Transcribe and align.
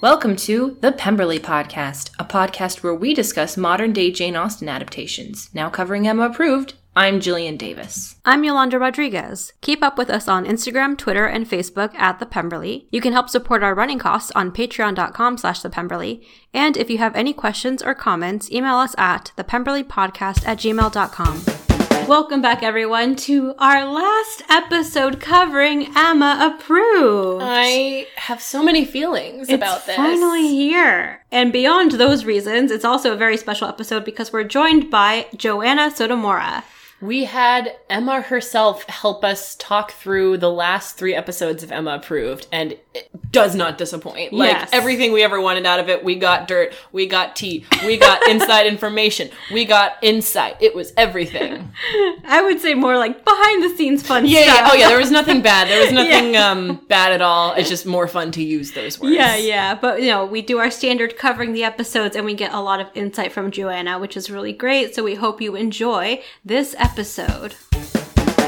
Welcome 0.00 0.36
to 0.36 0.76
the 0.80 0.92
Pemberley 0.92 1.40
Podcast, 1.40 2.10
a 2.20 2.24
podcast 2.24 2.84
where 2.84 2.94
we 2.94 3.14
discuss 3.14 3.56
modern 3.56 3.92
day 3.92 4.12
Jane 4.12 4.36
Austen 4.36 4.68
adaptations. 4.68 5.50
Now 5.52 5.70
covering 5.70 6.06
Emma 6.06 6.26
approved, 6.26 6.74
I'm 6.94 7.18
Jillian 7.18 7.58
Davis. 7.58 8.14
I'm 8.24 8.44
Yolanda 8.44 8.78
Rodriguez. 8.78 9.52
Keep 9.60 9.82
up 9.82 9.98
with 9.98 10.08
us 10.08 10.28
on 10.28 10.46
Instagram, 10.46 10.96
Twitter, 10.96 11.26
and 11.26 11.50
Facebook 11.50 11.96
at 11.96 12.20
The 12.20 12.26
Pemberley. 12.26 12.86
You 12.92 13.00
can 13.00 13.12
help 13.12 13.28
support 13.28 13.64
our 13.64 13.74
running 13.74 13.98
costs 13.98 14.30
on 14.36 14.52
patreon.com 14.52 15.36
slash 15.36 15.62
The. 15.62 16.24
And 16.54 16.76
if 16.76 16.88
you 16.90 16.98
have 16.98 17.16
any 17.16 17.32
questions 17.32 17.82
or 17.82 17.96
comments, 17.96 18.52
email 18.52 18.76
us 18.76 18.94
at 18.96 19.32
thepemberleypodcast 19.36 20.46
at 20.46 20.58
gmail.com. 20.58 21.67
Welcome 22.08 22.40
back, 22.40 22.62
everyone, 22.62 23.16
to 23.16 23.54
our 23.58 23.84
last 23.84 24.42
episode 24.48 25.20
covering 25.20 25.92
Emma 25.94 26.54
Approved. 26.56 27.42
I 27.44 28.06
have 28.16 28.40
so 28.40 28.62
many 28.62 28.86
feelings 28.86 29.50
it's 29.50 29.52
about 29.52 29.84
this. 29.84 29.94
finally 29.94 30.48
here. 30.48 31.22
And 31.30 31.52
beyond 31.52 31.92
those 31.92 32.24
reasons, 32.24 32.70
it's 32.70 32.86
also 32.86 33.12
a 33.12 33.16
very 33.16 33.36
special 33.36 33.68
episode 33.68 34.06
because 34.06 34.32
we're 34.32 34.44
joined 34.44 34.90
by 34.90 35.26
Joanna 35.36 35.90
Sotomura. 35.90 36.64
We 37.00 37.24
had 37.26 37.76
Emma 37.88 38.20
herself 38.22 38.82
help 38.88 39.22
us 39.24 39.54
talk 39.56 39.92
through 39.92 40.38
the 40.38 40.50
last 40.50 40.96
three 40.96 41.14
episodes 41.14 41.62
of 41.62 41.70
Emma 41.70 41.92
Approved, 41.94 42.48
and 42.50 42.72
it 42.92 43.08
does 43.30 43.54
not 43.54 43.78
disappoint. 43.78 44.32
Like 44.32 44.50
Yes. 44.50 44.70
everything 44.72 45.12
we 45.12 45.22
ever 45.22 45.40
wanted 45.40 45.64
out 45.64 45.78
of 45.78 45.88
it, 45.88 46.02
we 46.02 46.16
got 46.16 46.48
dirt, 46.48 46.74
we 46.90 47.06
got 47.06 47.36
tea, 47.36 47.64
we 47.86 47.96
got 47.98 48.26
inside 48.28 48.66
information, 48.66 49.30
we 49.52 49.64
got 49.64 49.92
insight. 50.02 50.56
It 50.60 50.74
was 50.74 50.92
everything. 50.96 51.70
I 52.26 52.42
would 52.42 52.58
say 52.60 52.74
more 52.74 52.98
like 52.98 53.24
behind 53.24 53.62
the 53.62 53.76
scenes 53.76 54.02
fun 54.04 54.26
Yeah, 54.26 54.42
stuff. 54.42 54.56
yeah. 54.58 54.68
Oh, 54.72 54.74
yeah. 54.74 54.88
There 54.88 54.98
was 54.98 55.12
nothing 55.12 55.40
bad. 55.40 55.68
There 55.68 55.80
was 55.84 55.92
nothing 55.92 56.36
um, 56.36 56.80
bad 56.88 57.12
at 57.12 57.22
all. 57.22 57.52
It's 57.54 57.68
just 57.68 57.86
more 57.86 58.08
fun 58.08 58.32
to 58.32 58.42
use 58.42 58.72
those 58.72 58.98
words. 58.98 59.14
Yeah, 59.14 59.36
yeah. 59.36 59.76
But, 59.76 60.02
you 60.02 60.08
know, 60.10 60.24
we 60.26 60.42
do 60.42 60.58
our 60.58 60.70
standard 60.70 61.16
covering 61.16 61.52
the 61.52 61.62
episodes 61.62 62.16
and 62.16 62.24
we 62.24 62.34
get 62.34 62.52
a 62.52 62.60
lot 62.60 62.80
of 62.80 62.88
insight 62.94 63.30
from 63.30 63.52
Joanna, 63.52 64.00
which 64.00 64.16
is 64.16 64.30
really 64.30 64.52
great. 64.52 64.96
So 64.96 65.04
we 65.04 65.14
hope 65.14 65.40
you 65.40 65.54
enjoy 65.54 66.22
this 66.44 66.72
episode. 66.74 66.87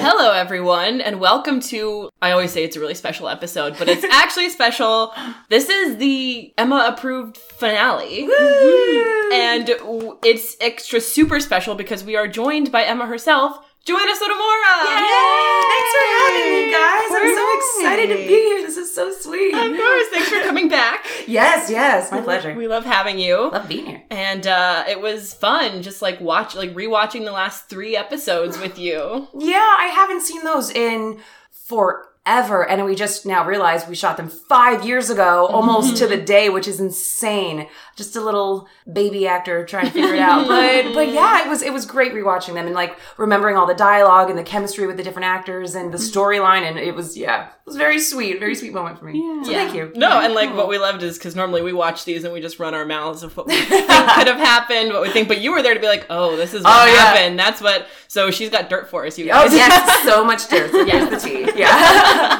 Hello, 0.02 0.33
everyone, 0.33 1.00
and 1.00 1.20
welcome 1.20 1.60
to. 1.60 2.08
I 2.22 2.30
always 2.33 2.50
say 2.52 2.64
it's 2.64 2.74
a 2.77 2.80
really 2.80 2.94
special 2.94 3.28
episode, 3.28 3.77
but 3.78 3.88
it's 3.88 4.05
actually 4.12 4.48
special. 4.48 5.12
This 5.50 5.69
is 5.69 5.98
the 5.98 6.52
Emma 6.56 6.86
approved 6.92 7.36
finale. 7.36 8.22
And 9.32 9.69
it's 10.24 10.56
extra 10.60 11.00
super 11.00 11.38
special 11.38 11.74
because 11.74 12.02
we 12.02 12.16
are 12.16 12.27
joined 12.27 12.72
by 12.72 12.82
Emma 12.84 13.06
herself, 13.06 13.58
Joanna 13.84 14.12
Sotomura. 14.12 14.75
Yay! 14.84 15.62
Thanks 15.70 15.92
for 15.97 16.05
having 16.20 16.53
me, 16.53 16.70
guys. 16.70 17.11
I'm 17.12 17.34
so 17.34 17.56
excited 17.56 18.09
to 18.09 18.14
be 18.17 18.34
here. 18.34 18.62
This 18.62 18.77
is 18.77 18.95
so 18.95 19.11
sweet. 19.12 19.55
Of 19.55 19.77
course, 19.77 20.06
thanks 20.11 20.28
for 20.28 20.41
coming 20.42 20.69
back. 20.69 21.06
Yes, 21.27 21.70
yes, 21.70 22.11
my 22.12 22.20
pleasure. 22.20 22.55
We 22.55 22.69
love 22.69 22.84
having 22.84 23.19
you. 23.19 23.50
love 23.50 23.69
being 23.69 23.87
here. 23.87 24.03
And 24.11 24.47
uh, 24.47 24.84
it 24.89 25.00
was 25.00 25.33
fun, 25.33 25.83
just 25.83 26.03
like 26.03 26.20
watch, 26.20 26.55
like 26.55 26.75
rewatching 26.75 27.25
the 27.25 27.33
last 27.33 27.69
three 27.70 27.97
episodes 27.97 28.59
with 28.59 28.78
you. 28.78 29.28
Yeah, 29.37 29.56
I 29.78 29.91
haven't 29.94 30.22
seen 30.22 30.44
those 30.44 30.70
in 30.70 31.19
forever, 31.50 32.69
and 32.69 32.84
we 32.84 32.94
just 32.94 33.25
now 33.25 33.47
realized 33.47 33.89
we 33.89 33.94
shot 33.94 34.17
them 34.19 34.28
five 34.28 34.84
years 34.84 35.09
ago, 35.09 35.47
almost 35.47 35.97
to 35.98 36.06
the 36.06 36.20
day, 36.20 36.48
which 36.50 36.69
is 36.69 36.81
insane. 36.81 37.67
Just 38.01 38.17
a 38.17 38.20
little 38.23 38.67
baby 38.91 39.27
actor 39.27 39.62
trying 39.67 39.84
to 39.84 39.91
figure 39.91 40.15
it 40.15 40.20
out, 40.20 40.48
but 40.48 40.95
but 40.95 41.12
yeah, 41.12 41.45
it 41.45 41.51
was 41.51 41.61
it 41.61 41.70
was 41.70 41.84
great 41.84 42.15
rewatching 42.15 42.55
them 42.55 42.65
and 42.65 42.75
like 42.75 42.97
remembering 43.19 43.59
all 43.59 43.67
the 43.67 43.75
dialogue 43.75 44.31
and 44.31 44.39
the 44.39 44.43
chemistry 44.43 44.87
with 44.87 44.97
the 44.97 45.03
different 45.03 45.27
actors 45.27 45.75
and 45.75 45.93
the 45.93 45.98
mm-hmm. 45.98 46.19
storyline, 46.19 46.62
and 46.62 46.78
it 46.78 46.95
was 46.95 47.15
yeah, 47.15 47.48
it 47.48 47.53
was 47.67 47.77
very 47.77 48.01
sweet, 48.01 48.41
very 48.41 48.55
sweet 48.55 48.73
moment 48.73 48.98
for 48.98 49.05
me. 49.05 49.21
So 49.45 49.53
thank 49.53 49.75
you. 49.75 49.93
No, 49.95 50.19
and 50.23 50.33
like 50.33 50.56
what 50.56 50.67
we 50.67 50.78
loved 50.78 51.03
is 51.03 51.19
because 51.19 51.37
normally 51.37 51.61
we 51.61 51.75
watch 51.75 52.06
these 52.06 52.25
and 52.25 52.33
we 52.33 52.41
just 52.41 52.59
run 52.59 52.73
our 52.73 52.87
mouths 52.87 53.23
of 53.23 53.37
what 53.37 53.47
we 53.48 53.61
think 53.61 53.87
could 53.87 54.27
have 54.28 54.39
happened, 54.39 54.94
what 54.94 55.03
we 55.03 55.10
think. 55.10 55.28
But 55.28 55.43
you 55.43 55.53
were 55.53 55.60
there 55.60 55.75
to 55.75 55.81
be 55.81 55.87
like, 55.89 56.06
oh, 56.09 56.37
this 56.37 56.55
is 56.55 56.65
what 56.65 56.72
Oh, 56.72 56.87
yeah. 56.87 57.00
happened. 57.00 57.39
That's 57.39 57.60
what. 57.60 57.87
So 58.09 58.31
she's 58.31 58.49
got 58.49 58.71
dirt 58.71 58.89
for 58.89 59.05
us, 59.05 59.19
you 59.19 59.27
Oh 59.27 59.44
guys. 59.44 59.53
yes, 59.53 60.05
so 60.09 60.25
much 60.25 60.49
dirt. 60.49 60.71
So 60.71 60.87
here's 60.87 61.10
the 61.10 61.19
tea. 61.19 61.50
Yeah. 61.55 62.40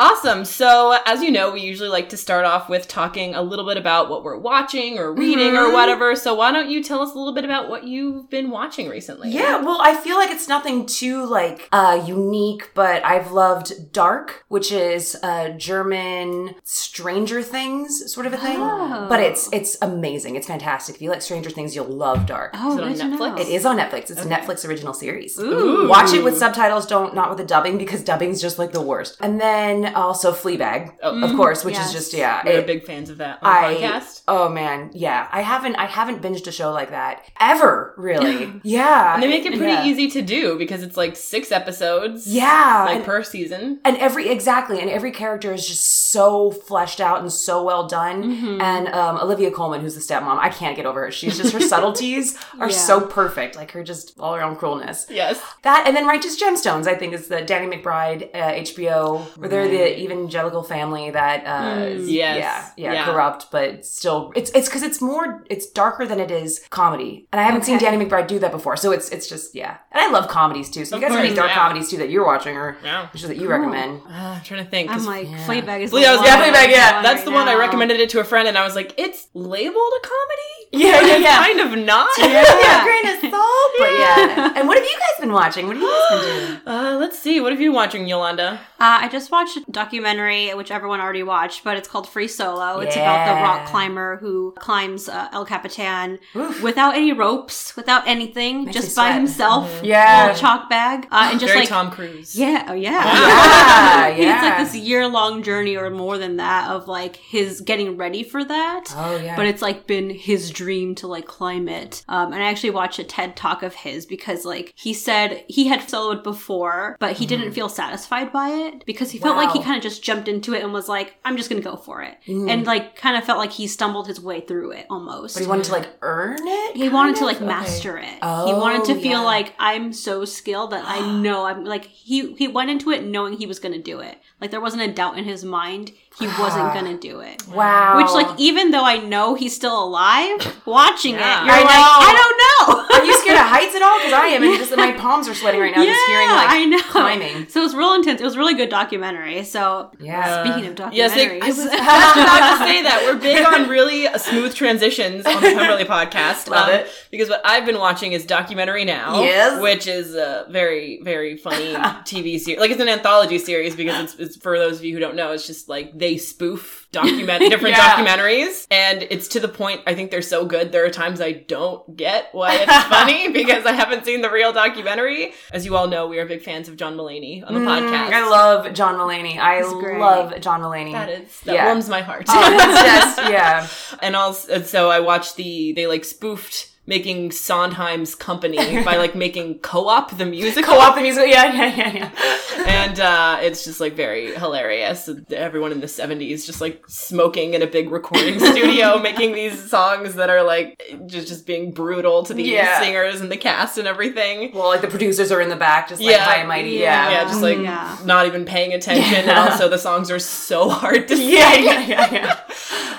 Yeah. 0.00 0.06
Awesome. 0.10 0.44
So, 0.44 0.98
as 1.06 1.22
you 1.22 1.30
know, 1.30 1.50
we 1.50 1.60
usually 1.60 1.88
like 1.88 2.08
to 2.10 2.16
start 2.16 2.44
off 2.44 2.68
with 2.68 2.88
talking 2.88 3.34
a 3.34 3.42
little 3.42 3.66
bit 3.66 3.76
about 3.76 4.08
what 4.10 4.24
we're 4.24 4.38
watching 4.38 4.98
or 4.98 5.12
reading 5.12 5.52
Mm-hmm. 5.54 5.70
or 5.70 5.72
whatever. 5.72 6.14
So, 6.16 6.34
why 6.34 6.52
don't 6.52 6.68
you 6.70 6.82
tell 6.82 7.00
us 7.00 7.14
a 7.14 7.18
little 7.18 7.34
bit 7.34 7.44
about 7.44 7.68
what 7.68 7.84
you've 7.84 8.28
been 8.30 8.50
watching 8.50 8.88
recently? 8.88 9.30
Yeah, 9.30 9.62
well, 9.62 9.78
I 9.80 9.94
feel 9.96 10.16
like 10.16 10.30
it's 10.30 10.48
nothing 10.48 10.86
too 10.86 11.24
like 11.26 11.68
uh 11.72 12.02
unique, 12.06 12.70
but 12.74 13.04
I've 13.04 13.30
loved 13.32 13.92
Dark, 13.92 14.44
which 14.48 14.72
is 14.72 15.16
a 15.22 15.52
German 15.56 16.54
Stranger 16.64 17.42
Things 17.42 18.12
sort 18.12 18.26
of 18.26 18.32
a 18.32 18.38
thing. 18.38 18.56
Oh. 18.58 19.06
But 19.08 19.20
it's 19.20 19.48
it's 19.52 19.76
amazing. 19.82 20.36
It's 20.36 20.46
fantastic. 20.46 20.96
If 20.96 21.02
you 21.02 21.10
like 21.10 21.22
Stranger 21.22 21.50
Things, 21.50 21.74
you'll 21.76 21.86
love 21.86 22.26
Dark. 22.26 22.52
Oh, 22.54 22.78
Is 22.86 23.00
it 23.00 23.04
on 23.04 23.12
Netflix? 23.12 23.36
know. 23.36 23.42
It 23.42 23.48
is 23.48 23.66
on 23.66 23.78
Netflix. 23.78 24.10
It's 24.10 24.24
a 24.24 24.28
Netflix 24.28 24.66
original 24.68 24.94
series. 24.94 25.38
Ooh. 25.38 25.88
Watch 25.88 26.12
it 26.12 26.22
with 26.24 26.36
subtitles, 26.38 26.86
don't 26.86 27.14
not 27.14 27.28
with 27.28 27.38
the 27.38 27.44
dubbing 27.44 27.78
because 27.78 28.02
dubbing's 28.02 28.40
just 28.40 28.58
like 28.58 28.72
the 28.72 28.80
worst. 28.82 29.16
And 29.20 29.40
then 29.40 29.89
also 29.94 30.32
Fleabag, 30.32 30.94
Oh. 31.02 31.22
of 31.24 31.36
course, 31.36 31.64
which 31.64 31.74
yes. 31.74 31.88
is 31.88 31.92
just 31.92 32.12
yeah. 32.14 32.42
We're 32.44 32.60
it- 32.60 32.66
big 32.66 32.84
fans 32.84 33.10
of 33.10 33.18
that 33.18 33.38
on 33.42 33.50
I 33.52 33.74
podcast. 33.74 34.22
oh 34.28 34.48
man, 34.48 34.90
yeah. 34.94 35.28
I 35.32 35.42
haven't 35.42 35.76
I 35.76 35.86
haven't 35.86 36.22
binged 36.22 36.46
a 36.46 36.52
show 36.52 36.72
like 36.72 36.90
that 36.90 37.24
ever, 37.40 37.94
really. 37.96 38.52
yeah. 38.64 39.14
And 39.14 39.22
they 39.22 39.28
make 39.28 39.44
it 39.46 39.50
pretty 39.56 39.72
yeah. 39.72 39.84
easy 39.84 40.08
to 40.10 40.22
do 40.22 40.56
because 40.58 40.82
it's 40.82 40.96
like 40.96 41.16
six 41.16 41.50
episodes. 41.52 42.26
Yeah. 42.26 42.84
Like 42.86 42.96
and, 42.96 43.04
per 43.04 43.22
season. 43.22 43.80
and 43.84 43.96
every 43.96 44.28
exactly, 44.28 44.80
and 44.80 44.90
every 44.90 45.10
character 45.12 45.52
is 45.52 45.66
just 45.66 45.84
so 46.10 46.50
fleshed 46.50 47.00
out 47.00 47.20
and 47.20 47.32
so 47.32 47.62
well 47.62 47.86
done. 47.86 48.22
Mm-hmm. 48.22 48.60
And 48.60 48.88
um, 48.88 49.18
Olivia 49.18 49.50
Colman, 49.50 49.80
who's 49.80 49.94
the 49.94 50.00
stepmom, 50.00 50.38
I 50.38 50.48
can't 50.48 50.76
get 50.76 50.86
over 50.86 51.04
her. 51.04 51.10
She's 51.10 51.36
just 51.38 51.52
her 51.52 51.60
subtleties 51.60 52.36
are 52.58 52.68
Yeah. 52.70 52.76
so 52.76 53.00
perfect, 53.06 53.56
like 53.56 53.70
her 53.72 53.82
just 53.82 54.18
all 54.18 54.34
around 54.34 54.56
cruelness. 54.56 55.06
Yes. 55.10 55.40
That 55.62 55.84
and 55.86 55.96
then 55.96 56.06
Righteous 56.06 56.40
Gemstones, 56.40 56.86
I 56.86 56.94
think, 56.94 57.12
is 57.14 57.28
the 57.28 57.40
Danny 57.42 57.74
McBride 57.76 58.30
uh, 58.34 58.52
HBO, 58.52 59.22
where 59.38 59.48
they're 59.48 59.68
the 59.68 59.79
evangelical 59.88 60.62
family 60.62 61.10
that, 61.10 61.44
uh, 61.46 61.80
is- 61.84 62.08
Mm. 62.08 62.12
Yes. 62.12 62.36
yeah, 62.38 62.64
yeah, 62.76 62.92
Yeah. 62.92 63.04
corrupt, 63.04 63.46
but 63.50 63.84
still, 63.86 64.32
it's 64.34 64.50
it's 64.52 64.68
because 64.68 64.82
it's 64.82 65.00
more, 65.00 65.44
it's 65.50 65.66
darker 65.66 66.06
than 66.06 66.18
it 66.20 66.30
is 66.30 66.60
comedy, 66.70 67.26
and 67.32 67.40
I 67.40 67.44
haven't 67.44 67.64
seen 67.64 67.78
Danny 67.78 68.04
McBride 68.04 68.26
do 68.26 68.38
that 68.40 68.52
before, 68.52 68.76
so 68.76 68.90
it's 68.92 69.08
it's 69.10 69.26
just 69.28 69.54
yeah, 69.54 69.76
and 69.92 70.00
I 70.04 70.10
love 70.10 70.28
comedies 70.28 70.70
too. 70.70 70.84
So 70.84 70.96
Of 70.96 71.02
you 71.02 71.08
guys 71.08 71.16
have 71.16 71.24
any 71.26 71.34
dark 71.34 71.50
yeah. 71.50 71.56
comedies 71.62 71.88
too 71.90 71.96
that 71.98 72.10
you're 72.10 72.24
watching 72.26 72.56
or 72.56 72.76
Yeah. 72.84 73.06
which 73.12 73.22
that 73.22 73.36
you 73.36 73.48
recommend? 73.48 74.00
Uh, 74.06 74.36
I'm 74.36 74.42
trying 74.42 74.64
to 74.64 74.70
think. 74.70 74.90
I'm 74.90 75.04
like, 75.06 75.28
Yeah. 75.30 75.46
Fleabag 75.46 75.80
is 75.82 75.92
Yeah, 75.92 76.12
the 76.12 76.16
one 76.18 76.26
yeah, 76.26 76.36
Fleabag, 76.42 76.70
yeah, 76.70 77.02
That's 77.02 77.16
right 77.20 77.24
the 77.24 77.30
one 77.32 77.48
I 77.48 77.54
recommended 77.54 78.00
it 78.00 78.08
to 78.10 78.20
a 78.20 78.24
friend, 78.24 78.48
and 78.48 78.56
I 78.58 78.64
was 78.64 78.74
like, 78.74 78.94
"It's 78.98 79.28
labeled 79.34 79.92
a 79.98 80.02
comedy." 80.14 80.56
Yeah, 80.72 81.00
yeah, 81.00 81.16
yeah. 81.16 81.44
Kind 81.44 81.60
of 81.60 81.76
not. 81.78 82.08
yeah, 82.18 82.84
grain 82.88 83.06
of 83.14 83.20
salt, 83.30 83.70
but 83.78 83.92
yeah. 83.98 84.52
And 84.56 84.68
what 84.68 84.76
have 84.78 84.86
you 84.86 84.96
guys 85.04 85.20
been 85.20 85.32
watching? 85.32 85.66
What 85.66 85.76
have 85.76 85.82
you 85.82 86.06
guys 86.10 86.20
been 86.24 86.46
doing? 86.46 86.60
Uh, 86.66 86.96
let's 87.00 87.18
see. 87.18 87.40
What 87.40 87.50
have 87.52 87.60
you 87.60 87.70
been 87.70 87.74
watching, 87.76 88.06
Yolanda? 88.06 88.60
Uh, 88.78 88.98
I 89.04 89.08
just 89.08 89.30
watched 89.32 89.56
a 89.56 89.69
documentary, 89.70 90.50
which 90.54 90.70
everyone 90.70 91.00
already 91.00 91.22
watched, 91.22 91.64
but 91.64 91.76
it's 91.76 91.88
called 91.88 92.08
Free 92.08 92.28
Solo. 92.28 92.80
It's 92.80 92.96
about 92.96 93.26
the 93.34 93.42
rock 93.42 93.66
climber 93.68 94.16
who 94.18 94.52
climbs 94.58 95.08
uh, 95.08 95.28
El 95.32 95.44
Capitan 95.44 96.18
Oof. 96.36 96.62
without 96.62 96.94
any 96.94 97.12
ropes, 97.12 97.74
without 97.76 98.06
anything, 98.06 98.64
Makes 98.64 98.76
just 98.76 98.88
me 98.96 99.02
by 99.02 99.08
sweat. 99.08 99.14
himself. 99.16 99.80
Yeah. 99.82 100.26
Little 100.26 100.40
chalk 100.40 100.68
bag. 100.70 101.06
Uh, 101.10 101.28
and 101.30 101.40
just 101.40 101.50
Very 101.52 101.60
like, 101.60 101.68
Tom 101.68 101.90
Cruise. 101.90 102.36
yeah, 102.38 102.66
oh 102.68 102.74
yeah. 102.74 102.90
Yeah, 103.50 104.06
It's 104.08 104.18
yeah. 104.20 104.42
like 104.42 104.58
this 104.58 104.76
year 104.76 105.06
long 105.06 105.42
journey 105.42 105.76
or 105.76 105.90
more 105.90 106.18
than 106.18 106.36
that 106.36 106.70
of 106.70 106.88
like 106.88 107.16
his 107.16 107.60
getting 107.60 107.96
ready 107.96 108.22
for 108.22 108.44
that. 108.44 108.92
Oh 108.96 109.16
yeah. 109.16 109.36
But 109.36 109.46
it's 109.46 109.62
like 109.62 109.86
been 109.86 110.10
his 110.10 110.50
dream 110.50 110.94
to 110.96 111.06
like 111.06 111.26
climb 111.26 111.68
it. 111.68 112.04
Um, 112.08 112.32
and 112.32 112.42
I 112.42 112.46
actually 112.50 112.70
watched 112.70 112.98
a 112.98 113.04
TED 113.04 113.36
talk 113.36 113.62
of 113.62 113.74
his 113.74 114.06
because 114.06 114.44
like 114.44 114.72
he 114.76 114.92
said 114.94 115.44
he 115.48 115.68
had 115.68 115.80
soloed 115.80 116.22
before, 116.22 116.96
but 117.00 117.16
he 117.16 117.26
didn't 117.26 117.52
feel 117.52 117.68
satisfied 117.68 118.32
by 118.32 118.48
it 118.50 118.84
because 118.86 119.10
he 119.10 119.18
felt 119.18 119.36
like 119.36 119.49
he 119.52 119.58
Mm-hmm. 119.60 119.66
Kind 119.70 119.76
of 119.76 119.82
just 119.82 120.02
jumped 120.02 120.26
into 120.28 120.54
it 120.54 120.62
and 120.62 120.72
was 120.72 120.88
like, 120.88 121.16
I'm 121.24 121.36
just 121.36 121.48
gonna 121.50 121.62
go 121.62 121.76
for 121.76 122.02
it. 122.02 122.16
Mm. 122.26 122.50
And 122.50 122.66
like 122.66 122.96
kind 122.96 123.16
of 123.16 123.24
felt 123.24 123.38
like 123.38 123.52
he 123.52 123.66
stumbled 123.66 124.06
his 124.06 124.20
way 124.20 124.40
through 124.40 124.72
it 124.72 124.86
almost. 124.90 125.34
but 125.36 125.42
he 125.42 125.48
wanted 125.48 125.64
to 125.66 125.72
like 125.72 125.88
earn 126.02 126.38
it. 126.40 126.76
He 126.76 126.88
wanted 126.88 127.16
to 127.16 127.24
like 127.24 127.36
of? 127.36 127.42
Okay. 127.42 127.46
master 127.52 127.98
it. 127.98 128.04
he 128.14 128.18
Oh, 128.22 128.58
wanted 128.58 128.84
to 128.86 128.94
feel 128.94 129.20
yeah. 129.20 129.20
like 129.20 129.54
I'm 129.58 129.92
so 129.92 130.24
skilled 130.24 130.70
that 130.72 130.84
I 130.86 131.00
know 131.20 131.44
I'm 131.44 131.64
like 131.64 131.84
he 131.84 132.32
he 132.34 132.48
went 132.48 132.70
into 132.70 132.90
it 132.90 133.04
knowing 133.04 133.34
he 133.34 133.46
was 133.46 133.58
going 133.58 133.74
to 133.74 133.82
do 133.82 134.00
it. 134.00 134.18
Like 134.40 134.50
there 134.50 134.60
wasn't 134.60 134.82
a 134.82 134.92
doubt 134.92 135.18
in 135.18 135.24
his 135.24 135.44
mind 135.44 135.92
he 136.18 136.26
wasn't 136.26 136.72
going 136.74 136.84
to 136.86 136.98
do 136.98 137.20
it. 137.20 137.46
Wow. 137.48 137.96
Which 137.96 138.10
like 138.10 138.38
even 138.38 138.70
though 138.72 138.84
I 138.84 138.98
know 138.98 139.34
he's 139.34 139.54
still 139.54 139.82
alive, 139.84 140.56
watching 140.66 141.14
Yeah. 141.14 141.42
it, 141.42 141.46
you're 141.46 141.54
I 141.54 141.60
like 141.60 141.68
know. 141.68 141.96
I 142.00 142.12
don't 142.18 142.36
know. 142.80 142.86
Are 143.00 143.04
you 143.04 143.14
scared 143.20 143.38
of 143.38 143.46
heights 143.46 143.74
at 143.74 143.80
all? 143.82 143.98
Because 143.98 144.12
I 144.12 144.26
am, 144.26 144.42
and 144.42 144.54
just 144.58 144.76
my 144.76 144.92
palms 144.92 145.28
are 145.28 145.34
sweating 145.34 145.60
right 145.60 145.74
now 145.74 145.82
just 145.84 146.06
hearing 146.08 146.28
like 146.28 146.50
I 146.50 146.64
know. 146.66 146.80
climbing. 146.82 147.48
So 147.48 147.60
it 147.60 147.62
was 147.64 147.74
real 147.74 147.94
intense. 147.94 148.20
It 148.20 148.24
was 148.24 148.34
a 148.34 148.38
really 148.38 148.54
good 148.54 148.68
documentary. 148.68 149.44
So 149.44 149.90
Yeah. 149.98 150.44
speaking 150.44 150.68
of 150.68 150.74
documentaries, 150.74 150.94
Yes, 150.94 151.12
I 151.16 151.46
was 151.48 151.58
about 151.64 152.58
to 152.58 152.64
say 152.66 152.82
that 152.82 153.02
we're 153.06 153.16
big 153.20 153.46
on 153.46 153.68
really 153.68 154.06
uh, 154.06 154.18
smooth 154.18 154.54
transitions 154.54 155.24
on 155.24 155.36
the 155.36 155.52
Pemberley 155.54 155.84
podcast. 155.84 156.48
Um, 156.48 156.52
Love 156.54 156.68
it. 156.70 156.88
because 157.10 157.28
what 157.30 157.40
I've 157.44 157.64
been 157.64 157.78
watching 157.78 158.12
is 158.12 158.26
documentary 158.26 158.84
now, 158.84 159.22
Yes. 159.22 159.60
which 159.62 159.86
is 159.86 160.14
a 160.14 160.46
very 160.50 161.00
very 161.02 161.36
funny 161.36 161.72
TV 162.04 162.38
series. 162.38 162.60
Like 162.60 162.70
it's 162.72 162.80
an 162.80 162.88
anthology 162.88 163.38
series 163.38 163.74
because 163.76 164.12
it's, 164.14 164.20
it's 164.20 164.36
for 164.36 164.58
those 164.58 164.78
of 164.78 164.84
you 164.84 164.92
who 164.92 165.00
don't 165.00 165.14
know, 165.16 165.32
it's 165.32 165.46
just 165.46 165.68
like 165.68 165.96
they 166.00 166.16
spoof 166.16 166.88
document 166.92 167.40
different 167.48 167.76
Yeah. 167.76 167.94
documentaries, 167.94 168.66
and 168.70 169.02
it's 169.10 169.28
to 169.28 169.40
the 169.40 169.46
point. 169.48 169.82
I 169.86 169.94
think 169.94 170.10
they're 170.10 170.22
so 170.22 170.44
good. 170.44 170.72
There 170.72 170.84
are 170.84 170.90
times 170.90 171.20
I 171.20 171.32
don't 171.32 171.96
get 171.96 172.30
why 172.32 172.56
it's 172.56 172.84
funny 172.88 173.28
because 173.30 173.64
I 173.66 173.72
haven't 173.72 174.04
seen 174.04 174.22
the 174.22 174.30
real 174.30 174.52
documentary. 174.52 175.32
As 175.52 175.64
you 175.64 175.76
all 175.76 175.86
know, 175.86 176.08
we 176.08 176.18
are 176.18 176.26
big 176.26 176.42
fans 176.42 176.68
of 176.68 176.76
John 176.76 176.96
Mulaney 176.96 177.46
on 177.46 177.54
the 177.54 177.60
podcast. 177.60 178.08
Mm, 178.08 178.12
I 178.12 178.28
love 178.28 178.72
John 178.74 178.96
Mulaney. 178.96 179.38
I 179.38 179.62
love 179.62 180.40
John 180.40 180.60
Mulaney. 180.62 180.92
that 180.92 181.08
is 181.10 181.40
that 181.42 181.54
Yeah. 181.54 181.66
warms 181.66 181.88
my 181.88 182.00
heart. 182.00 182.26
Just 182.26 183.18
yeah. 183.30 183.68
and 184.02 184.16
also 184.16 184.52
and 184.54 184.66
so 184.66 184.90
I 184.90 184.98
watched 185.00 185.36
the 185.36 185.72
they 185.72 185.86
like 185.86 186.04
spoofed 186.04 186.68
making 186.90 187.30
Sondheim's 187.30 188.16
company 188.16 188.82
by 188.82 188.96
like 188.96 189.14
making 189.26 189.60
co-op 189.60 190.18
the 190.18 190.26
musical 190.26 190.74
Co-op 190.74 190.96
the 190.96 191.00
music. 191.02 191.26
Yeah, 191.28 191.52
yeah, 191.54 191.76
yeah, 191.76 191.92
yeah. 191.94 192.64
and 192.66 192.98
uh, 193.00 193.38
it's 193.40 193.64
just 193.64 193.78
like 193.80 193.94
very 193.94 194.34
hilarious. 194.34 195.08
Everyone 195.30 195.70
in 195.70 195.80
the 195.80 195.86
'70s 195.86 196.44
just 196.44 196.60
like 196.60 196.82
smoking 196.88 197.54
in 197.54 197.62
a 197.62 197.66
big 197.68 197.90
recording 197.92 198.40
studio, 198.50 198.98
making 198.98 199.32
these 199.34 199.70
songs 199.70 200.16
that 200.16 200.28
are 200.30 200.42
like 200.42 200.82
just 201.06 201.28
just 201.28 201.46
being 201.46 201.70
brutal 201.70 202.24
to 202.24 202.34
the 202.34 202.42
Yeah. 202.42 202.80
singers 202.80 203.20
and 203.20 203.30
the 203.30 203.36
cast 203.36 203.78
and 203.78 203.86
everything. 203.86 204.50
Well, 204.52 204.66
like 204.68 204.80
the 204.80 204.88
producers 204.88 205.30
are 205.30 205.40
in 205.40 205.48
the 205.48 205.56
back, 205.56 205.88
just 205.88 206.02
like 206.02 206.10
Yeah. 206.10 206.24
high 206.24 206.36
and 206.40 206.48
mighty. 206.48 206.70
Yeah. 206.70 206.80
Yeah. 206.80 207.10
Yeah, 207.10 207.24
just 207.24 207.40
like 207.42 207.58
Yeah. 207.58 207.98
not 208.04 208.26
even 208.26 208.44
paying 208.44 208.72
attention, 208.74 209.14
and 209.28 209.30
also 209.30 209.68
the 209.68 209.78
songs 209.78 210.10
are 210.10 210.18
so 210.18 210.68
hard 210.68 211.06
to 211.08 211.16
sing. 211.16 211.28
Yeah, 211.30 211.54
yeah, 211.54 211.80
yeah, 211.92 212.12
yeah. 212.12 212.40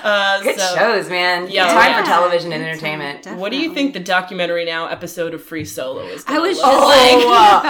Uh, 0.02 0.42
Good 0.42 0.58
so- 0.58 0.74
shows, 0.76 1.08
man. 1.10 1.48
Yeah, 1.50 1.66
Time 1.66 1.90
yeah. 1.90 2.00
for 2.00 2.06
television 2.06 2.52
and 2.52 2.62
entertainment. 2.64 3.26
What 3.42 3.50
do 3.52 3.58
you 3.58 3.72
think 3.74 3.81
the 3.90 4.00
documentary 4.00 4.64
now 4.64 4.86
episode 4.86 5.34
of 5.34 5.42
Free 5.42 5.64
Solo 5.64 6.02
is? 6.02 6.24
I 6.26 6.38
was 6.38 6.56
look 6.58 6.66
just 6.66 6.76
Oh, 6.82 6.86
like? 6.88 7.00
thinking 7.00 7.28
about 7.28 7.62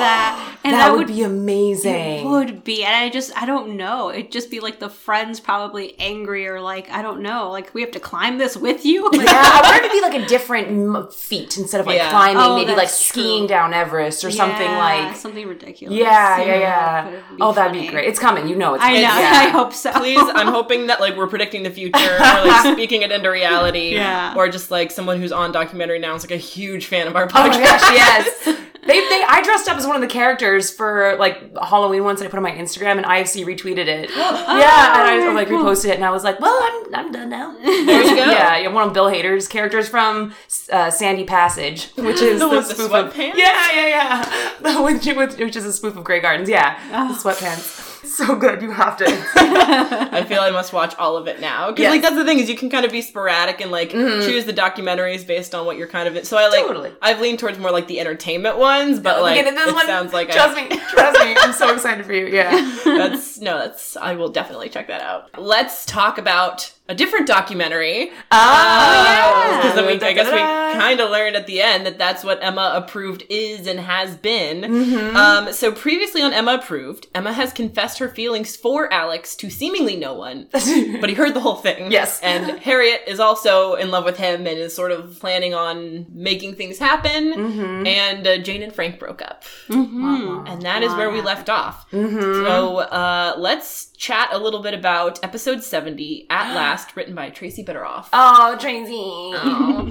that, 0.00 0.56
and 0.64 0.74
that 0.74 0.88
I 0.88 0.90
would, 0.90 0.98
would 0.98 1.06
be 1.08 1.22
amazing. 1.22 1.94
It 2.20 2.26
would 2.26 2.64
be, 2.64 2.84
and 2.84 2.94
I 2.94 3.08
just 3.08 3.30
I 3.40 3.46
don't 3.46 3.76
know. 3.76 4.10
It'd 4.10 4.32
just 4.32 4.50
be 4.50 4.60
like 4.60 4.78
the 4.80 4.88
friends 4.88 5.38
probably 5.40 5.94
angry 5.98 6.46
or 6.48 6.60
like 6.60 6.90
I 6.90 7.02
don't 7.02 7.22
know. 7.22 7.50
Like 7.50 7.72
we 7.74 7.80
have 7.82 7.90
to 7.92 8.00
climb 8.00 8.38
this 8.38 8.56
with 8.56 8.84
you. 8.84 9.04
Like, 9.10 9.26
Yeah, 9.26 9.42
I 9.42 9.60
want 9.70 9.84
it 9.84 9.88
to 9.88 9.92
be 9.92 10.00
like 10.00 10.14
a 10.22 10.26
different 10.26 11.12
feat 11.12 11.56
instead 11.58 11.80
of 11.80 11.86
like 11.86 11.96
Yeah. 11.96 12.10
climbing, 12.10 12.36
Oh, 12.42 12.56
maybe 12.56 12.74
like 12.74 12.88
skiing 12.88 13.42
true. 13.42 13.48
down 13.48 13.72
Everest 13.74 14.24
or 14.24 14.30
something 14.30 14.66
like. 14.66 15.16
something 15.16 15.46
ridiculous. 15.46 15.98
Yeah, 15.98 16.38
yeah, 16.38 16.44
but 16.46 16.60
yeah. 16.60 17.08
it'd 17.08 17.24
Oh, 17.40 17.52
that'd 17.52 17.72
be 17.72 17.86
great. 17.88 18.08
It's 18.08 18.18
coming. 18.18 18.48
You 18.48 18.56
know 18.56 18.74
it's 18.74 18.84
I 18.84 18.92
know. 18.94 18.98
it's- 18.98 19.36
I 19.46 19.48
hope 19.50 19.72
so. 19.72 19.92
Please, 19.92 20.18
I'm 20.20 20.48
hoping 20.48 20.86
that 20.88 21.00
like 21.00 21.16
we're 21.16 21.26
predicting 21.28 21.62
the 21.62 21.70
future 21.70 21.98
or 21.98 22.18
like 22.46 22.72
speaking 22.72 23.02
it 23.02 23.12
into 23.12 23.30
reality. 23.30 23.94
Yeah. 23.94 24.34
Or 24.36 24.48
just 24.48 24.70
like 24.70 24.90
someone 24.90 25.20
who's 25.20 25.32
on 25.32 25.49
documentary 25.50 25.98
now 25.98 26.14
is 26.14 26.22
like 26.24 26.30
a 26.32 26.36
huge 26.36 26.86
fan 26.86 27.06
of 27.06 27.16
our 27.16 27.24
Oh 27.24 27.28
podcast. 27.28 27.50
my 27.50 27.64
gosh, 27.64 27.92
yes. 27.92 28.56
They, 28.82 28.98
they, 28.98 29.22
I 29.28 29.42
dressed 29.44 29.68
up 29.68 29.76
as 29.76 29.86
one 29.86 29.94
of 29.94 30.00
the 30.02 30.08
characters 30.08 30.70
for 30.70 31.14
like 31.18 31.54
Halloween 31.58 32.02
once, 32.02 32.20
and 32.20 32.26
I 32.26 32.30
put 32.30 32.38
on 32.38 32.42
my 32.42 32.50
Instagram, 32.50 32.96
and 32.96 33.04
IFC 33.04 33.44
retweeted 33.44 33.86
it. 33.86 34.08
yeah, 34.16 34.98
and 34.98 35.06
I 35.06 35.18
very 35.20 35.34
like 35.34 35.48
reposted 35.48 35.90
it, 35.90 35.96
and 35.96 36.04
I 36.04 36.10
was 36.10 36.24
like, 36.24 36.40
"Well, 36.40 36.58
I'm, 36.60 36.94
I'm 36.94 37.12
done 37.12 37.28
now." 37.28 37.54
There 37.60 37.74
you 38.02 38.08
go. 38.08 38.14
Yeah, 38.16 38.56
yeah, 38.56 38.68
one 38.68 38.88
of 38.88 38.94
Bill 38.94 39.04
Hader's 39.04 39.46
characters 39.48 39.86
from 39.88 40.34
uh, 40.72 40.90
Sandy 40.90 41.24
Passage, 41.24 41.90
which 41.96 42.20
is 42.22 42.40
The 42.40 42.48
the, 42.48 42.56
with 42.56 42.76
the 42.76 42.84
of 42.98 43.16
yeah, 43.16 43.34
yeah, 43.36 43.86
yeah, 43.86 44.52
the 44.62 44.82
which, 44.82 45.04
which, 45.06 45.38
which 45.38 45.56
is 45.56 45.66
a 45.66 45.72
spoof 45.74 45.96
of 45.96 46.02
Grey 46.02 46.20
Gardens. 46.20 46.48
Yeah, 46.48 46.76
Oh. 46.90 47.12
the 47.12 47.14
sweatpants. 47.30 47.89
So 48.20 48.36
good, 48.36 48.60
you 48.60 48.70
have 48.70 48.98
to. 48.98 49.06
I 49.36 50.24
feel 50.24 50.42
I 50.42 50.50
must 50.50 50.74
watch 50.74 50.94
all 50.98 51.16
of 51.16 51.26
it 51.26 51.40
now 51.40 51.68
because 51.70 51.84
Yes. 51.84 51.90
like 51.90 52.02
that's 52.02 52.16
the 52.16 52.24
thing 52.26 52.38
is 52.38 52.50
you 52.50 52.56
can 52.56 52.68
kind 52.68 52.84
of 52.84 52.92
be 52.92 53.00
sporadic 53.00 53.62
and 53.62 53.70
like 53.70 53.90
mm-hmm. 53.92 54.28
choose 54.28 54.44
the 54.44 54.52
documentaries 54.52 55.26
based 55.26 55.54
on 55.54 55.64
what 55.64 55.78
you're 55.78 55.86
kind 55.86 56.06
of. 56.06 56.16
In. 56.16 56.24
So 56.24 56.36
I 56.36 56.48
like 56.48 56.66
Totally. 56.66 56.92
I've 57.00 57.18
leaned 57.20 57.38
towards 57.38 57.58
more 57.58 57.70
like 57.70 57.86
the 57.86 57.98
entertainment 57.98 58.58
ones, 58.58 59.00
but 59.00 59.22
like 59.22 59.38
at 59.38 59.54
this 59.54 59.68
it 59.68 59.74
one. 59.74 59.86
sounds 59.86 60.12
like 60.12 60.30
trust 60.30 60.58
I, 60.58 60.68
me, 60.68 60.68
trust 60.90 61.24
me. 61.24 61.34
I'm 61.38 61.54
so 61.54 61.72
excited 61.72 62.04
for 62.04 62.12
you. 62.12 62.26
Yeah. 62.26 62.50
that's 62.84 63.40
no, 63.40 63.56
that's 63.58 63.96
I 63.96 64.14
will 64.16 64.28
definitely 64.28 64.68
check 64.68 64.88
that 64.88 65.00
out. 65.00 65.40
Let's 65.40 65.86
talk 65.86 66.18
about 66.18 66.72
a 66.90 66.94
different 66.94 67.26
documentary. 67.26 68.10
Oh, 68.32 69.58
Because 69.62 69.74
then 69.76 69.86
we, 69.86 69.92
I 70.06 70.12
guess 70.12 70.26
we 70.26 70.38
kind 70.80 71.00
of 71.00 71.10
learned 71.10 71.36
at 71.36 71.46
the 71.46 71.62
end 71.62 71.86
that 71.86 71.98
that's 71.98 72.24
what 72.24 72.42
Emma 72.42 72.72
approved 72.74 73.22
is 73.30 73.66
and 73.66 73.78
has 73.80 74.16
been. 74.16 74.62
Mm-hmm. 74.62 75.16
Um, 75.16 75.52
so 75.52 75.70
previously 75.72 76.20
on 76.22 76.32
Emma 76.32 76.54
approved, 76.54 77.06
Emma 77.14 77.32
has 77.32 77.52
confessed 77.52 77.98
her 77.98 78.08
feelings 78.08 78.56
for 78.56 78.92
Alex 78.92 79.36
to 79.36 79.50
seemingly 79.50 79.96
no 79.96 80.14
one, 80.14 80.48
but 80.52 80.62
he 81.08 81.14
heard 81.14 81.34
the 81.34 81.40
whole 81.40 81.56
thing. 81.56 81.90
Yes. 82.00 82.20
and 82.22 82.58
Harriet 82.60 83.02
is 83.06 83.20
also 83.20 83.74
in 83.74 83.90
love 83.90 84.04
with 84.04 84.16
him 84.16 84.46
and 84.46 84.58
is 84.58 84.74
sort 84.74 84.90
of 84.92 85.18
planning 85.20 85.54
on 85.54 86.06
making 86.12 86.54
things 86.56 86.78
happen. 86.78 87.32
Mm-hmm. 87.32 87.86
And 87.86 88.26
uh, 88.26 88.38
Jane 88.38 88.62
and 88.62 88.72
Frank 88.74 88.98
broke 88.98 89.22
up, 89.22 89.44
Mhm. 89.68 90.48
and 90.48 90.62
that 90.62 90.82
is 90.82 90.92
where 90.94 91.10
we 91.10 91.20
left 91.20 91.48
off. 91.48 91.90
Mm-hmm. 91.90 92.20
So 92.46 92.78
uh, 92.78 93.34
let's 93.38 93.86
chat 93.96 94.30
a 94.32 94.38
little 94.38 94.60
bit 94.62 94.72
about 94.74 95.18
episode 95.22 95.62
seventy 95.62 96.26
at 96.30 96.54
last, 96.60 96.79
written 96.96 97.14
by 97.14 97.30
Tracy 97.30 97.64
Bitteroff. 97.64 98.06
Oh, 98.12 98.56
Tracy. 98.58 99.30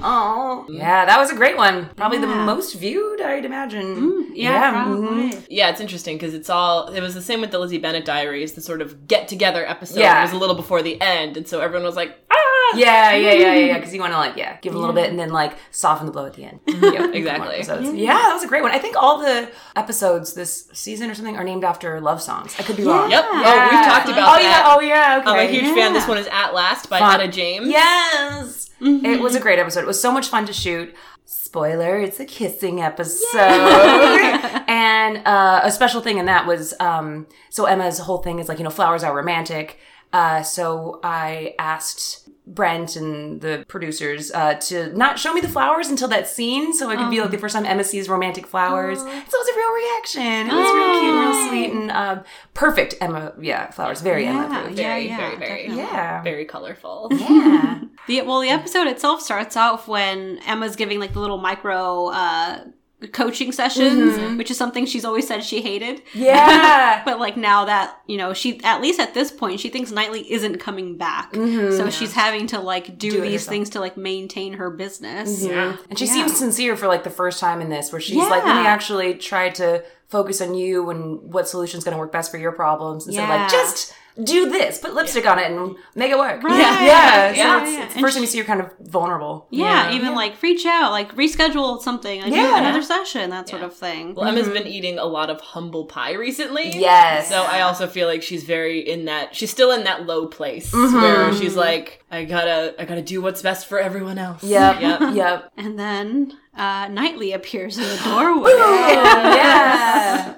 Oh. 0.02 0.66
Yeah, 0.70 1.04
that 1.04 1.18
was 1.18 1.30
a 1.30 1.34
great 1.34 1.56
one. 1.56 1.90
Probably 1.96 2.18
the 2.18 2.26
most 2.26 2.74
viewed, 2.76 3.20
I'd 3.20 3.44
imagine. 3.44 4.30
Yeah, 4.34 4.84
mhm. 4.86 5.44
Yeah, 5.50 5.68
it's 5.70 5.80
interesting 5.80 6.16
because 6.16 6.32
it's 6.32 6.48
all. 6.48 6.88
It 6.88 7.00
was 7.00 7.14
the 7.14 7.20
same 7.22 7.40
with 7.40 7.50
the 7.50 7.58
Lizzie 7.58 7.78
Bennet 7.78 8.04
Diaries, 8.04 8.52
the 8.54 8.60
sort 8.62 8.80
of 8.80 9.06
get 9.06 9.28
together 9.28 9.66
episode. 9.66 10.00
Yeah. 10.00 10.18
It 10.20 10.22
was 10.22 10.32
a 10.32 10.38
little 10.38 10.54
before 10.56 10.82
the 10.82 11.00
end, 11.00 11.36
and 11.36 11.46
so 11.46 11.60
everyone 11.60 11.84
was 11.84 11.96
like, 11.96 12.16
ah! 12.30 12.36
Yeah, 12.76 13.12
yeah, 13.12 13.32
yeah, 13.32 13.54
yeah, 13.54 13.54
yeah. 13.66 13.78
Because 13.78 13.92
you 13.92 14.00
want 14.00 14.12
to 14.12 14.18
like, 14.18 14.36
yeah, 14.36 14.56
give 14.60 14.74
a 14.74 14.78
little 14.78 14.94
bit 14.94 15.10
and 15.10 15.18
then 15.18 15.30
like 15.30 15.56
soften 15.70 16.06
the 16.06 16.12
blow 16.12 16.26
at 16.26 16.34
the 16.34 16.44
end. 16.44 16.60
Yep, 16.80 17.14
Exactly. 17.14 18.02
Yeah, 18.02 18.14
that 18.14 18.32
was 18.32 18.42
a 18.42 18.46
great 18.48 18.62
one. 18.62 18.70
I 18.72 18.78
think 18.78 18.96
all 18.96 19.18
the 19.18 19.50
episodes 19.76 20.34
this 20.34 20.68
season 20.72 21.10
or 21.10 21.14
something 21.14 21.36
are 21.36 21.44
named 21.44 21.64
after 21.64 22.00
love 22.00 22.22
songs. 22.22 22.54
I 22.58 22.62
could 22.62 22.76
be 22.76 22.84
wrong. 22.84 23.10
Yep. 23.10 23.24
Oh, 23.28 23.68
we've 23.70 23.84
talked 23.84 24.08
about 24.08 24.28
oh, 24.30 24.42
that. 24.42 24.42
yeah. 24.42 24.62
Oh, 24.66 24.80
yeah. 24.80 25.18
Okay. 25.20 25.30
I'm 25.30 25.48
a 25.48 25.50
huge 25.50 25.74
fan. 25.74 25.92
This 25.92 26.08
one 26.08 26.18
is 26.18 26.26
At 26.28 26.54
Last 26.54 26.79
by 26.88 26.98
Fun. 26.98 27.20
Etta 27.20 27.30
James. 27.30 27.68
Yes. 27.68 28.70
It 28.80 29.20
was 29.20 29.34
a 29.34 29.40
great 29.40 29.58
episode. 29.58 29.80
It 29.80 29.86
was 29.86 30.00
so 30.00 30.10
much 30.10 30.28
fun 30.28 30.46
to 30.46 30.52
shoot. 30.52 30.94
Spoiler, 31.26 32.00
it's 32.00 32.18
a 32.18 32.24
kissing 32.24 32.80
episode. 32.80 33.36
and 33.38 35.18
uh, 35.26 35.60
a 35.62 35.70
special 35.70 36.00
thing 36.00 36.18
in 36.18 36.26
that 36.26 36.46
was 36.46 36.74
um, 36.80 37.26
so 37.50 37.66
Emma's 37.66 37.98
whole 37.98 38.18
thing 38.18 38.38
is 38.38 38.48
like, 38.48 38.58
you 38.58 38.64
know, 38.64 38.70
flowers 38.70 39.04
are 39.04 39.14
romantic. 39.14 39.78
Uh, 40.12 40.42
so 40.42 40.98
I 41.04 41.54
asked 41.58 42.29
Brent 42.54 42.96
and 42.96 43.40
the 43.40 43.64
producers 43.68 44.30
uh, 44.32 44.54
to 44.54 44.92
not 44.96 45.18
show 45.18 45.32
me 45.32 45.40
the 45.40 45.48
flowers 45.48 45.88
until 45.88 46.08
that 46.08 46.28
scene 46.28 46.74
so 46.74 46.90
it 46.90 46.96
could 46.98 47.10
be 47.10 47.20
like 47.20 47.30
the 47.30 47.38
first 47.38 47.54
time 47.54 47.64
Emma 47.64 47.84
sees 47.84 48.08
romantic 48.08 48.46
flowers. 48.46 48.98
So 48.98 49.06
it 49.08 49.24
was 49.24 49.48
a 49.48 49.56
real 49.56 49.72
reaction. 49.72 50.50
It 50.50 50.60
was 50.60 50.74
real 50.74 51.00
cute 51.00 51.14
and 51.14 51.20
real 51.20 51.48
sweet 51.48 51.72
and 51.72 51.90
um, 51.92 52.24
perfect 52.54 52.94
Emma, 53.00 53.32
yeah, 53.40 53.70
flowers. 53.70 54.00
Very 54.00 54.26
Emma 54.26 54.40
Yeah, 54.48 54.58
approved. 54.60 54.78
yeah, 54.78 54.88
Very, 54.88 55.06
yeah, 55.08 55.16
very, 55.16 55.36
very, 55.36 55.62
definitely. 55.68 55.82
Yeah. 55.84 56.22
very 56.22 56.44
colorful. 56.44 57.08
Yeah. 57.12 57.80
The, 58.06 58.22
well, 58.22 58.40
the 58.40 58.48
episode 58.48 58.86
itself 58.88 59.20
starts 59.20 59.56
off 59.56 59.86
when 59.86 60.38
Emma's 60.46 60.74
giving 60.74 60.98
like 60.98 61.12
the 61.12 61.20
little 61.20 61.36
micro 61.38 62.06
uh, 62.08 62.64
coaching 63.12 63.52
sessions, 63.52 64.14
mm-hmm. 64.14 64.36
which 64.36 64.50
is 64.50 64.56
something 64.56 64.86
she's 64.86 65.04
always 65.04 65.26
said 65.26 65.42
she 65.44 65.62
hated. 65.62 66.02
Yeah. 66.14 67.02
But 67.04 67.18
like 67.18 67.36
now 67.36 67.64
that 67.64 67.96
you 68.06 68.16
know, 68.18 68.34
she 68.34 68.62
at 68.62 68.80
least 68.80 69.00
at 69.00 69.14
this 69.14 69.30
point 69.30 69.60
she 69.60 69.68
thinks 69.68 69.90
Knightley 69.90 70.30
isn't 70.30 70.58
coming 70.58 70.96
back, 70.96 71.32
mm-hmm. 71.32 71.76
so 71.76 71.88
she's 71.90 72.12
having 72.12 72.46
to 72.48 72.60
like 72.60 72.98
do, 72.98 73.10
Do 73.10 73.20
these 73.22 73.46
things 73.46 73.70
to 73.70 73.80
like 73.80 73.96
maintain 73.96 74.54
her 74.54 74.70
business. 74.70 75.42
Mm-hmm. 75.42 75.50
Yeah. 75.50 75.76
And 75.88 75.98
she 75.98 76.06
Yeah. 76.06 76.12
seems 76.12 76.36
sincere 76.36 76.76
for 76.76 76.86
like 76.88 77.04
the 77.04 77.10
first 77.10 77.40
time 77.40 77.60
in 77.60 77.70
this, 77.70 77.92
where 77.92 78.00
she's 78.00 78.16
like, 78.16 78.44
let 78.44 78.56
me 78.56 78.66
actually 78.66 79.14
try 79.14 79.48
to 79.50 79.82
focus 80.10 80.40
on 80.40 80.54
you 80.54 80.90
and 80.90 81.20
what 81.32 81.48
solution's 81.48 81.84
going 81.84 81.94
to 81.94 81.98
work 81.98 82.12
best 82.12 82.30
for 82.30 82.38
your 82.38 82.52
problems 82.52 83.06
instead 83.06 83.22
of 83.24 83.28
like, 83.30 83.50
just 83.50 83.94
do 84.24 84.50
this, 84.50 84.78
put 84.78 84.92
lipstick 84.92 85.24
on 85.24 85.38
it 85.38 85.50
and 85.50 85.76
make 85.94 86.10
it 86.10 86.18
work. 86.18 86.42
Right. 86.42 86.58
Yeah. 86.58 86.82
Yeah, 86.84 86.84
Yeah. 86.84 87.32
yeah, 87.32 87.32
So 87.32 87.70
yeah, 87.70 87.76
it's, 87.78 87.84
it's 87.86 87.94
the 87.94 88.00
first 88.00 88.14
time 88.16 88.20
she- 88.22 88.26
you 88.26 88.32
see 88.32 88.38
her 88.38 88.44
kind 88.44 88.60
of 88.60 88.70
vulnerable. 88.80 89.46
Yeah, 89.50 89.92
even 89.92 90.14
like 90.16 90.42
reach 90.42 90.66
out, 90.66 90.90
like 90.90 91.14
reschedule 91.14 91.80
something, 91.80 92.20
like 92.20 92.30
do 92.32 92.36
Yeah. 92.36 92.58
another 92.58 92.82
session, 92.82 93.30
that 93.30 93.48
sort 93.48 93.62
of 93.62 93.72
thing. 93.74 94.14
Well, 94.14 94.26
Emma's 94.26 94.48
been 94.48 94.66
eating 94.66 94.98
a 94.98 95.04
lot 95.06 95.30
of 95.30 95.40
humble 95.40 95.84
pie 95.86 96.14
recently. 96.14 96.70
Yes. 96.76 97.28
So 97.28 97.40
I 97.42 97.60
also 97.62 97.86
feel 97.86 98.08
like 98.08 98.22
she's 98.22 98.42
very 98.44 98.80
in 98.80 99.04
that 99.04 99.34
she's 99.36 99.50
still 99.50 99.70
in 99.70 99.84
that 99.84 100.06
low 100.06 100.26
place 100.26 100.72
Mm-hmm. 100.72 101.00
where 101.00 101.32
she's 101.34 101.54
like, 101.54 102.04
I 102.10 102.24
gotta 102.24 102.74
I 102.80 102.84
gotta 102.86 103.02
do 103.02 103.22
what's 103.22 103.42
best 103.42 103.68
for 103.68 103.78
everyone 103.78 104.18
else. 104.18 104.42
Yep. 104.42 104.80
Yep. 104.80 105.14
Yep. 105.14 105.52
And 105.56 105.78
then 105.78 106.32
uh, 106.54 106.88
Knightley 106.88 107.32
appears 107.32 107.78
in 107.78 107.84
the 107.84 107.96
doorway. 108.04 108.50
yeah. 108.52 110.36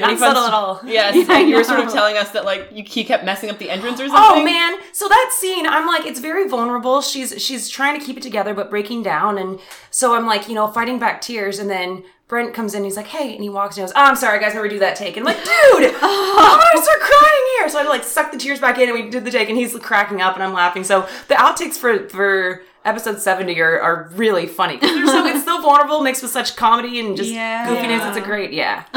Not 0.00 0.18
subtle 0.18 0.44
at 0.44 0.52
all. 0.52 0.80
Yes, 0.86 1.28
I 1.28 1.40
and 1.40 1.48
you 1.48 1.56
were 1.56 1.64
sort 1.64 1.80
of 1.80 1.92
telling 1.92 2.16
us 2.16 2.30
that 2.32 2.44
like 2.44 2.68
you, 2.72 2.84
he 2.86 3.02
kept 3.04 3.24
messing 3.24 3.48
up 3.50 3.58
the 3.58 3.70
entrance 3.70 3.98
or 4.00 4.08
something. 4.08 4.42
Oh 4.42 4.44
man! 4.44 4.78
So 4.92 5.08
that 5.08 5.36
scene, 5.40 5.66
I'm 5.66 5.86
like, 5.86 6.04
it's 6.06 6.20
very 6.20 6.46
vulnerable. 6.48 7.00
She's 7.00 7.42
she's 7.42 7.68
trying 7.68 7.98
to 7.98 8.04
keep 8.04 8.16
it 8.16 8.22
together, 8.22 8.54
but 8.54 8.70
breaking 8.70 9.02
down, 9.02 9.38
and 9.38 9.58
so 9.90 10.14
I'm 10.14 10.26
like, 10.26 10.48
you 10.48 10.54
know, 10.54 10.66
fighting 10.68 10.98
back 10.98 11.20
tears, 11.20 11.58
and 11.58 11.70
then 11.70 12.04
Brent 12.28 12.54
comes 12.54 12.74
in, 12.74 12.84
he's 12.84 12.96
like, 12.96 13.06
hey, 13.06 13.34
and 13.34 13.42
he 13.42 13.48
walks 13.48 13.76
in, 13.76 13.82
and 13.82 13.90
goes, 13.90 13.94
oh, 13.96 14.04
I'm 14.04 14.16
sorry, 14.16 14.38
guys, 14.40 14.54
never 14.54 14.68
do 14.68 14.78
that 14.80 14.96
take, 14.96 15.16
and 15.16 15.26
I'm 15.26 15.34
like, 15.34 15.44
dude, 15.44 15.94
I'm 16.02 16.58
gonna 16.58 16.82
start 16.84 17.00
crying 17.00 17.44
here. 17.58 17.68
So 17.70 17.80
I 17.80 17.84
like 17.88 18.04
suck 18.04 18.30
the 18.32 18.38
tears 18.38 18.60
back 18.60 18.78
in, 18.78 18.88
and 18.90 19.02
we 19.02 19.10
did 19.10 19.24
the 19.24 19.30
take, 19.30 19.48
and 19.48 19.56
he's 19.56 19.74
cracking 19.78 20.20
up, 20.20 20.34
and 20.34 20.42
I'm 20.42 20.52
laughing. 20.52 20.84
So 20.84 21.08
the 21.28 21.34
outtakes 21.34 21.74
for 21.76 22.08
for 22.10 22.62
episode 22.84 23.20
70 23.20 23.60
are, 23.60 23.80
are 23.80 24.10
really 24.14 24.46
funny 24.46 24.76
'Cause 24.78 24.90
they're 24.90 25.06
so 25.06 25.26
it's 25.26 25.44
so 25.44 25.60
vulnerable, 25.62 26.00
mixed 26.02 26.22
with 26.22 26.32
such 26.32 26.56
comedy 26.56 27.00
and 27.00 27.16
just 27.16 27.30
Yeah. 27.30 27.66
goofiness. 27.68 28.08
It's 28.08 28.16
a 28.18 28.20
great, 28.20 28.52
yeah, 28.52 28.84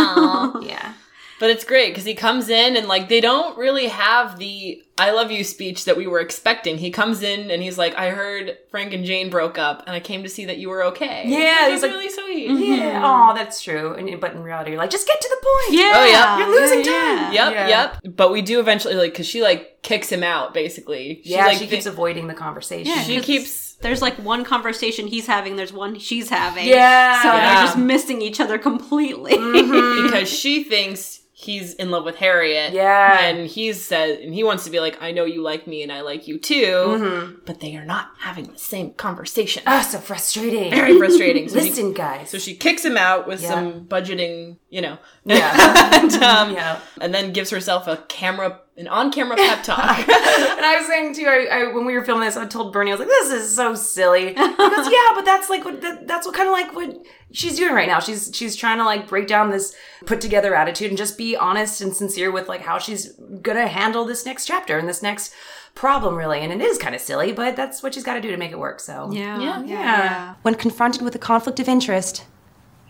yeah. 0.62 0.94
But 1.39 1.51
it's 1.51 1.63
great 1.63 1.89
because 1.91 2.03
he 2.06 2.15
comes 2.15 2.50
in 2.50 2.75
and 2.75 2.88
like 2.88 3.10
they 3.10 3.22
don't 3.22 3.56
really 3.60 3.88
have 3.89 4.39
the 4.39 4.82
I 4.98 5.12
love 5.12 5.29
you 5.29 5.44
speech 5.44 5.86
that 5.86 5.96
we 5.96 6.08
were 6.08 6.20
expecting. 6.20 6.79
He 6.79 6.89
comes 6.89 7.22
in 7.22 7.51
and 7.51 7.62
he's 7.62 7.77
like, 7.77 7.94
I 7.94 8.10
heard 8.10 8.58
Frank 8.72 8.91
and 8.94 9.06
Jane 9.06 9.29
broke 9.29 9.60
up 9.60 9.84
and 9.86 9.96
I 9.96 10.00
came 10.00 10.24
to 10.24 10.29
see 10.29 10.46
that 10.46 10.58
you 10.58 10.70
were 10.72 10.84
okay. 10.86 11.25
Yeah, 11.27 11.38
That 11.38 11.65
he's 11.70 11.74
was 11.74 11.82
like- 11.84 11.91
really 11.91 12.10
sweet. 12.10 12.50
Yeah. 12.67 13.03
Oh, 13.06 13.36
that's 13.36 13.62
true. 13.62 13.94
And, 13.94 14.20
but 14.20 14.34
in 14.34 14.41
reality, 14.41 14.72
you're 14.72 14.79
like, 14.79 14.89
just 14.89 15.06
get 15.06 15.22
to 15.22 15.29
the 15.29 15.46
point. 15.46 15.79
Yeah. 15.79 15.91
Oh, 15.96 16.06
yeah. 16.08 16.38
You're 16.39 16.60
losing 16.60 16.79
Yeah, 16.84 16.91
time. 17.25 17.34
Yep, 17.34 17.53
Yeah. 17.53 17.67
yep. 17.67 17.98
But 18.15 18.32
we 18.32 18.41
do 18.41 18.60
eventually 18.60 18.96
like 18.96 19.12
because 19.12 19.27
she 19.27 19.44
like 19.44 19.84
kicks 19.84 20.12
him 20.12 20.24
out 20.24 20.56
basically. 20.56 21.22
Yeah, 21.24 21.46
like, 21.46 21.60
she 21.60 21.67
keeps 21.67 21.86
avoiding 21.86 22.25
the 22.25 22.34
conversation. 22.34 22.88
Yeah, 22.91 23.03
she 23.03 23.17
'cause 23.17 23.25
keeps 23.25 23.66
There's 23.81 24.01
like 24.01 24.15
one 24.15 24.43
conversation 24.43 25.07
he's 25.07 25.27
having, 25.27 25.55
there's 25.55 25.74
one 25.74 26.00
she's 26.00 26.29
having. 26.29 26.67
Yeah. 26.67 27.22
So 27.22 27.27
Yeah. 27.29 27.55
they're 27.55 27.65
just 27.65 27.77
missing 27.77 28.22
each 28.22 28.39
other 28.39 28.57
completely. 28.57 29.31
because 30.03 30.27
she 30.29 30.63
thinks 30.63 31.22
he's 31.39 31.75
in 31.75 31.91
love 31.91 32.03
with 32.03 32.15
Harriet. 32.15 32.74
Yeah. 32.74 33.19
And 33.19 33.46
he's 33.48 33.79
said 33.79 34.17
and 34.19 34.34
he 34.34 34.43
wants 34.43 34.63
to 34.63 34.72
be 34.72 34.79
like, 34.79 35.00
I 35.03 35.12
know 35.12 35.24
you 35.25 35.43
like 35.43 35.67
me 35.67 35.84
and 35.84 35.91
I 35.91 36.01
like 36.01 36.27
you 36.27 36.39
too. 36.39 36.55
Mm-hmm. 36.65 37.36
But 37.46 37.60
they 37.60 37.75
are 37.75 37.86
not 37.86 38.10
having 38.17 38.46
the 38.46 38.57
same 38.57 38.93
conversation. 38.93 39.62
Ah, 39.67 39.81
so 39.81 40.00
frustrating. 40.00 40.72
Very 40.72 40.98
frustrating. 40.98 41.48
So 41.48 41.60
she, 41.60 41.65
Listen, 41.69 41.93
guys. 41.93 42.31
so 42.31 42.39
she 42.39 42.55
kicks 42.55 42.84
him 42.84 42.98
out 42.98 43.27
with 43.27 43.43
Yeah. 43.43 43.50
some 43.50 43.86
budgeting, 43.86 44.57
you 44.69 44.81
know. 44.81 44.97
Yeah. 45.25 46.00
and, 46.01 46.13
um, 46.24 46.53
Yeah. 46.53 46.79
and 47.01 47.13
then 47.13 47.33
gives 47.33 47.50
herself 47.50 47.88
a 47.88 47.97
camera 48.07 48.62
an 48.77 48.88
on 48.88 49.12
camera 49.12 49.36
pep 49.36 49.63
talk. 49.63 49.97
and 50.07 50.07
I 50.09 50.75
was 50.77 50.88
saying 50.88 51.15
too, 51.15 51.25
I, 51.25 51.47
I, 51.51 51.74
when 51.74 51.83
we 51.86 51.93
were 51.93 52.03
filming 52.05 52.25
this, 52.25 52.38
I 52.38 52.45
told 52.45 52.71
Bernie, 52.71 52.91
I 52.91 52.93
was 52.93 53.00
like, 53.00 53.09
"This 53.09 53.31
is 53.31 53.55
so 53.55 53.74
silly." 53.75 54.27
He 54.29 54.33
goes, 54.36 54.45
"Yeah, 54.57 55.09
but 55.15 55.25
that's 55.25 55.50
like 55.50 55.65
what 55.65 55.81
that, 55.81 56.07
that's 56.07 56.25
what 56.27 56.36
kind 56.36 56.47
of 56.47 56.53
like 56.53 56.75
what 56.75 56.95
she's 57.31 57.57
doing 57.57 57.74
right 57.74 57.88
now. 57.88 58.00
She's 58.00 58.31
she's 58.33 58.55
trying 58.55 58.77
to 58.77 58.83
like 58.86 59.07
break 59.07 59.27
down 59.27 59.50
this 59.50 59.75
put 60.05 60.21
together 60.21 60.53
attitude 60.55 60.89
and 60.89 60.97
just 60.97 61.17
be 61.17 61.36
honest 61.36 61.81
and 61.81 61.93
sincere 61.95 62.31
with 62.31 62.47
like 62.47 62.62
how 62.62 62.77
she's 62.77 63.13
gonna 63.41 63.67
handle 63.67 64.05
this 64.05 64.25
next 64.27 64.45
chapter 64.45 64.77
and 64.77 64.88
this 64.88 65.01
next 65.01 65.33
problem, 65.74 66.15
really. 66.15 66.39
And 66.41 66.53
it 66.53 66.62
is 66.62 66.77
kind 66.77 66.93
of 66.93 67.01
silly, 67.01 67.31
but 67.33 67.55
that's 67.55 67.81
what 67.83 67.95
she's 67.95 68.03
got 68.03 68.13
to 68.13 68.21
do 68.21 68.29
to 68.31 68.38
make 68.38 68.51
it 68.51 68.59
work. 68.59 68.79
So 68.79 69.09
yeah, 69.12 69.39
Yeah. 69.41 69.63
yeah. 69.65 70.33
When 70.43 70.53
confronted 70.55 71.01
with 71.01 71.15
a 71.15 71.19
conflict 71.19 71.59
of 71.59 71.67
interest, 71.67 72.25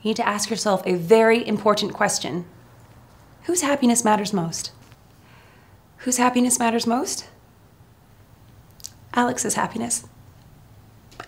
you 0.01 0.09
need 0.09 0.17
to 0.17 0.27
ask 0.27 0.49
yourself 0.49 0.81
a 0.85 0.95
very 0.95 1.45
important 1.47 1.93
question 1.93 2.45
Whose 3.43 3.61
happiness 3.61 4.03
matters 4.03 4.33
most? 4.33 4.71
Whose 5.99 6.17
happiness 6.17 6.59
matters 6.59 6.85
most? 6.85 7.27
Alex's 9.13 9.55
happiness. 9.55 10.05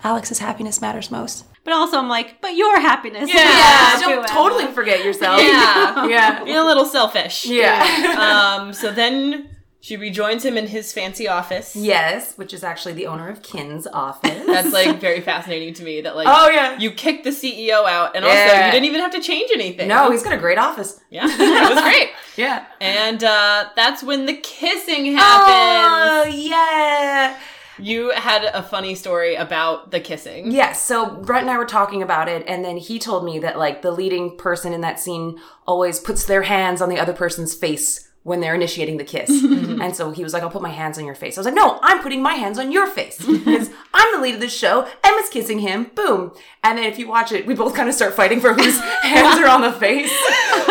Alex's 0.04 0.38
happiness 0.38 0.80
matters 0.80 1.10
most. 1.10 1.44
But 1.64 1.72
also, 1.72 1.98
I'm 1.98 2.08
like, 2.08 2.40
but 2.40 2.54
your 2.56 2.80
happiness. 2.80 3.28
Yeah, 3.28 3.44
matters 3.44 4.00
don't 4.02 4.26
too, 4.26 4.34
totally 4.34 4.66
forget 4.66 5.04
yourself. 5.04 5.40
yeah. 5.42 6.06
yeah. 6.06 6.44
Being 6.44 6.56
a 6.56 6.64
little 6.64 6.84
selfish. 6.86 7.46
Yeah. 7.46 8.56
Um, 8.60 8.72
so 8.72 8.92
then 8.92 9.48
she 9.82 9.96
rejoins 9.96 10.44
him 10.44 10.56
in 10.58 10.66
his 10.66 10.92
fancy 10.92 11.26
office. 11.26 11.74
yes, 11.74 12.36
which 12.36 12.52
is 12.52 12.62
actually 12.62 12.92
the 12.92 13.06
owner 13.06 13.28
of 13.28 13.42
Kin's 13.42 13.86
office. 13.86 14.44
That's 14.46 14.72
like 14.72 15.00
very 15.08 15.20
fascinating 15.22 15.72
to 15.74 15.82
me 15.84 16.02
that 16.02 16.14
like 16.16 16.26
Oh, 16.28 16.50
yeah. 16.50 16.78
you 16.78 16.90
kicked 16.90 17.24
the 17.24 17.30
CEO 17.30 17.86
out 17.88 18.14
and 18.14 18.24
also 18.24 18.36
Yeah. 18.36 18.66
you 18.66 18.72
didn't 18.72 18.84
even 18.86 19.00
have 19.00 19.12
to 19.12 19.20
change 19.20 19.50
anything. 19.54 19.88
no, 19.88 20.10
he's 20.10 20.22
got 20.22 20.32
a 20.34 20.38
great 20.38 20.58
office. 20.58 21.00
Yeah. 21.10 21.24
It 21.26 21.74
was 21.74 21.82
great. 21.82 22.10
Yeah. 22.36 22.64
And 22.80 23.22
uh 23.24 23.68
that's 23.76 24.02
when 24.02 24.24
the 24.26 24.34
kissing 24.34 25.14
happened. 25.16 26.26
Oh, 26.30 26.30
yeah. 26.30 27.38
You 27.78 28.10
had 28.10 28.44
a 28.44 28.62
funny 28.62 28.94
story 28.94 29.34
about 29.34 29.90
the 29.90 30.00
kissing. 30.00 30.50
Yes. 30.52 30.82
So 30.82 31.16
Brent 31.16 31.42
and 31.42 31.50
I 31.50 31.56
were 31.56 31.64
talking 31.64 32.02
about 32.02 32.28
it, 32.28 32.44
and 32.46 32.62
then 32.64 32.76
he 32.76 32.98
told 32.98 33.24
me 33.24 33.38
that 33.38 33.58
like 33.58 33.80
the 33.82 33.90
leading 33.90 34.36
person 34.36 34.72
in 34.74 34.82
that 34.82 35.00
scene 35.00 35.38
always 35.66 35.98
puts 35.98 36.24
their 36.24 36.42
hands 36.42 36.82
on 36.82 36.88
the 36.90 36.98
other 36.98 37.14
person's 37.14 37.54
face 37.54 38.09
when 38.22 38.40
they're 38.40 38.54
initiating 38.54 38.96
the 38.98 39.04
kiss. 39.04 39.30
Mm-hmm. 39.50 39.82
and 39.82 39.96
so 39.96 40.10
he 40.10 40.22
was 40.22 40.32
like, 40.32 40.42
I'll 40.42 40.50
put 40.50 40.62
my 40.62 40.70
hands 40.70 40.98
on 40.98 41.04
your 41.04 41.14
face. 41.14 41.36
I 41.36 41.40
was 41.40 41.46
like, 41.46 41.54
no, 41.54 41.78
I'm 41.82 42.00
putting 42.02 42.22
my 42.22 42.34
hands 42.34 42.58
on 42.58 42.70
your 42.72 42.86
face. 42.86 43.18
Because 43.26 43.70
I'm 43.94 44.14
the 44.14 44.20
lead 44.20 44.34
of 44.34 44.40
the 44.40 44.48
show. 44.48 44.86
Emma's 45.02 45.28
kissing 45.30 45.60
him. 45.60 45.90
Boom. 45.94 46.32
And 46.62 46.78
then 46.78 46.84
if 46.84 46.98
you 46.98 47.08
watch 47.08 47.32
it, 47.32 47.46
we 47.46 47.54
both 47.54 47.74
kind 47.74 47.88
of 47.88 47.94
start 47.94 48.14
fighting 48.14 48.40
for 48.40 48.52
whose 48.54 48.78
hands 49.02 49.38
are 49.40 49.48
on 49.48 49.60
the 49.62 49.72
face. 49.72 50.12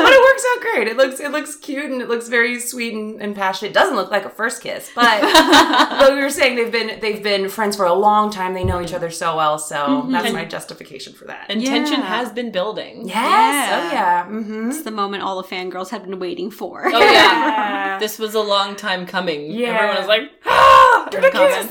But 0.09 0.15
it 0.15 0.21
works 0.21 0.45
out 0.55 0.61
great. 0.61 0.87
It 0.87 0.97
looks 0.97 1.19
it 1.19 1.31
looks 1.31 1.55
cute 1.55 1.91
and 1.91 2.01
it 2.01 2.09
looks 2.09 2.27
very 2.27 2.59
sweet 2.59 2.93
and, 2.93 3.21
and 3.21 3.35
passionate. 3.35 3.69
It 3.71 3.73
doesn't 3.73 3.95
look 3.95 4.09
like 4.11 4.25
a 4.25 4.29
first 4.29 4.61
kiss, 4.61 4.89
but 4.95 5.21
but 5.99 6.13
we 6.13 6.21
were 6.21 6.29
saying 6.29 6.55
they've 6.55 6.71
been 6.71 6.99
they've 6.99 7.21
been 7.23 7.49
friends 7.49 7.75
for 7.75 7.85
a 7.85 7.93
long 7.93 8.31
time. 8.31 8.53
They 8.53 8.63
know 8.63 8.81
each 8.81 8.93
other 8.93 9.09
so 9.09 9.35
well. 9.35 9.57
So 9.59 10.05
that's 10.09 10.33
my 10.33 10.45
justification 10.45 11.13
for 11.13 11.25
that. 11.25 11.45
And 11.49 11.63
tension 11.65 11.99
Yeah. 11.99 12.05
has 12.17 12.31
been 12.31 12.51
building. 12.51 13.07
yes. 13.07 13.15
Yeah. 13.15 13.79
Oh 13.81 13.93
yeah. 13.93 14.25
Mm-hmm. 14.25 14.69
It's 14.69 14.81
the 14.83 14.91
moment 14.91 15.23
all 15.23 15.41
the 15.41 15.47
fangirls 15.47 15.89
had 15.89 16.03
been 16.03 16.19
waiting 16.19 16.51
for. 16.51 16.85
Oh 16.87 16.99
yeah. 16.99 17.97
this 17.99 18.17
was 18.19 18.33
a 18.35 18.41
long 18.41 18.75
time 18.75 19.05
coming. 19.05 19.51
Yeah. 19.51 19.69
Everyone 19.75 19.97
was 19.97 20.07
like, 20.07 20.31
Ah, 20.45 21.09
in 21.13 21.21
the 21.21 21.29
comments. 21.29 21.67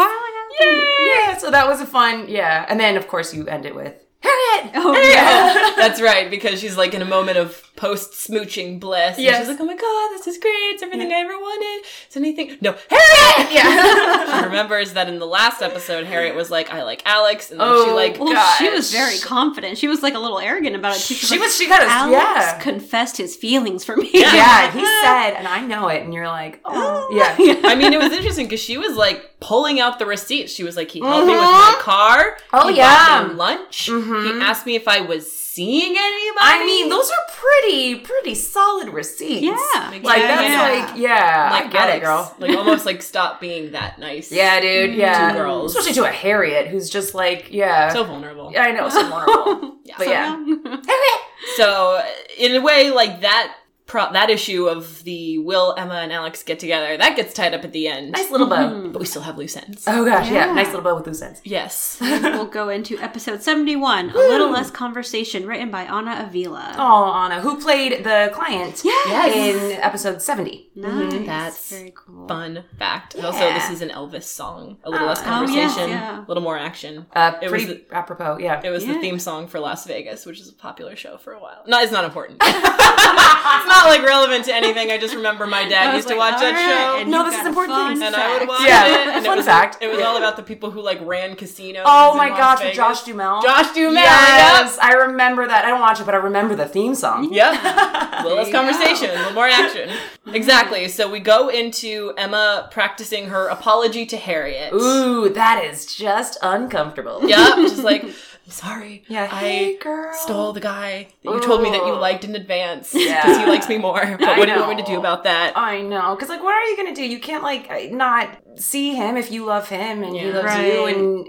Yeah. 0.61 1.37
So 1.38 1.50
that 1.50 1.66
was 1.66 1.80
a 1.80 1.87
fun. 1.87 2.26
Yeah. 2.28 2.66
And 2.68 2.78
then 2.80 2.97
of 2.97 3.07
course 3.09 3.33
you 3.35 3.47
end 3.47 3.64
it 3.66 3.75
with 3.75 3.95
Harriet. 4.28 4.75
Oh, 4.75 4.92
Harriet. 4.92 5.14
yeah. 5.14 5.73
That's 5.76 6.00
right, 6.00 6.30
because 6.30 6.61
she's 6.61 6.76
like 6.76 6.92
in 6.94 7.00
a 7.02 7.04
moment 7.06 7.38
of 7.38 7.62
post 7.76 8.12
smooching 8.12 8.80
bliss. 8.80 9.18
Yeah. 9.18 9.38
She's 9.38 9.49
like, 9.49 9.61
oh 9.61 9.64
my 9.64 9.76
god, 9.76 10.08
this 10.11 10.26
is 10.26 10.37
great. 10.38 10.50
It's 10.75 10.82
everything 10.82 11.12
I 11.12 11.20
ever 11.20 11.32
wanted. 11.38 11.87
Is 12.11 12.16
anything? 12.16 12.58
No, 12.61 12.73
Harriet! 12.90 13.52
Yeah. 13.52 14.40
she 14.40 14.44
remembers 14.47 14.92
that 14.94 15.08
in 15.08 15.18
the 15.20 15.26
last 15.26 15.62
episode, 15.62 16.04
Harriet 16.06 16.35
was 16.35 16.50
like, 16.50 16.70
I 16.70 16.82
like 16.82 17.02
Alex. 17.06 17.50
And 17.50 17.61
then 17.61 17.66
she 17.85 17.90
Oh, 17.90 17.94
like, 17.94 18.18
Well, 18.18 18.32
Gosh. 18.32 18.58
she 18.58 18.68
was 18.68 18.92
very 18.92 19.18
confident. 19.20 19.78
She 19.78 19.87
was 19.88 20.02
like 20.02 20.14
a 20.14 20.18
little 20.18 20.38
arrogant 20.40 20.75
about 20.76 20.97
it 20.97 21.00
too. 21.00 21.14
She 21.14 21.37
like, 21.37 21.40
was. 21.47 21.56
She 21.56 21.66
kind 21.68 21.82
of. 21.85 21.88
Alex 21.88 22.12
Yeah. 22.12 22.58
confessed 22.58 23.16
his 23.16 23.37
feelings 23.37 23.85
for 23.85 23.97
me. 23.97 24.11
Yeah. 24.12 24.70
He 24.73 24.80
said, 24.80 25.30
and 25.38 25.47
I 25.49 25.61
know 25.62 25.88
it. 25.88 26.02
And 26.02 26.12
you're 26.12 26.26
like, 26.28 26.61
oh. 26.64 27.08
oh. 27.11 27.14
Yeah. 27.38 27.61
I 27.68 27.75
mean, 27.75 27.92
it 27.92 27.99
was 27.99 28.12
interesting 28.12 28.47
because 28.47 28.61
she 28.61 28.76
was 28.76 28.97
like 28.97 29.38
pulling 29.40 29.78
out 29.80 29.99
the 29.99 30.07
receipts. 30.07 30.52
She 30.52 30.64
was 30.64 30.76
like, 30.76 30.90
he 30.90 31.00
helped 31.00 31.26
me 31.26 31.33
with 31.33 31.40
my 31.42 31.76
car. 31.80 32.38
Oh, 32.52 32.68
he 32.68 32.76
yeah. 32.76 33.21
bought 33.23 33.28
me 33.28 33.35
lunch. 33.35 33.88
Mhm. 33.88 34.25
He 34.35 34.40
asked 34.40 34.66
me 34.66 34.75
if 34.75 34.88
I 34.88 35.00
was 35.00 35.30
seeing 35.30 35.97
anybody. 35.97 36.38
I 36.40 36.64
mean, 36.66 36.88
those 36.88 37.09
are 37.11 37.35
pretty, 37.35 37.97
pretty 37.97 38.35
solid 38.35 38.88
receipts. 38.90 39.42
Yeah. 39.42 39.90
Like 40.02 40.02
Yeah. 40.02 40.26
that's 40.26 40.42
Yeah. 40.49 40.62
like, 40.87 40.99
yeah, 40.99 41.49
like 41.52 41.64
I 41.64 41.68
get 41.68 41.83
Alex, 41.83 41.97
it, 41.97 42.00
girl. 42.00 42.37
Like 42.38 42.57
almost 42.59 42.87
like 42.87 43.02
stop 43.02 43.40
being 43.40 43.73
that 43.73 43.99
nice. 43.99 44.30
Yeah, 44.33 44.61
dude. 44.61 44.95
Yeah, 44.95 45.30
Two 45.33 45.38
girls. 45.38 45.75
especially 45.76 45.95
to 46.02 46.09
a 46.09 46.12
Harriet 46.12 46.68
who's 46.68 46.88
just 46.90 47.14
like, 47.14 47.49
yeah, 47.52 47.92
So 47.92 48.04
vulnerable. 48.04 48.50
Yeah, 48.52 48.62
I 48.64 48.73
know, 48.73 48.88
so 48.88 49.09
vulnerable. 49.09 49.76
Yeah. 49.85 49.95
but 49.99 50.04
So 50.04 50.11
yeah. 50.11 50.76
So 51.57 52.02
in 52.37 52.54
a 52.57 52.61
way, 52.61 52.90
like 52.90 53.21
that 53.23 53.54
pro- 53.88 54.12
that 54.12 54.30
issue 54.30 54.68
of 54.68 55.02
the 55.04 55.38
will 55.38 55.75
Emma 55.76 55.95
and 55.95 56.12
Alex 56.12 56.42
get 56.45 56.61
together 56.61 56.97
that 56.97 57.16
gets 57.16 57.35
tied 57.35 57.54
up 57.54 57.64
at 57.64 57.73
the 57.73 57.88
end, 57.88 58.12
Nice 58.12 58.30
little 58.30 58.47
bow. 58.47 58.88
but 58.92 59.00
we 59.00 59.07
still 59.07 59.23
have 59.23 59.37
loose 59.37 59.57
ends. 59.57 59.85
Oh 59.88 60.04
gosh, 60.04 60.26
yeah. 60.30 60.47
Yeah. 60.47 60.52
nice 60.52 60.66
little 60.68 60.83
bow 60.83 60.95
with 60.95 61.07
loose 61.07 61.21
ends. 61.23 61.40
Yes. 61.45 61.97
we'll 62.00 62.47
go 62.47 62.68
into 62.68 62.97
episode 62.99 63.42
71, 63.42 64.11
A 64.11 64.12
Little 64.14 64.50
Less 64.50 64.71
Conversation, 64.71 65.47
written 65.47 65.71
by 65.71 65.83
Anna 65.83 66.25
Avila. 66.28 66.75
Oh, 66.78 67.12
Anna, 67.12 67.40
who 67.40 67.61
played 67.61 68.04
the 68.04 68.30
client 68.33 68.83
Yes. 68.85 69.35
in 69.35 69.80
episode 69.80 70.23
seventy? 70.23 70.71
Nice. 70.76 71.26
That's 71.26 71.71
very 71.71 71.92
cool. 71.97 72.28
Fun 72.28 72.64
fact. 72.78 73.14
And 73.16 73.25
Also, 73.25 73.40
this 73.52 73.71
is 73.71 73.80
an 73.83 73.88
Elvis 73.90 74.25
song. 74.25 74.76
A 74.85 74.90
little 74.90 75.07
Oh. 75.07 75.09
less 75.09 75.21
Oh, 75.21 75.25
conversation, 75.25 75.88
yes, 75.88 75.88
yeah. 75.88 76.25
a 76.25 76.28
little 76.28 76.42
more 76.42 76.59
action. 76.59 77.07
Uh, 77.14 77.33
It 77.42 77.50
was 77.50 77.64
pretty 77.64 77.85
apropos. 77.90 78.38
Yeah. 78.38 78.61
It 78.62 78.71
was 78.71 78.85
the 78.87 78.95
theme 79.00 79.18
song 79.18 79.49
for 79.49 79.59
Las 79.59 79.87
Vegas, 79.87 80.26
which 80.26 80.40
is 80.40 80.49
a 80.49 80.52
popular 80.54 80.95
show 80.97 81.16
for 81.18 81.33
a 81.33 81.40
while. 81.40 81.62
No, 81.66 81.80
it's 81.80 81.92
not 81.92 82.04
important. 82.04 82.42
it's 82.45 83.66
not 83.66 83.77
like 83.87 84.02
relevant 84.02 84.44
to 84.47 84.54
anything. 84.54 84.90
I 84.90 84.99
just 84.99 85.14
remember 85.14 85.47
my 85.47 85.68
dad 85.68 85.88
I 85.88 85.94
was 85.94 85.99
used 86.04 86.08
to 86.08 86.16
watch 86.16 86.40
that 86.40 86.54
all 86.54 86.94
show. 86.97 87.00
and 87.02 87.11
No, 87.11 87.25
this 87.25 87.38
is 87.40 87.47
important 87.47 87.76
fun 87.76 87.88
things. 87.92 88.02
and 88.02 88.16
I 88.16 88.38
would 88.38 88.49
watch 88.49 88.62
Yeah, 88.66 88.87
it. 88.87 89.08
And 89.08 89.25
fun 89.25 89.35
it 89.35 89.37
was, 89.38 89.47
fact. 89.47 89.78
It 89.80 89.88
was 89.88 90.00
all 90.00 90.16
about 90.16 90.37
the 90.37 90.42
people 90.42 90.70
who 90.70 90.80
like 90.80 90.99
ran 91.02 91.37
casinos. 91.37 91.85
Oh 91.87 92.14
my 92.16 92.28
Las 92.28 92.38
gosh, 92.38 92.58
with 92.61 92.76
Vegas. 92.76 92.76
Josh 92.76 93.02
Dumel. 93.04 93.42
Josh 93.42 93.73
Duhamel. 93.75 93.94
Yes, 93.94 94.78
I 94.80 94.92
remember 94.94 95.47
that. 95.47 95.64
I 95.64 95.68
don't 95.68 95.80
watch 95.80 96.00
it, 96.00 96.06
but 96.06 96.14
I 96.14 96.18
remember 96.18 96.54
the 96.54 96.66
theme 96.66 96.94
song. 96.94 97.32
Yep. 97.32 97.54
A 97.62 98.20
little 98.23 98.38
less 98.38 98.50
conversation, 98.52 99.11
a 99.11 99.14
little 99.14 99.32
more 99.35 99.47
action. 99.47 99.90
exactly. 100.35 100.88
So 100.88 101.11
we 101.11 101.20
go 101.20 101.49
into 101.49 102.12
Emma 102.16 102.68
practicing 102.70 103.26
her 103.28 103.49
apology 103.49 104.06
to 104.06 104.16
Harriet. 104.16 104.73
Ooh, 104.73 105.28
that 105.30 105.64
is 105.64 105.94
just 105.94 106.38
uncomfortable. 106.42 107.28
Yep. 107.28 107.56
Just 107.68 107.82
like, 107.82 108.04
I'm 108.48 108.52
sorry. 108.52 109.04
Yeah. 109.08 109.28
I 109.30 109.76
girl. 109.78 110.10
stole 110.14 110.54
the 110.54 110.60
guy 110.60 111.08
that 111.22 111.30
you 111.34 111.40
told 111.42 111.60
me 111.60 111.68
that 111.70 111.84
you 111.86 111.92
liked 111.94 112.24
in 112.24 112.34
advance 112.34 112.94
Yeah. 112.94 113.20
because 113.20 113.36
he 113.36 113.44
likes 113.44 113.68
me 113.68 113.76
more. 113.76 114.00
But 114.18 114.38
what 114.38 114.46
do 114.46 114.52
you 114.52 114.58
want 114.60 114.74
me 114.74 114.82
to 114.82 114.90
do 114.90 114.98
about 114.98 115.24
that? 115.24 115.52
I 115.54 115.82
know, 115.82 116.14
because 116.14 116.30
like, 116.30 116.42
what 116.42 116.54
are 116.54 116.64
you 116.64 116.74
gonna 116.78 116.94
do? 116.94 117.04
You 117.06 117.20
can't 117.20 117.42
like 117.42 117.92
not 117.92 118.30
see 118.56 118.94
him 118.94 119.18
if 119.18 119.30
you 119.30 119.44
love 119.44 119.68
him 119.68 120.02
and 120.02 120.16
he 120.16 120.26
Yeah. 120.28 120.38
loves 120.38 120.56
you 120.66 120.84
Right. 120.86 120.96
and 120.96 121.28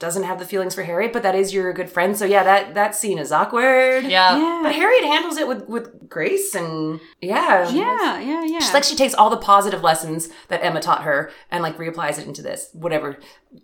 doesn't 0.00 0.24
have 0.24 0.38
the 0.40 0.44
feelings 0.44 0.74
for 0.74 0.82
Harriet, 0.82 1.12
but 1.12 1.22
that 1.22 1.36
is 1.36 1.54
your 1.54 1.72
good 1.72 1.88
friend. 1.88 2.16
So 2.18 2.24
yeah, 2.24 2.42
that 2.42 2.74
that 2.74 2.96
scene 2.96 3.18
is 3.18 3.30
awkward. 3.30 4.04
yeah. 4.04 4.36
Yeah. 4.36 4.60
But 4.64 4.74
Harriet 4.74 5.04
handles 5.04 5.36
it 5.36 5.46
with 5.46 5.68
with 5.68 6.08
grace 6.08 6.54
and 6.56 6.98
yeah, 7.20 7.70
Yeah, 7.70 8.18
yeah, 8.18 8.42
yeah. 8.44 8.58
She's 8.58 8.74
like 8.74 8.82
she 8.82 8.96
takes 8.96 9.14
all 9.14 9.30
the 9.30 9.36
positive 9.36 9.82
lessons 9.82 10.28
that 10.48 10.64
Emma 10.64 10.80
taught 10.80 11.04
her 11.04 11.30
and 11.52 11.62
like 11.62 11.76
reapplies 11.78 12.18
it 12.18 12.26
into 12.26 12.42
this, 12.42 12.70
whatever 12.72 13.18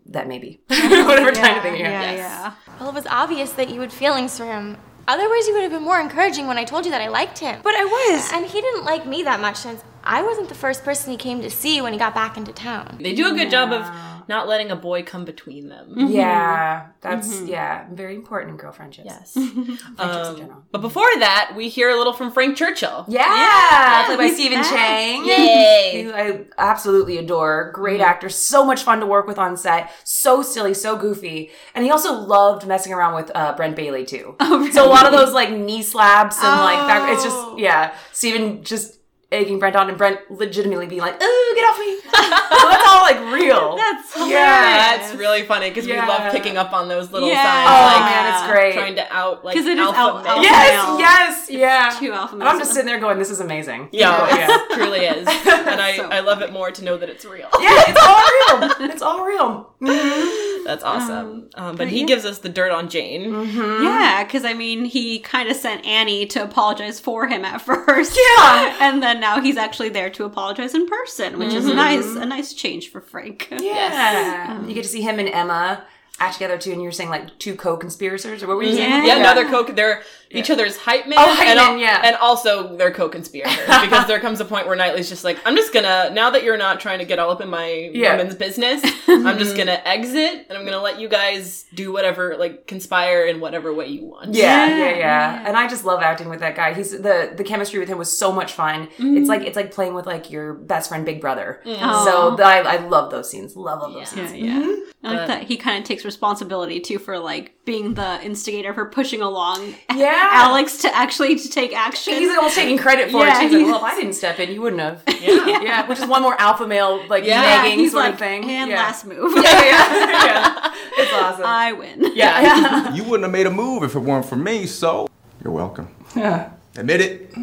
that 0.07 0.29
may 0.29 0.39
be, 0.39 0.61
whatever 0.69 1.33
kind 1.33 1.57
of 1.57 1.63
thing. 1.65 1.77
yeah, 1.81 2.03
Yeah. 2.03 2.13
yeah. 2.15 2.53
Well, 2.79 2.91
it 2.91 2.95
was 2.95 3.07
obvious 3.09 3.53
that 3.55 3.71
you 3.71 3.81
had 3.81 3.93
feelings 3.93 4.37
for 4.39 4.45
him. 4.45 4.77
Otherwise, 5.09 5.47
you 5.47 5.55
would 5.55 5.63
have 5.63 5.71
been 5.73 5.85
more 5.85 6.01
encouraging 6.01 6.47
when 6.49 6.59
I 6.59 6.65
told 6.65 6.85
you 6.85 6.91
that 6.91 7.01
I 7.01 7.09
liked 7.09 7.39
him. 7.39 7.61
But 7.63 7.75
I 7.77 7.85
was. 7.85 8.31
And 8.33 8.45
he 8.45 8.61
didn't 8.61 8.85
like 8.85 9.07
me 9.07 9.23
that 9.23 9.39
much 9.41 9.57
since 9.57 9.83
I 10.03 10.21
wasn't 10.23 10.49
the 10.49 10.55
first 10.57 10.85
person 10.85 11.13
he 11.13 11.17
came 11.17 11.41
to 11.43 11.51
see 11.51 11.81
when 11.81 11.93
he 11.93 11.99
got 11.99 12.13
back 12.15 12.37
into 12.37 12.53
town. 12.53 12.99
They 13.01 13.15
do 13.15 13.33
a 13.33 13.35
good 13.35 13.49
job 13.51 13.71
of 13.73 13.85
not 14.29 14.49
letting 14.49 14.71
a 14.71 14.77
boy 14.77 15.03
come 15.03 15.25
between 15.25 15.69
them. 15.69 15.95
Yeah, 15.97 16.89
that's 17.01 17.41
yeah, 17.43 17.87
very 17.93 18.15
important 18.15 18.53
in 18.53 18.57
girl 18.57 18.73
friendships. 18.73 19.07
Yes. 19.07 19.33
friendships 19.33 19.81
in 19.99 19.99
Um, 20.01 20.37
general. 20.37 20.65
but 20.73 20.81
before 20.81 21.09
that, 21.19 21.53
we 21.57 21.69
hear 21.69 21.91
a 21.91 21.97
little 21.97 22.13
from 22.13 22.31
Frank 22.33 22.57
Churchill. 22.57 23.05
Yeah, 23.09 24.05
played 24.07 24.19
by 24.19 24.29
Stephen 24.31 24.59
back. 24.61 24.71
Chang. 24.73 25.25
Yay. 25.27 26.03
Who 26.05 26.13
I 26.13 26.45
absolutely 26.59 27.19
adore. 27.19 27.71
Great 27.75 28.01
actor, 28.01 28.29
so 28.29 28.65
much 28.65 28.83
fun 28.83 29.01
to 29.01 29.07
work 29.07 29.27
with 29.27 29.39
on 29.39 29.57
set. 29.57 29.91
So 30.05 30.43
silly, 30.43 30.75
so 30.75 30.97
goofy, 30.97 31.51
and 31.75 31.85
he 31.85 31.91
also 31.91 32.13
loved 32.15 32.67
messing 32.67 32.93
around 32.93 33.15
with 33.15 33.31
uh, 33.35 33.55
Brent 33.57 33.77
Bailey 33.77 34.05
too. 34.05 34.37
So 34.73 34.85
a 34.85 34.89
lot 34.91 35.07
of 35.07 35.13
those 35.13 35.33
like 35.33 35.51
knee 35.51 35.83
slaps 35.83 36.37
and 36.43 36.49
like 36.61 36.87
back, 36.89 37.13
it's 37.13 37.23
just 37.25 37.59
yeah, 37.59 37.95
Stephen 38.13 38.63
just 38.65 38.96
egging 39.33 39.59
Brent 39.59 39.75
on, 39.77 39.89
and 39.89 39.99
Brent 39.99 40.21
legitimately 40.31 40.87
being 40.87 41.01
like, 41.01 41.17
"Oh, 41.21 41.53
get 41.57 41.63
off 41.65 41.79
me!" 41.79 41.97
so 42.61 42.69
that's 42.69 42.87
all 42.87 43.03
like 43.03 43.21
real. 43.35 43.77
That's 43.87 44.15
hilarious. 44.15 44.33
Yeah, 44.39 44.97
That's 44.97 45.15
really 45.15 45.43
funny 45.43 45.69
because 45.71 45.87
we 45.87 45.97
love 45.97 46.33
picking 46.33 46.57
up 46.57 46.73
on 46.73 46.89
those 46.89 47.11
little 47.13 47.29
Yeah. 47.29 47.43
signs. 47.43 47.69
Oh 47.69 48.01
like, 48.01 48.11
man, 48.11 48.33
it's 48.35 48.53
great. 48.53 48.75
Trying 48.75 48.95
to 48.97 49.13
out 49.15 49.45
like 49.45 49.57
'Cause 49.57 49.67
it 49.67 49.79
is 49.79 49.87
alpha 49.87 49.99
out- 49.99 50.25
male. 50.25 50.33
alpha 50.33 50.43
Yes, 50.43 50.87
male. 50.87 50.99
yes, 50.99 51.51
yeah. 51.51 51.97
Two 51.99 52.13
alpha 52.13 52.35
And 52.35 52.43
I'm 52.45 52.57
males. 52.57 52.61
just 52.63 52.73
sitting 52.75 52.87
there 52.87 52.99
going, 53.01 53.19
"This 53.19 53.31
is 53.31 53.41
amazing." 53.41 53.89
Yeah, 53.93 54.29
yeah. 54.37 54.49
it 54.51 54.71
truly 54.75 55.01
is. 55.01 55.27
And 55.29 55.81
I, 55.81 55.97
So 55.97 56.05
I 56.09 56.21
love 56.21 56.43
it 56.43 56.53
more 56.53 56.71
to 56.71 56.85
know 56.85 56.97
that 56.97 57.09
it's 57.09 57.25
real. 57.25 57.49
Yeah, 57.61 57.83
it's 57.89 58.01
all 58.01 58.59
real. 58.59 58.91
It's 58.91 59.03
all 59.03 59.25
real. 59.25 59.71
Mm-hmm. 59.83 60.56
That's 60.67 60.85
um, 60.85 60.97
awesome. 60.97 61.51
Um, 61.55 61.77
but 61.77 61.89
he 61.89 62.05
gives 62.05 62.25
us 62.25 62.39
the 62.39 62.49
dirt 62.49 62.73
on 62.73 62.89
Jane. 62.89 63.31
Mm-hmm. 63.31 63.85
Yeah, 63.85 64.25
because 64.25 64.45
I 64.45 64.53
mean, 64.53 64.85
he 64.85 65.21
kind 65.21 65.49
of 65.49 65.57
sent 65.57 65.87
Annie 65.87 66.27
to 66.27 66.43
apologize 66.43 66.99
for 66.99 67.27
him 67.29 67.45
at 67.45 67.59
first. 67.63 68.17
Yeah. 68.17 68.77
and 68.81 69.03
then 69.03 69.21
now 69.21 69.41
he's 69.41 69.57
actually 69.57 69.91
there 69.91 70.11
to 70.11 70.25
apologize 70.25 70.75
in 70.75 70.87
person, 70.87 71.39
which 71.39 71.55
is 71.55 71.67
a 71.67 71.75
nice, 71.75 72.17
a 72.17 72.27
nice 72.27 72.53
change 72.53 72.91
for 72.91 73.01
Frank. 73.01 73.49
Yeah. 73.51 74.65
You 74.67 74.75
get 74.75 74.83
to 74.83 74.89
see 74.89 75.03
him 75.03 75.19
and 75.19 75.29
Emma 75.29 75.85
act 76.19 76.35
together 76.35 76.59
too, 76.59 76.73
and 76.73 76.81
you 76.81 76.89
were 76.89 76.93
saying 76.93 77.11
like 77.11 77.39
two 77.39 77.55
co-conspirators, 77.55 78.43
or 78.43 78.47
what 78.47 78.57
were 78.57 78.63
you 78.63 78.71
mm-hmm. 78.71 78.79
saying? 78.79 79.05
Yeah. 79.05 79.17
Yeah, 79.17 79.23
no, 79.23 79.35
they're 79.35 79.49
co 79.51 79.65
they're 79.65 80.03
each 80.31 80.51
other's 80.51 80.77
hype 80.77 81.07
man. 81.07 81.19
Oh, 81.19 81.35
hype 81.35 81.49
and, 81.49 81.59
man, 81.59 81.73
al- 81.75 81.79
yeah. 81.79 82.03
and 82.05 82.17
also 82.17 82.77
they're 82.77 82.91
co-conspirators 82.91 83.57
because 83.83 84.07
there 84.07 84.19
comes 84.21 84.41
a 84.41 84.45
point 84.45 84.67
where 84.67 84.77
Knightley's 84.77 85.09
just 85.09 85.25
like, 85.25 85.39
I'm 85.45 85.57
just 85.57 85.73
gonna 85.73 86.11
now 86.13 86.31
that 86.31 86.43
you're 86.43 86.57
not 86.57 86.81
trying 86.81 86.99
to 86.99 87.05
get 87.05 87.19
all 87.19 87.31
up 87.31 87.41
in 87.41 87.49
my 87.49 87.91
Yeah. 87.93 88.17
woman's 88.17 88.35
business, 88.35 88.83
I'm 89.09 89.39
just 89.39 89.57
gonna 89.57 89.81
exit 89.85 90.47
and 90.49 90.59
I'm 90.59 90.65
gonna 90.65 90.83
let 90.83 90.99
you 90.99 91.09
guys 91.09 91.67
do 91.75 91.93
whatever, 91.93 92.37
like 92.37 92.67
conspire 92.67 93.25
in 93.27 93.41
whatever 93.41 93.73
way 93.73 93.89
you 93.89 94.07
want. 94.07 94.35
Yeah, 94.35 94.67
Yeah, 94.67 94.77
yeah, 94.77 94.89
yeah, 94.89 94.97
yeah. 94.97 95.45
And 95.47 95.57
I 95.57 95.69
just 95.69 95.85
love 95.85 96.03
acting 96.03 96.29
with 96.29 96.41
that 96.41 96.57
guy. 96.57 96.75
He's 96.75 96.91
the 96.91 97.33
the 97.37 97.45
chemistry 97.45 97.79
with 97.79 97.89
him 97.89 97.99
was 97.99 98.17
so 98.17 98.33
much 98.33 98.53
fun. 98.53 98.89
It's 98.99 99.29
like 99.29 99.41
mm-hmm. 99.41 99.49
it's 99.49 99.57
like 99.57 99.73
playing 99.73 99.95
with 99.95 100.07
like 100.07 100.31
your 100.31 100.55
best 100.55 100.89
friend, 100.89 101.05
big 101.05 101.21
brother. 101.21 101.61
Mm-hmm. 101.65 102.05
So 102.05 102.37
th- 102.37 102.47
I, 102.47 102.61
I 102.61 102.77
love 102.87 103.11
those 103.11 103.31
scenes. 103.31 103.55
Love, 103.57 103.83
love 103.83 103.93
those 103.93 104.17
Yeah, 104.17 104.27
scenes. 104.27 104.33
yeah. 104.35 104.77
I 105.07 105.17
like 105.17 105.27
that 105.29 105.43
he 105.45 105.57
kind 105.57 105.79
of 105.79 105.85
takes 105.87 106.05
responsibility 106.05 106.81
too 106.81 106.99
for 106.99 107.19
like 107.19 107.53
being 107.65 107.95
the 107.95 108.21
instigator 108.25 108.73
for 108.75 108.87
pushing 108.87 109.21
along 109.23 109.75
Yeah. 109.95 110.29
Alex 110.33 110.79
to 110.79 110.95
actually 110.95 111.37
to 111.37 111.49
take 111.49 111.75
action. 111.77 112.15
He's 112.15 112.31
almost 112.31 112.55
taking 112.55 112.79
credit 112.79 113.11
for 113.11 113.25
Yeah, 113.25 113.43
it. 113.43 113.51
He's 113.51 113.63
like, 113.63 113.67
well, 113.67 113.77
if 113.77 113.83
I 113.93 113.95
didn't 113.97 114.13
step 114.15 114.39
in, 114.41 114.53
you 114.53 114.61
wouldn't 114.63 114.81
have. 114.83 115.03
Yeah. 115.21 115.61
Yeah, 115.63 115.89
which 115.89 115.99
is 115.99 116.07
one 116.07 116.23
more 116.23 116.41
alpha 116.41 116.67
male 116.67 117.07
like 117.09 117.25
Yeah, 117.25 117.41
nagging 117.41 117.79
he's 117.81 117.93
sort 117.93 118.05
like, 118.05 118.13
of 118.15 118.19
thing. 118.21 118.45
and 118.49 118.71
yeah. 118.71 118.77
last 118.77 119.05
move. 119.13 119.33
yeah, 119.37 119.43
yeah, 119.43 120.25
yeah. 120.27 120.75
It's 120.99 121.13
awesome. 121.13 121.45
I 121.47 121.73
win. 121.73 122.13
Yeah. 122.15 122.95
You 122.95 123.03
wouldn't 123.05 123.23
have 123.25 123.33
made 123.33 123.47
a 123.47 123.51
move 123.51 123.83
if 123.83 123.95
it 123.97 124.01
weren't 124.01 124.25
for 124.27 124.37
me, 124.37 124.67
so 124.67 125.09
you're 125.43 125.53
welcome. 125.53 125.89
Yeah, 126.15 126.51
Admit 126.77 127.01
it. 127.01 127.35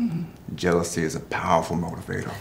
Jealousy 0.55 1.03
is 1.03 1.15
a 1.15 1.19
powerful 1.19 1.75
motivator. 1.77 2.31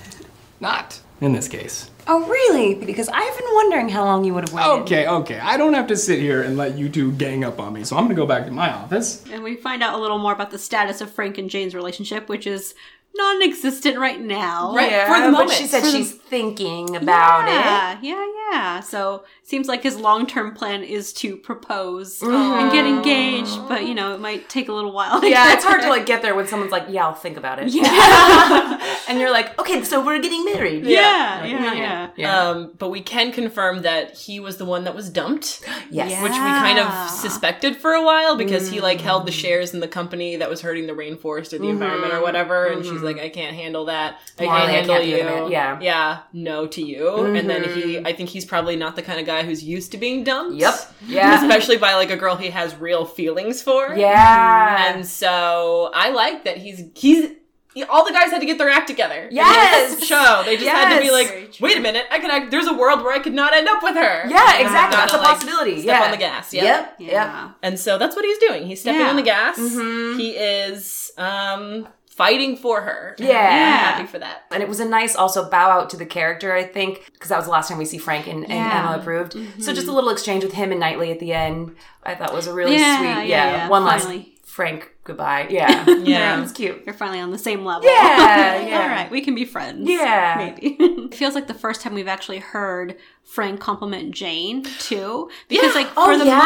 not 0.61 1.01
in 1.23 1.33
this 1.33 1.49
case. 1.49 1.89
oh, 2.09 2.27
really? 2.29 2.75
Because 2.75 3.09
I've 3.09 3.39
been 3.39 3.55
wondering 3.55 3.89
how 3.89 4.05
long 4.05 4.25
you 4.25 4.35
would 4.35 4.49
have 4.49 4.53
waited. 4.53 4.83
Okay, 4.83 5.07
okay. 5.07 5.39
I 5.39 5.57
don't 5.57 5.73
have 5.73 5.87
to 5.87 5.97
sit 5.97 6.19
here 6.19 6.43
and 6.43 6.57
let 6.57 6.77
you 6.77 6.89
two 6.89 7.13
gang 7.13 7.45
up 7.45 7.59
on 7.61 7.73
me, 7.73 7.85
so 7.85 7.97
I'm 7.97 8.05
gonna 8.05 8.15
go 8.15 8.27
back 8.27 8.45
to 8.47 8.51
my 8.51 8.71
office. 8.73 9.25
And 9.33 9.43
we 9.43 9.57
find 9.57 9.83
out 9.83 9.95
a 9.95 9.99
little 9.99 10.19
more 10.19 10.33
about 10.33 10.51
the 10.51 10.59
status 10.59 11.01
of 11.01 11.11
Frank 11.11 11.39
and 11.39 11.49
Jane's 11.49 11.75
relationship, 11.75 12.29
which 12.29 12.47
is 12.47 12.75
non-existent 13.15 13.99
right 13.99 14.21
now. 14.21 14.75
Right. 14.75 14.91
Yeah, 14.91 15.07
for 15.07 15.21
the 15.21 15.27
but 15.33 15.33
moment. 15.33 15.51
she 15.53 15.67
said 15.67 15.83
the- 15.85 15.91
she's 15.91 16.13
thinking 16.13 16.97
about 16.97 17.47
it. 17.47 17.53
yeah, 17.53 17.99
Yeah, 18.03 18.27
yeah. 18.51 18.81
So 18.81 19.25
seems 19.53 19.69
like 19.69 19.83
his 19.83 19.99
long-term 19.99 20.55
plan 20.55 20.83
is 20.83 21.13
to 21.13 21.37
propose 21.37 22.21
mm-hmm. 22.21 22.33
and 22.33 22.73
get 22.73 22.87
engaged, 22.87 23.59
but 23.69 23.87
you 23.87 23.95
know 23.95 24.15
it 24.15 24.21
might 24.21 24.49
take 24.49 24.71
a 24.71 24.73
little 24.73 24.93
while. 24.93 25.23
Yeah, 25.23 25.53
it's 25.53 25.63
hard 25.63 25.83
to 25.83 25.89
like 25.97 26.07
get 26.07 26.23
there 26.23 26.35
when 26.35 26.47
someone's 26.47 26.73
like, 26.73 26.87
"Yeah, 26.89 27.05
I'll 27.07 27.13
think 27.13 27.37
about 27.37 27.59
it." 27.59 27.69
Yeah, 27.69 29.03
and 29.09 29.21
you're 29.21 29.31
like, 29.31 29.59
"Okay, 29.61 29.85
so 29.85 30.03
we're 30.03 30.21
getting 30.21 30.43
married." 30.47 30.87
yeah, 30.87 31.45
yeah, 31.45 31.75
yeah. 31.75 32.11
Yeah. 32.17 32.39
Um, 32.39 32.73
but 32.79 32.89
we 32.89 33.03
can 33.03 33.31
confirm 33.33 33.83
that 33.83 34.17
he 34.17 34.41
was 34.41 34.57
the 34.57 34.65
one 34.65 34.85
that 34.85 34.95
was 34.95 35.11
dumped. 35.11 35.61
Yes. 35.91 36.13
Yeah. 36.13 36.23
which 36.23 36.33
we 36.33 36.39
kind 36.39 36.79
of 36.79 37.11
suspected 37.11 37.77
for 37.77 37.93
a 37.93 38.03
while 38.03 38.37
because 38.37 38.71
he 38.71 38.81
like 38.81 39.01
held 39.01 39.27
the 39.27 39.31
mm. 39.31 39.41
shares 39.43 39.75
in 39.75 39.81
the 39.81 39.89
company 39.89 40.37
that 40.37 40.49
was 40.49 40.63
hurting 40.63 40.87
the 40.87 40.95
rainforest 40.95 41.53
or 41.53 41.59
the 41.59 41.65
mm-hmm. 41.65 41.71
environment 41.71 42.15
or 42.15 42.23
whatever 42.23 42.67
and 42.67 42.83
she's 42.83 42.95
mm-hmm. 42.95 43.05
like 43.05 43.19
i 43.19 43.29
can't 43.29 43.55
handle 43.55 43.87
that 43.87 44.19
i 44.39 44.45
Marley, 44.45 44.61
can't 44.61 44.73
handle 44.73 44.97
can't 44.97 45.47
you. 45.47 45.53
Yeah. 45.53 45.81
yeah 45.81 46.21
no 46.33 46.67
to 46.67 46.81
you 46.81 47.25
and 47.25 47.51
then 47.51 47.65
he 47.65 47.99
i 47.99 48.13
think 48.15 48.31
he's 48.31 48.47
probably 48.47 48.77
not 48.77 48.97
the 48.97 49.03
kind 49.03 49.21
of 49.21 49.27
guy 49.27 49.42
who's 49.45 49.63
used 49.63 49.93
to 49.93 49.99
being 49.99 50.25
dumped 50.25 50.57
Yep. 50.57 50.75
Yeah. 51.07 51.41
especially 51.45 51.77
by 51.77 51.95
like 51.95 52.11
a 52.11 52.17
girl 52.17 52.37
he 52.37 52.51
has 52.51 52.75
real 52.77 53.05
feelings 53.05 53.63
for 53.63 53.95
Yeah. 53.95 54.93
and 54.95 55.07
so 55.07 55.91
i 55.95 56.11
like 56.11 56.45
that 56.45 56.57
he's 56.59 56.83
he's 56.95 57.31
all 57.89 58.05
the 58.05 58.13
guys 58.13 58.31
had 58.31 58.41
to 58.41 58.45
get 58.45 58.59
their 58.59 58.69
act 58.69 58.87
together. 58.87 59.29
in 59.29 59.35
Yes! 59.35 59.95
this 59.95 60.07
show. 60.07 60.43
They 60.45 60.59
just 60.59 60.69
had 60.69 60.95
to 60.95 61.01
be 61.01 61.11
like, 61.11 61.57
wait 61.59 61.75
a 61.79 61.81
minute, 61.81 62.05
I 62.11 62.19
could. 62.19 62.31
Act, 62.31 62.51
there's 62.51 62.67
a 62.67 62.75
world 62.75 63.01
where 63.03 63.15
I 63.15 63.19
could 63.19 63.33
not 63.33 63.55
end 63.55 63.67
up 63.67 63.83
with 63.83 63.95
her. 63.95 64.29
yeah, 64.29 64.59
exactly. 64.59 64.95
Gotta, 64.95 64.97
That's 64.97 65.15
a 65.15 65.17
like, 65.17 65.27
possibility. 65.27 65.81
Step 65.81 65.99
yeah. 66.01 66.05
on 66.05 66.11
the 66.11 66.19
gas. 66.19 66.53
Yep. 66.53 66.65
Yep. 66.65 66.97
Yep. 67.01 67.11
Yeah. 67.11 67.51
And 67.63 67.79
so 67.81 67.97
that's 67.97 68.15
what 68.15 68.27
he's 68.27 68.37
doing. 68.37 68.67
He's 68.67 68.83
stepping 68.83 69.01
Yeah. 69.01 69.09
on 69.09 69.17
the 69.17 69.23
gas. 69.23 69.57
He 69.57 70.33
is 70.37 71.13
um 71.17 71.89
fighting 72.23 72.57
for 72.57 72.83
her. 72.83 73.17
Yeah. 73.19 73.31
I'm 73.31 73.97
happy 73.97 74.07
for 74.07 74.21
that. 74.21 74.45
And 74.53 74.63
it 74.63 74.69
was 74.69 74.79
a 74.79 74.85
nice 74.85 75.17
also 75.17 75.51
bow 75.51 75.71
out 75.71 75.91
to 75.91 75.97
the 75.97 76.07
character, 76.07 76.55
I 76.55 76.63
think, 76.63 77.11
because 77.13 77.31
that 77.31 77.37
was 77.37 77.47
the 77.47 77.51
last 77.51 77.69
time 77.69 77.79
we 77.79 77.85
see 77.85 77.99
Frank 77.99 78.29
and, 78.29 78.45
and 78.45 78.53
Yeah. 78.53 78.81
Emma 78.81 79.01
approved. 79.01 79.33
So 79.33 79.39
just 79.39 79.59
a 79.59 79.73
mm-hmm. 79.73 79.95
little 79.95 80.11
exchange 80.11 80.45
with 80.45 80.53
him 80.53 80.71
and 80.71 80.79
Knightley 80.79 81.11
at 81.11 81.19
the 81.19 81.33
end, 81.33 81.75
I 82.05 82.15
thought 82.15 82.33
was 82.33 82.47
a 82.47 82.53
really 82.53 82.77
Yeah, 82.77 82.99
sweet, 82.99 83.07
yeah, 83.07 83.23
yeah, 83.23 83.51
yeah, 83.51 83.69
one 83.69 83.85
finally. 83.85 84.19
last 84.19 84.29
Frank 84.45 84.93
goodbye. 85.03 85.49
Yeah, 85.51 85.85
Yeah. 85.89 86.39
it 86.39 86.43
was 86.43 86.53
cute. 86.53 86.83
You're 86.87 86.95
finally 86.95 87.19
on 87.19 87.33
the 87.33 87.39
same 87.39 87.65
level. 87.65 87.91
Yeah, 87.91 88.61
yeah. 88.67 88.83
All 88.83 88.89
right, 88.89 89.11
we 89.11 89.21
can 89.21 89.35
be 89.35 89.45
friends. 89.45 89.91
Yeah. 89.91 90.35
Maybe. 90.37 90.77
it 90.79 91.15
feels 91.15 91.35
like 91.35 91.49
the 91.49 91.55
first 91.55 91.81
time 91.81 91.95
we've 91.95 92.07
actually 92.07 92.39
heard 92.39 92.97
Frank 93.25 93.61
compliment 93.61 94.15
Jane 94.15 94.63
too, 94.79 95.31
because 95.49 95.75
like 95.75 95.89
Oh, 95.97 96.05
for 96.13 96.19
the 96.19 96.27
yeah. 96.27 96.37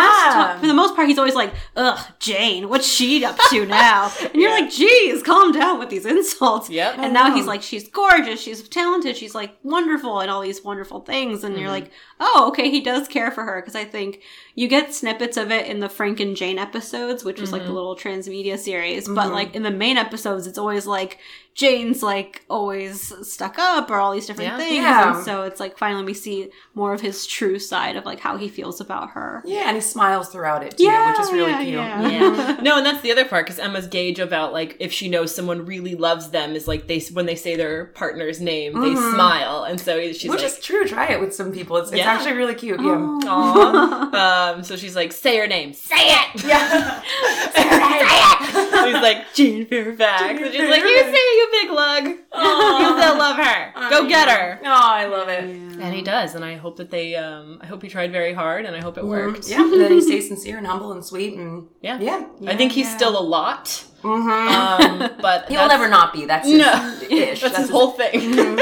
most 0.52 0.60
for 0.60 0.66
the 0.68 0.74
most 0.74 0.94
part, 0.94 1.08
he's 1.08 1.18
always 1.18 1.34
like, 1.34 1.52
"Ugh, 1.74 1.98
Jane, 2.20 2.68
what's 2.68 2.86
she 2.86 3.24
up 3.24 3.36
to 3.50 3.66
now?" 3.84 4.12
And 4.20 4.34
you're 4.40 4.52
like, 4.52 4.70
"Geez, 4.70 5.22
calm 5.22 5.50
down 5.50 5.80
with 5.80 5.88
these 5.90 6.06
insults." 6.06 6.70
Yep. 6.70 6.98
And 6.98 7.12
now 7.12 7.34
he's 7.34 7.46
like, 7.46 7.62
"She's 7.62 7.88
gorgeous, 7.88 8.40
she's 8.40 8.68
talented, 8.68 9.16
she's 9.16 9.34
like 9.34 9.56
wonderful, 9.64 10.20
and 10.20 10.30
all 10.30 10.42
these 10.42 10.62
wonderful 10.62 11.00
things." 11.00 11.42
And 11.42 11.54
Mm-hmm. 11.54 11.60
you're 11.62 11.70
like, 11.72 11.90
"Oh, 12.20 12.44
okay, 12.48 12.70
he 12.70 12.80
does 12.80 13.08
care 13.08 13.32
for 13.32 13.42
her." 13.42 13.60
Because 13.60 13.74
I 13.74 13.84
think 13.84 14.20
you 14.54 14.68
get 14.68 14.94
snippets 14.94 15.36
of 15.36 15.50
it 15.50 15.66
in 15.66 15.80
the 15.80 15.88
Frank 15.88 16.20
and 16.20 16.36
Jane 16.36 16.58
episodes, 16.58 17.24
which 17.24 17.40
like 17.40 17.62
Mm-hmm. 17.62 17.66
the 17.68 17.74
little 17.74 17.96
transmedia 17.96 18.58
series. 18.58 19.08
But 19.08 19.32
like 19.32 19.54
in 19.56 19.62
the 19.64 19.70
main 19.72 19.96
episodes, 19.96 20.46
it's 20.46 20.58
always 20.58 20.86
like 20.86 21.18
Jane's 21.56 22.02
like 22.02 22.44
always 22.50 23.12
stuck 23.26 23.58
up 23.58 23.90
or 23.90 23.96
all 23.96 24.12
these 24.12 24.26
different 24.26 24.50
Yeah. 24.52 24.58
things. 24.58 24.74
Yeah. 24.74 25.16
And 25.16 25.24
so 25.24 25.42
it's 25.44 25.58
like 25.58 25.78
finally 25.78 26.04
we 26.04 26.12
see 26.12 26.50
more 26.74 26.92
of 26.92 27.00
his 27.00 27.26
true 27.26 27.58
side 27.58 27.96
of 27.96 28.04
like 28.04 28.20
how 28.20 28.36
he 28.36 28.48
feels 28.50 28.78
about 28.78 29.10
her. 29.12 29.42
Yeah, 29.46 29.62
and 29.68 29.74
he 29.74 29.80
smiles 29.80 30.28
throughout 30.28 30.62
it 30.62 30.76
too, 30.76 30.84
which 30.86 31.18
is 31.18 31.32
really 31.32 31.50
yeah, 31.50 31.62
cute. 31.62 31.72
yeah. 31.72 32.10
Yeah. 32.10 32.56
no, 32.62 32.76
and 32.76 32.84
that's 32.84 33.00
the 33.00 33.10
other 33.10 33.24
part 33.24 33.46
because 33.46 33.58
Emma's 33.58 33.86
gauge 33.86 34.18
about 34.18 34.52
like 34.52 34.76
if 34.80 34.92
she 34.92 35.08
knows 35.08 35.34
someone 35.34 35.64
really 35.64 35.94
loves 35.94 36.28
them 36.28 36.54
is 36.54 36.68
like 36.68 36.88
they 36.88 37.00
when 37.14 37.24
they 37.24 37.34
say 37.36 37.56
their 37.56 37.86
partner's 37.86 38.38
name 38.38 38.78
they 38.78 38.94
smile 38.94 39.64
and 39.64 39.80
so 39.80 39.98
she's 40.12 40.28
Which 40.30 40.42
like 40.42 40.52
is 40.52 40.58
true. 40.60 40.86
Try 40.86 41.06
it 41.08 41.20
with 41.20 41.34
some 41.34 41.52
people. 41.52 41.78
It's, 41.78 41.90
it's 41.90 42.02
actually 42.02 42.32
really 42.34 42.54
cute. 42.54 42.80
Yeah. 42.82 43.18
Aw. 43.24 44.52
um 44.56 44.62
so 44.62 44.76
she's 44.76 44.94
like 44.94 45.10
say 45.10 45.38
her 45.38 45.46
name 45.46 45.72
say 45.72 45.96
it 45.96 46.44
Yeah. 46.44 47.00
say 47.54 47.62
it." 47.64 48.86
He's 48.86 49.02
like 49.02 49.32
Jane 49.34 49.66
Fairfax 49.66 50.22
and 50.38 50.52
she's 50.52 50.68
like 50.68 50.82
you 50.82 50.98
say 50.98 51.12
you 51.12 51.45
big 51.50 51.70
lug. 51.70 52.04
You 52.37 52.87
still 53.00 53.18
love 53.18 53.37
her. 53.37 53.72
Go 53.90 54.06
get 54.09 54.28
her. 54.28 54.61
Oh, 54.62 54.66
I 54.68 55.06
love 55.06 55.28
it. 55.28 55.44
and 55.44 55.94
he 55.94 56.02
does 56.02 56.35
and 56.35 56.44
I 56.44 56.56
hope 56.56 56.76
that 56.76 56.90
they 56.90 57.16
um 57.16 57.59
I 57.62 57.66
hope 57.66 57.82
he 57.82 57.88
tried 57.88 58.12
very 58.12 58.32
hard 58.35 58.64
and 58.66 58.76
I 58.76 58.80
hope 58.80 58.98
it 58.98 59.04
worked. 59.04 59.48
Yeah. 59.48 59.62
And 59.62 59.72
then 59.80 59.90
he 59.92 60.00
stays 60.00 60.28
sincere 60.28 60.59
and 60.59 60.66
humble 60.66 60.92
and 60.92 61.04
sweet 61.04 61.35
and 61.38 61.66
yeah. 61.80 61.98
Yeah. 61.98 62.26
I 62.46 62.56
think 62.56 62.72
he's 62.72 62.90
still 62.94 63.18
a 63.18 63.22
lot 63.22 63.85
um 64.04 65.11
but 65.20 65.48
He'll 65.48 65.68
never 65.68 65.88
not 65.88 66.12
be. 66.12 66.26
That's 66.26 66.48
his 66.48 66.59
No, 66.59 66.98
ish. 67.11 67.40
that's, 67.44 67.56
his 67.56 67.70
whole 67.70 67.92
thing. 67.92 68.59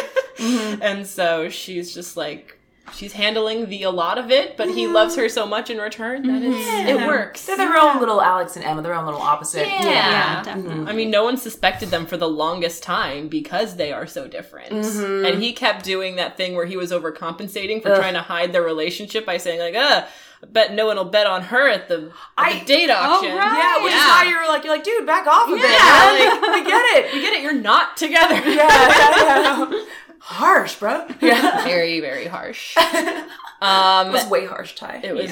and 0.80 1.06
so 1.06 1.48
she's 1.48 1.92
just 1.94 2.16
like, 2.16 2.53
she's 2.92 3.12
handling 3.14 3.68
the 3.68 3.82
a 3.84 3.90
lot 3.90 4.18
of 4.18 4.30
it, 4.30 4.56
but 4.56 4.68
he 4.70 4.86
loves 4.86 5.16
her 5.16 5.28
so 5.28 5.46
much 5.46 5.70
in 5.70 5.78
return 5.78 6.26
that 6.26 6.42
it's, 6.42 6.88
it 6.90 7.06
works. 7.06 7.46
They're 7.46 7.56
their 7.56 7.76
own 7.76 7.98
little 7.98 8.20
Alex 8.20 8.56
and 8.56 8.64
Emma, 8.64 8.82
their 8.82 8.94
own 8.94 9.04
little 9.06 9.20
opposite. 9.22 9.66
Yeah. 9.66 9.82
Yeah, 9.84 10.42
definitely. 10.42 10.86
I 10.86 10.92
mean, 10.94 11.10
no 11.10 11.24
one 11.24 11.36
suspected 11.36 11.90
them 11.90 12.06
for 12.06 12.16
the 12.16 12.28
longest 12.28 12.82
time 12.82 13.28
because 13.28 13.76
they 13.76 13.92
are 13.92 14.06
so 14.06 14.28
different. 14.28 14.72
And 14.72 15.42
he 15.42 15.52
kept 15.52 15.84
doing 15.84 16.16
that 16.16 16.36
thing 16.36 16.54
where 16.54 16.66
he 16.66 16.76
was 16.76 16.92
overcompensating 16.92 17.82
for 17.82 17.94
trying 17.96 18.14
to 18.14 18.20
hide 18.22 18.52
their 18.52 18.62
relationship 18.62 19.24
by 19.26 19.38
saying, 19.38 19.60
like, 19.60 19.74
uh, 19.74 20.06
I 20.42 20.46
bet 20.46 20.74
no 20.74 20.86
one 20.86 20.96
will 20.96 21.04
bet 21.06 21.26
on 21.26 21.40
her 21.42 21.68
at 21.68 21.88
the, 21.88 21.94
at 21.94 22.00
the 22.02 22.12
I- 22.36 22.64
date 22.64 22.90
auction. 22.90 23.30
Yeah, 23.30 23.82
which 23.82 23.92
is 23.92 23.98
Yeah. 23.98 24.08
why 24.08 24.26
you're 24.28 24.46
like, 24.46 24.62
you're 24.64 24.74
like, 24.74 24.84
dude, 24.84 25.06
back 25.06 25.26
off 25.26 25.48
a 25.48 25.52
bit. 25.52 25.62
Yeah, 25.62 25.68
man. 25.70 26.42
like- 26.42 26.52
we 26.64 26.70
get 26.70 26.82
it. 26.98 27.14
We 27.14 27.20
get 27.22 27.32
it, 27.32 27.42
you're 27.42 27.54
not 27.54 27.96
together. 27.96 28.34
Yeah, 28.34 28.68
yeah, 28.68 29.70
yeah. 29.70 29.84
Harsh, 30.26 30.76
bro. 30.76 31.06
Yeah. 31.20 31.64
very, 31.64 32.00
very 32.00 32.26
harsh. 32.26 32.76
Um, 33.62 34.08
It 34.08 34.12
was 34.12 34.26
way 34.26 34.44
harsh, 34.44 34.74
Ty. 34.74 35.00
It 35.02 35.14
was 35.14 35.30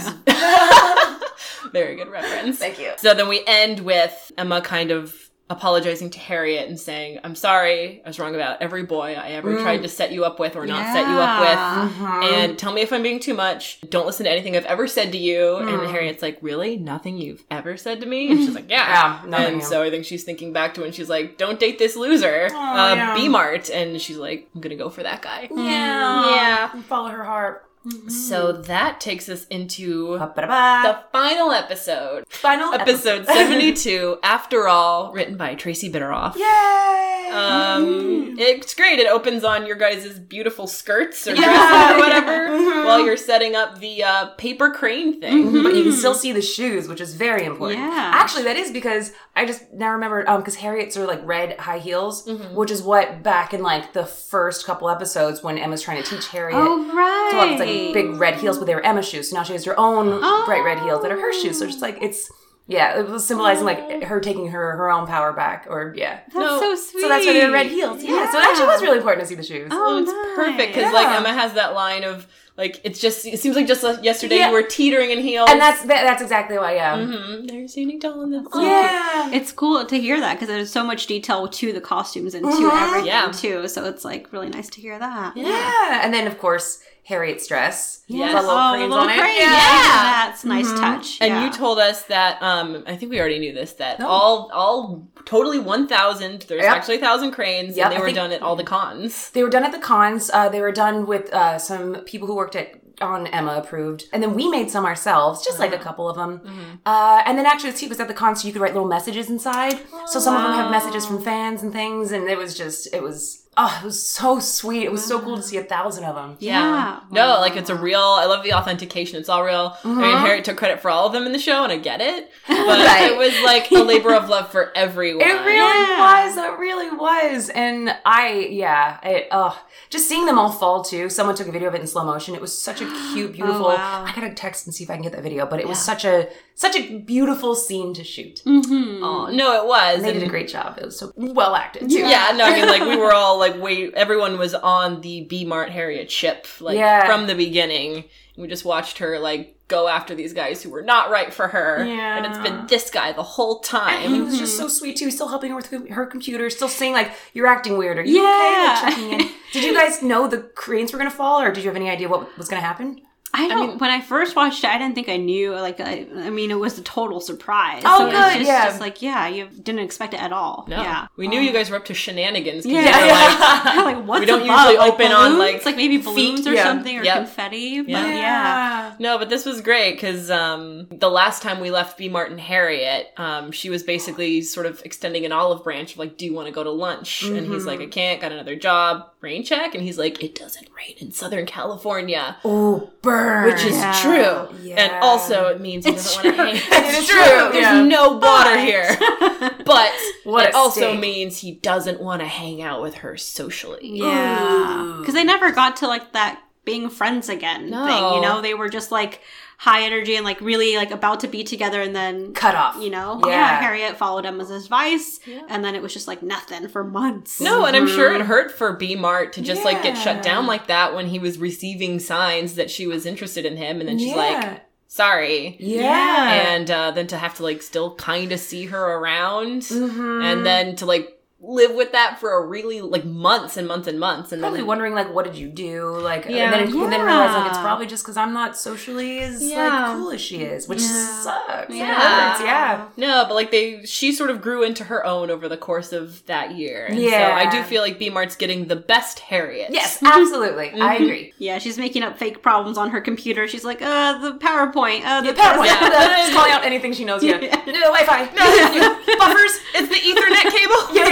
very 1.72 1.96
good 1.96 2.08
reference. 2.08 2.58
Thank 2.58 2.78
you. 2.78 2.92
So 2.96 3.12
then 3.12 3.28
we 3.28 3.42
end 3.46 3.80
with 3.80 4.32
Emma 4.38 4.62
kind 4.62 4.90
of 4.90 5.14
apologizing 5.52 6.10
to 6.10 6.18
Harriet 6.18 6.68
and 6.68 6.78
saying, 6.80 7.18
"I'm 7.22 7.34
sorry, 7.34 8.02
I 8.04 8.08
was 8.08 8.18
wrong 8.18 8.34
about 8.34 8.60
every 8.60 8.82
boy 8.82 9.14
I 9.14 9.28
ever 9.30 9.54
Mm. 9.54 9.62
tried 9.62 9.82
to 9.82 9.88
set 9.88 10.10
you 10.12 10.24
up 10.24 10.38
with 10.40 10.56
or 10.56 10.66
not 10.66 10.92
set 10.92 11.08
you 11.08 11.16
up 11.18 11.40
Yeah. 11.40 11.84
with, 11.84 12.32
and 12.32 12.58
tell 12.58 12.72
me 12.72 12.80
if 12.80 12.92
I'm 12.92 13.02
being 13.02 13.20
too 13.20 13.34
much. 13.34 13.78
Don't 13.88 14.06
listen 14.06 14.24
to 14.24 14.30
anything 14.30 14.56
I've 14.56 14.64
ever 14.66 14.86
said 14.86 15.12
to 15.12 15.18
you." 15.18 15.38
Mm. 15.60 15.80
And 15.82 15.90
Harriet's 15.90 16.22
like, 16.22 16.38
"Really? 16.40 16.76
Nothing 16.76 17.18
you've 17.18 17.44
ever 17.50 17.76
said 17.76 18.00
to 18.00 18.06
me?" 18.06 18.30
And 18.30 18.38
she's 18.40 18.54
like, 18.54 18.64
"Yeah." 18.70 18.88
Yeah, 19.22 19.28
nothing, 19.28 19.46
and 19.46 19.56
yeah. 19.62 19.68
so 19.68 19.82
I 19.82 19.90
think 19.90 20.04
she's 20.04 20.24
thinking 20.24 20.52
back 20.52 20.74
to 20.74 20.80
when 20.80 20.92
she's 20.92 21.08
like, 21.10 21.38
"Don't 21.38 21.60
date 21.60 21.78
this 21.78 21.94
loser, 21.96 22.46
uh, 22.54 22.94
yeah. 22.96 23.14
B 23.14 23.28
Mart," 23.28 23.70
and 23.70 24.00
she's 24.00 24.16
like, 24.16 24.48
"I'm 24.54 24.60
gonna 24.60 24.76
go 24.76 24.88
for 24.90 25.02
that 25.02 25.22
guy." 25.22 25.48
Yeah. 25.50 26.34
Yeah. 26.34 26.68
Follow 26.88 27.08
her 27.10 27.24
heart. 27.24 27.64
So 28.08 28.52
that 28.52 29.00
takes 29.00 29.28
us 29.28 29.44
into 29.46 30.16
Ba-ba-da-ba. 30.18 30.82
the 30.88 30.98
final 31.18 31.50
episode. 31.50 32.24
Final 32.28 32.72
episode 32.74 33.26
72 33.26 34.18
after 34.22 34.68
all 34.68 35.12
written 35.12 35.36
by 35.36 35.54
tracy 35.54 35.90
bitteroff 35.90 36.36
Yay! 36.36 37.30
um 37.32 38.36
it's 38.38 38.74
great 38.74 38.98
it 38.98 39.06
opens 39.08 39.42
on 39.44 39.66
your 39.66 39.76
guys' 39.76 40.18
beautiful 40.18 40.66
skirts 40.66 41.26
or 41.26 41.34
Yeah. 41.34 41.94
or 41.96 41.98
whatever 42.00 42.48
while 42.84 43.04
you're 43.04 43.16
setting 43.16 43.54
up 43.56 43.78
the 43.80 44.02
uh, 44.04 44.26
paper 44.36 44.70
crane 44.70 45.20
thing 45.20 45.62
but 45.62 45.74
you 45.74 45.82
can 45.84 45.92
still 45.92 46.14
see 46.14 46.32
the 46.32 46.42
shoes, 46.42 46.88
which 46.88 47.00
is 47.00 47.14
very 47.14 47.44
important. 47.44 47.80
Yeah. 47.80 48.10
Actually, 48.14 48.44
that 48.44 48.56
is 48.56 48.70
because 48.70 49.12
I 49.34 49.46
just 49.46 49.72
now 49.72 49.92
remember 49.92 50.28
um 50.28 50.40
because 50.40 50.56
Harriet's 50.56 50.96
are 50.96 51.06
like 51.06 51.20
red 51.24 51.58
high 51.58 51.78
heels, 51.78 52.26
Mm-hmm. 52.26 52.54
which 52.54 52.70
is 52.70 52.82
what 52.82 53.22
back 53.22 53.52
in 53.54 53.62
like 53.62 53.92
the 53.92 54.04
first 54.06 54.66
couple 54.66 54.88
episodes 54.88 55.42
when 55.42 55.58
Emma's 55.58 55.82
trying 55.82 56.02
to 56.02 56.08
teach 56.08 56.28
Harriet. 56.28 56.58
Oh, 56.58 56.84
right. 56.94 57.30
to 57.30 57.36
walk, 57.36 57.58
it's 57.72 57.92
big 57.94 58.10
red 58.20 58.34
heels, 58.36 58.58
but 58.58 58.66
they 58.66 58.74
were 58.74 58.84
Emma's 58.84 59.08
shoes. 59.08 59.30
So 59.30 59.36
now 59.36 59.42
she 59.42 59.52
has 59.54 59.64
her 59.64 59.78
own 59.78 60.20
bright 60.46 60.62
red 60.64 60.78
heels 60.80 61.02
that 61.02 61.10
are 61.12 61.20
her 61.20 61.32
shoes. 61.32 61.58
So 61.58 61.66
it's 61.66 61.80
like 61.80 61.98
it's 62.00 62.30
yeah, 62.68 62.98
it 63.00 63.08
was 63.08 63.26
symbolizing 63.26 63.64
like 63.64 64.04
her 64.04 64.20
taking 64.20 64.48
her 64.48 64.76
her 64.76 64.90
own 64.90 65.06
power 65.06 65.32
back, 65.32 65.66
or 65.68 65.92
yeah. 65.96 66.20
That's 66.26 66.34
No, 66.36 66.60
so 66.60 66.74
sweet. 66.76 67.02
So 67.02 67.08
that's 67.08 67.26
why 67.26 67.32
they're 67.32 67.50
red 67.50 67.66
heels. 67.66 68.02
Yeah. 68.02 68.30
So 68.30 68.38
it 68.38 68.44
actually 68.44 68.66
was 68.66 68.82
really 68.82 68.98
important 68.98 69.22
to 69.22 69.26
see 69.28 69.34
the 69.34 69.42
shoes. 69.42 69.68
Oh, 69.72 69.98
it's 69.98 70.10
nice. 70.12 70.34
perfect 70.36 70.74
because 70.74 70.92
like 70.92 71.08
emma 71.08 71.32
has 71.34 71.54
that 71.54 71.74
line 71.74 72.04
of 72.04 72.26
like 72.56 72.80
it's 72.84 73.00
just 73.00 73.26
it 73.26 73.40
seems 73.40 73.56
like 73.56 73.66
just 73.66 73.82
yesterday 74.04 74.36
Yeah. 74.36 74.48
you 74.48 74.52
were 74.52 74.62
teetering 74.62 75.10
in 75.10 75.18
heels 75.20 75.48
And 75.50 75.60
that's 75.60 75.80
that, 75.82 76.04
that's 76.04 76.22
exactly 76.22 76.56
why. 76.56 76.74
Yeah. 76.76 76.96
Mhm. 76.98 77.48
they're 77.48 77.66
standing 77.66 77.98
tall 77.98 78.20
and 78.22 78.32
that's 78.32 78.52
so 78.52 78.60
Yeah. 78.62 79.30
It's 79.32 79.50
cool 79.52 79.84
to 79.84 79.98
hear 79.98 80.20
that 80.20 80.34
because 80.34 80.48
there's 80.48 80.70
so 80.70 80.84
much 80.84 81.06
detail 81.08 81.48
to 81.48 81.72
the 81.72 81.80
costumes 81.80 82.34
and 82.34 82.44
to 82.44 82.50
Mhm. 82.52 82.82
everything 82.82 83.06
Yeah. 83.06 83.32
too. 83.32 83.66
So 83.68 83.84
it's 83.86 84.04
like 84.04 84.28
really 84.32 84.50
nice 84.50 84.68
to 84.70 84.80
hear 84.80 84.98
that. 84.98 85.36
Yeah, 85.36 86.00
and 86.04 86.14
then 86.14 86.26
of 86.28 86.38
course 86.38 86.78
Harriet's 87.04 87.48
dress. 87.48 88.02
Yes. 88.06 88.32
the 88.32 88.40
little 88.42 88.56
oh, 88.56 88.72
cranes 88.74 88.90
little 88.90 89.04
on 89.04 89.10
it. 89.10 89.16
Yeah. 89.16 89.24
Yeah, 89.26 90.26
that's 90.26 90.44
a 90.44 90.48
nice 90.48 90.70
touch. 90.72 91.18
And 91.20 91.30
yeah. 91.30 91.44
you 91.44 91.52
told 91.52 91.78
us 91.78 92.02
that 92.04 92.40
um 92.42 92.84
I 92.86 92.96
think 92.96 93.10
we 93.10 93.18
already 93.18 93.38
knew 93.40 93.52
this 93.52 93.72
that 93.74 93.98
No. 93.98 94.06
all 94.06 94.50
all 94.52 95.08
totally 95.24 95.58
1000 95.58 96.42
there's 96.42 96.62
Yep. 96.62 96.72
actually 96.76 96.98
1000 96.98 97.32
cranes 97.32 97.76
Yep, 97.76 97.86
and 97.86 97.92
they 97.92 97.96
I 97.96 98.00
were 98.00 98.12
done 98.12 98.32
at 98.32 98.42
all 98.42 98.54
the 98.56 98.64
cons. 98.64 99.30
They 99.30 99.42
were 99.42 99.50
done 99.50 99.64
at 99.64 99.72
the 99.72 99.78
cons. 99.78 100.30
Uh, 100.32 100.48
they 100.48 100.60
were 100.60 100.72
done 100.72 101.06
with 101.06 101.32
uh, 101.32 101.58
some 101.58 101.96
people 102.04 102.26
who 102.28 102.36
worked 102.36 102.54
at 102.56 102.80
on 103.00 103.26
Emma 103.28 103.54
approved, 103.54 104.04
and 104.12 104.22
then 104.22 104.32
we 104.34 104.48
made 104.48 104.70
some 104.70 104.84
ourselves, 104.84 105.44
just 105.44 105.58
like 105.58 105.74
a 105.74 105.78
couple 105.78 106.08
of 106.08 106.14
them. 106.14 106.40
Uh, 106.86 107.20
and 107.26 107.36
then 107.36 107.46
actually, 107.46 107.70
it's 107.70 107.80
cute 107.80 107.88
because 107.88 108.00
at 108.00 108.06
the 108.06 108.14
cons 108.14 108.44
you 108.44 108.52
could 108.52 108.62
write 108.62 108.74
little 108.74 108.88
messages 108.88 109.28
inside. 109.28 109.80
so 110.06 110.20
some 110.20 110.36
of 110.36 110.42
them 110.42 110.52
have 110.52 110.70
messages 110.70 111.04
from 111.04 111.20
fans 111.20 111.64
and 111.64 111.72
things, 111.72 112.12
and 112.12 112.28
it 112.28 112.38
was 112.38 112.56
just 112.56 112.92
it 112.94 113.02
was 113.02 113.41
oh, 113.56 113.78
it 113.82 113.84
was 113.84 114.04
so 114.04 114.40
sweet. 114.40 114.84
It 114.84 114.92
was 114.92 115.04
so 115.04 115.20
cool 115.20 115.36
to 115.36 115.42
mm. 115.42 115.44
see 115.44 115.56
a 115.58 115.62
thousand 115.64 116.04
of 116.04 116.14
them. 116.14 116.36
Yeah. 116.40 117.00
No, 117.10 117.38
like 117.40 117.56
it's 117.56 117.70
a 117.70 117.74
real. 117.74 118.00
I 118.00 118.24
love 118.24 118.42
the 118.44 118.54
authentication. 118.54 119.18
It's 119.18 119.28
all 119.28 119.44
real. 119.44 119.76
I 119.84 119.88
mean, 119.88 119.96
mm-hmm. 119.98 120.24
Harriet 120.24 120.44
took 120.44 120.56
credit 120.56 120.80
for 120.80 120.90
all 120.90 121.06
of 121.06 121.12
them 121.12 121.26
in 121.26 121.32
the 121.32 121.38
show, 121.38 121.62
and 121.62 121.72
I 121.72 121.76
get 121.78 122.00
it. 122.00 122.30
But 122.62 122.86
Right. 122.86 123.10
it 123.10 123.18
was 123.18 123.32
like 123.44 123.70
a 123.72 123.82
labor 123.82 124.14
of 124.14 124.28
love 124.28 124.50
for 124.50 124.72
everyone. 124.76 125.22
It 125.22 125.32
really 125.44 125.56
Yeah. 125.88 126.26
was. 126.26 126.36
It 126.36 126.58
really 126.58 126.90
was. 126.90 127.48
And 127.50 127.94
I, 128.04 128.48
yeah, 128.50 128.98
it, 129.02 129.28
oh, 129.30 129.60
just 129.90 130.08
seeing 130.08 130.26
them 130.26 130.38
all 130.38 130.50
fall 130.50 130.82
too. 130.82 131.10
Someone 131.10 131.34
took 131.34 131.48
a 131.48 131.52
video 131.52 131.68
of 131.68 131.74
it 131.74 131.80
in 131.80 131.86
slow 131.86 132.04
motion. 132.04 132.34
It 132.34 132.40
was 132.40 132.56
such 132.56 132.80
a 132.80 132.86
cute, 133.12 133.30
oh, 133.30 133.32
beautiful. 133.32 133.68
wow. 133.68 134.04
I 134.06 134.12
gotta 134.14 134.32
text 134.32 134.66
and 134.66 134.74
see 134.74 134.84
if 134.84 134.90
I 134.90 134.94
can 134.94 135.02
get 135.02 135.12
that 135.12 135.22
video. 135.22 135.44
But 135.44 135.60
it 135.60 135.68
was 135.68 135.78
such 135.78 136.04
a 136.04 136.28
such 136.54 136.76
a 136.76 136.98
beautiful 136.98 137.54
scene 137.54 137.92
to 137.94 138.04
shoot. 138.04 138.42
Mm-hmm. 138.46 139.02
Oh, 139.02 139.26
no, 139.32 139.60
it 139.62 139.66
was. 139.66 140.02
They 140.02 140.12
did 140.12 140.22
a 140.22 140.28
great 140.28 140.48
job. 140.48 140.78
It 140.78 140.84
was 140.84 140.98
so 140.98 141.12
well 141.16 141.54
acted 141.56 141.90
too. 141.90 141.98
Yeah, 141.98 142.32
no, 142.36 142.44
I 142.44 142.54
mean, 142.54 142.66
like 142.66 142.82
we 142.82 142.96
were 142.96 143.12
all 143.12 143.38
like, 143.42 143.60
wait, 143.60 143.92
everyone 143.94 144.38
was 144.38 144.54
on 144.54 145.00
the 145.02 145.22
B 145.24 145.44
Mart 145.44 145.70
Harriet 145.70 146.10
ship, 146.10 146.46
like 146.60 146.76
Yeah. 146.78 147.04
from 147.06 147.26
the 147.26 147.34
beginning. 147.34 148.04
We 148.38 148.48
just 148.48 148.64
watched 148.64 148.98
her 148.98 149.18
like 149.18 149.58
go 149.68 149.88
after 149.88 150.14
these 150.14 150.32
guys 150.32 150.62
who 150.62 150.70
were 150.70 150.82
not 150.82 151.10
right 151.10 151.32
for 151.32 151.48
her, 151.48 151.84
Yeah. 151.84 152.16
and 152.16 152.26
it's 152.26 152.38
been 152.38 152.66
this 152.66 152.90
guy 152.90 153.12
the 153.12 153.22
whole 153.22 153.62
And 153.74 154.14
he 154.14 154.20
was 154.22 154.38
just 154.38 154.56
so 154.56 154.68
sweet 154.68 154.96
too. 154.96 155.06
He's 155.06 155.14
still 155.14 155.28
helping 155.28 155.50
her 155.50 155.56
with 155.56 155.70
her 155.90 156.06
computer, 156.06 156.48
still 156.50 156.68
saying 156.68 156.92
like, 156.94 157.10
"You're 157.34 157.46
acting 157.46 157.76
weird." 157.76 157.98
Are 157.98 158.04
you 158.04 158.22
Yeah. 158.22 158.80
okay? 158.86 158.88
Like, 158.88 158.94
checking 158.94 159.12
in. 159.20 159.30
Did 159.52 159.64
you 159.64 159.74
guys 159.74 160.02
know 160.10 160.26
the 160.26 160.38
cranes 160.38 160.92
were 160.92 160.98
gonna 160.98 161.10
fall, 161.10 161.40
or 161.42 161.52
did 161.52 161.64
you 161.64 161.68
have 161.70 161.76
any 161.76 161.90
idea 161.90 162.08
what 162.08 162.36
was 162.38 162.48
gonna 162.48 162.62
happen? 162.62 163.00
I 163.34 163.48
don't. 163.48 163.80
when 163.80 163.90
I 163.90 164.00
first 164.02 164.36
watched 164.36 164.62
it, 164.62 164.68
I 164.68 164.76
didn't 164.78 164.94
think 164.94 165.08
I 165.08 165.16
knew. 165.16 165.52
Like, 165.52 165.80
I, 165.80 166.06
I 166.16 166.28
mean, 166.30 166.50
it 166.50 166.58
was 166.58 166.78
a 166.78 166.82
total 166.82 167.18
surprise. 167.20 167.82
Oh, 167.86 167.98
so 168.00 168.06
It's 168.08 168.14
good, 168.14 168.38
just, 168.40 168.46
yeah. 168.46 168.64
just 168.66 168.80
like, 168.80 169.00
yeah, 169.00 169.26
you 169.28 169.48
didn't 169.48 169.80
expect 169.80 170.12
it 170.12 170.20
at 170.22 170.32
all. 170.34 170.66
No, 170.68 170.76
Yeah. 170.82 171.06
we 171.16 171.28
knew 171.28 171.40
you 171.40 171.50
guys 171.52 171.70
were 171.70 171.76
up 171.76 171.86
to 171.86 171.94
shenanigans. 171.94 172.66
Yeah. 172.66 172.80
you 172.80 172.86
were 172.86 173.84
like, 173.86 173.96
like, 173.96 174.06
what's 174.06 174.20
We 174.20 174.26
don't 174.26 174.42
above? 174.42 174.56
usually 174.68 174.76
Like, 174.78 174.92
open 174.92 175.12
on, 175.12 175.32
balloons? 175.32 175.38
like, 175.38 175.64
like 175.64 175.76
maybe 175.76 175.96
balloons 175.96 176.46
or 176.46 176.52
yeah. 176.52 176.64
something 176.64 176.98
or 176.98 177.04
Yep. 177.04 177.16
confetti. 177.16 177.80
But 177.80 177.88
Yeah. 177.90 178.06
yeah. 178.12 178.94
No, 178.98 179.18
but 179.18 179.30
this 179.30 179.46
was 179.46 179.62
great 179.62 179.94
because 179.94 180.30
um, 180.30 180.88
the 180.90 181.10
last 181.10 181.42
time 181.42 181.60
we 181.60 181.70
left 181.70 181.96
B. 181.96 182.08
Martin 182.10 182.36
Harriet, 182.38 183.12
um, 183.16 183.50
she 183.50 183.70
was 183.70 183.82
basically 183.82 184.42
sort 184.42 184.66
of 184.66 184.82
extending 184.84 185.24
an 185.24 185.32
olive 185.32 185.64
branch 185.64 185.92
of 185.92 185.98
like, 185.98 186.18
"Do 186.18 186.26
you 186.26 186.34
want 186.34 186.48
to 186.48 186.52
go 186.52 186.62
to 186.62 186.70
lunch?" 186.70 187.22
And 187.22 187.46
he's 187.46 187.64
like, 187.64 187.80
"I 187.80 187.86
can't. 187.86 188.20
Got 188.20 188.32
another 188.32 188.56
job. 188.56 189.08
Rain 189.22 189.44
check." 189.44 189.74
And 189.74 189.82
he's 189.84 189.98
like, 189.98 190.22
"It 190.22 190.34
doesn't 190.34 190.68
rain 190.76 190.96
in 190.98 191.12
Southern 191.12 191.46
California," 191.46 192.36
Oh, 192.44 192.90
burn! 193.00 193.46
which 193.50 193.64
is 193.64 193.76
Yeah. 193.78 194.00
true. 194.02 194.56
Yeah. 194.62 194.74
And 194.76 194.92
also, 195.04 195.46
it 195.46 195.60
means 195.60 195.86
he 195.86 195.92
It's 195.92 196.14
doesn't 196.16 196.36
want 196.36 196.36
to 196.36 196.56
hang. 196.56 196.94
It's 196.94 197.06
true, 197.08 197.18
There's 197.52 197.56
yeah. 197.62 197.82
no 197.82 198.12
water 198.18 198.58
here, 198.58 198.96
but 199.64 199.92
What 200.24 200.46
it 200.48 200.54
also 200.54 200.80
stink. 200.80 201.00
means 201.00 201.38
he 201.38 201.52
doesn't 201.52 202.00
want 202.00 202.20
to 202.20 202.26
hang 202.28 202.60
out 202.62 202.82
with 202.82 202.96
her 202.96 203.16
socially. 203.16 203.90
Yeah. 203.98 204.96
Because 204.98 205.14
they 205.14 205.24
never 205.24 205.50
got 205.52 205.76
to 205.76 205.86
like 205.88 206.12
that 206.12 206.40
being 206.64 206.88
friends 206.90 207.28
again 207.28 207.70
No. 207.70 207.86
thing. 207.86 208.14
You 208.14 208.20
know, 208.20 208.40
they 208.40 208.54
were 208.54 208.68
just 208.68 208.92
like 208.92 209.20
high 209.58 209.82
energy 209.84 210.16
and 210.16 210.24
like 210.24 210.40
really 210.40 210.76
like 210.76 210.90
about 210.90 211.20
to 211.20 211.28
be 211.28 211.44
together 211.44 211.80
and 211.80 211.94
then 211.94 212.32
cut 212.34 212.54
off. 212.54 212.76
you 212.82 212.90
know 212.90 213.20
Yeah. 213.26 213.60
harriet 213.60 213.96
followed 213.96 214.26
emma's 214.26 214.50
advice 214.50 215.20
and 215.48 215.64
then 215.64 215.74
it 215.74 215.82
was 215.82 215.92
just 215.92 216.08
like 216.08 216.22
nothing 216.22 216.66
for 216.68 216.82
months 216.84 217.40
No, 217.40 217.64
and 217.64 217.76
I'm 217.76 217.86
sure 217.88 218.12
it 218.14 218.22
hurt 218.22 218.50
for 218.50 218.72
B 218.74 218.96
Mart 218.96 219.32
to 219.34 219.40
just 219.42 219.64
like 219.64 219.82
get 219.82 219.96
shut 219.96 220.22
down 220.22 220.46
like 220.46 220.66
that 220.66 220.94
when 220.94 221.06
he 221.06 221.18
was 221.18 221.38
receiving 221.38 221.98
signs 222.00 222.54
that 222.54 222.70
she 222.70 222.86
was 222.86 223.06
interested 223.06 223.44
in 223.46 223.56
him, 223.56 223.80
and 223.80 223.88
then 223.88 223.98
she's 223.98 224.08
Yeah. 224.08 224.16
like, 224.16 224.62
"Sorry." 224.88 225.56
Yeah. 225.60 226.32
And 226.52 226.70
uh, 226.70 226.90
then 226.90 227.06
to 227.08 227.16
have 227.16 227.34
to 227.36 227.42
like 227.42 227.62
still 227.62 227.94
kind 227.94 228.32
of 228.32 228.40
see 228.40 228.66
her 228.66 228.82
around, 228.98 229.62
Mm-hmm. 229.62 230.22
and 230.22 230.44
then 230.46 230.76
to 230.76 230.86
like 230.86 231.11
live 231.44 231.74
with 231.74 231.90
that 231.90 232.20
for 232.20 232.32
a 232.34 232.46
really 232.46 232.80
like 232.80 233.04
months 233.04 233.56
and 233.56 233.66
months 233.66 233.88
and 233.88 233.98
months, 233.98 234.30
and 234.30 234.40
probably 234.40 234.60
then 234.60 234.66
wondering 234.68 234.94
like, 234.94 235.12
what 235.12 235.24
did 235.24 235.34
you 235.34 235.48
do? 235.48 235.90
Like, 235.98 236.26
Yeah. 236.26 236.44
and 236.44 236.52
then 236.54 236.62
and 236.82 236.92
then 236.92 237.04
realize 237.04 237.34
like 237.34 237.48
it's 237.50 237.58
probably 237.58 237.86
just 237.86 238.04
because 238.04 238.16
I'm 238.16 238.32
not 238.32 238.56
socially 238.56 239.18
as 239.18 239.42
Yeah. 239.42 239.66
like 239.88 239.96
cool 239.96 240.10
as 240.12 240.20
she 240.20 240.36
is, 240.42 240.68
which 240.68 240.80
sucks. 240.80 241.68
Yeah. 241.74 241.76
Yeah. 241.86 242.30
hurts. 242.30 242.40
Yeah. 242.44 242.86
no, 242.96 243.24
but 243.26 243.34
like 243.34 243.50
they, 243.50 243.84
she 243.84 244.12
sort 244.12 244.30
of 244.30 244.40
grew 244.40 244.62
into 244.62 244.84
her 244.84 245.04
own 245.04 245.30
over 245.30 245.48
the 245.48 245.56
course 245.56 245.92
of 245.92 246.24
that 246.26 246.52
year. 246.54 246.86
And 246.86 246.98
Yeah. 246.98 247.28
So 247.40 247.46
I 247.48 247.50
do 247.50 247.62
feel 247.64 247.82
like 247.82 247.98
B 247.98 248.08
Mart's 248.08 248.36
getting 248.36 248.66
the 248.68 248.76
best 248.76 249.18
Harriet. 249.18 249.70
Yes, 249.72 250.00
absolutely. 250.04 250.70
I 250.80 250.94
agree. 250.94 251.32
yeah 251.38 251.58
she's 251.58 251.76
making 251.76 252.02
up 252.04 252.18
fake 252.18 252.40
problems 252.42 252.78
on 252.78 252.90
her 252.90 253.00
computer 253.00 253.48
she's 253.48 253.64
like 253.64 253.82
uh 253.82 254.18
the 254.18 254.32
powerpoint 254.38 255.02
uh 255.04 255.20
the 255.22 255.32
The 255.32 255.40
PowerPoint. 255.40 255.66
Yeah. 255.66 256.16
Just 256.22 256.34
calling 256.34 256.52
out 256.52 256.64
anything 256.64 256.92
she 256.92 257.04
knows. 257.04 257.24
Yeah. 257.24 257.40
Yeah. 257.40 257.60
No 257.72 257.90
Wi-Fi. 257.92 258.24
No 258.36 259.16
buffers. 259.18 259.58
It's 259.74 259.88
the 259.88 259.96
Ethernet 259.96 260.50
cable. 260.52 260.94
Yeah, 260.94 261.08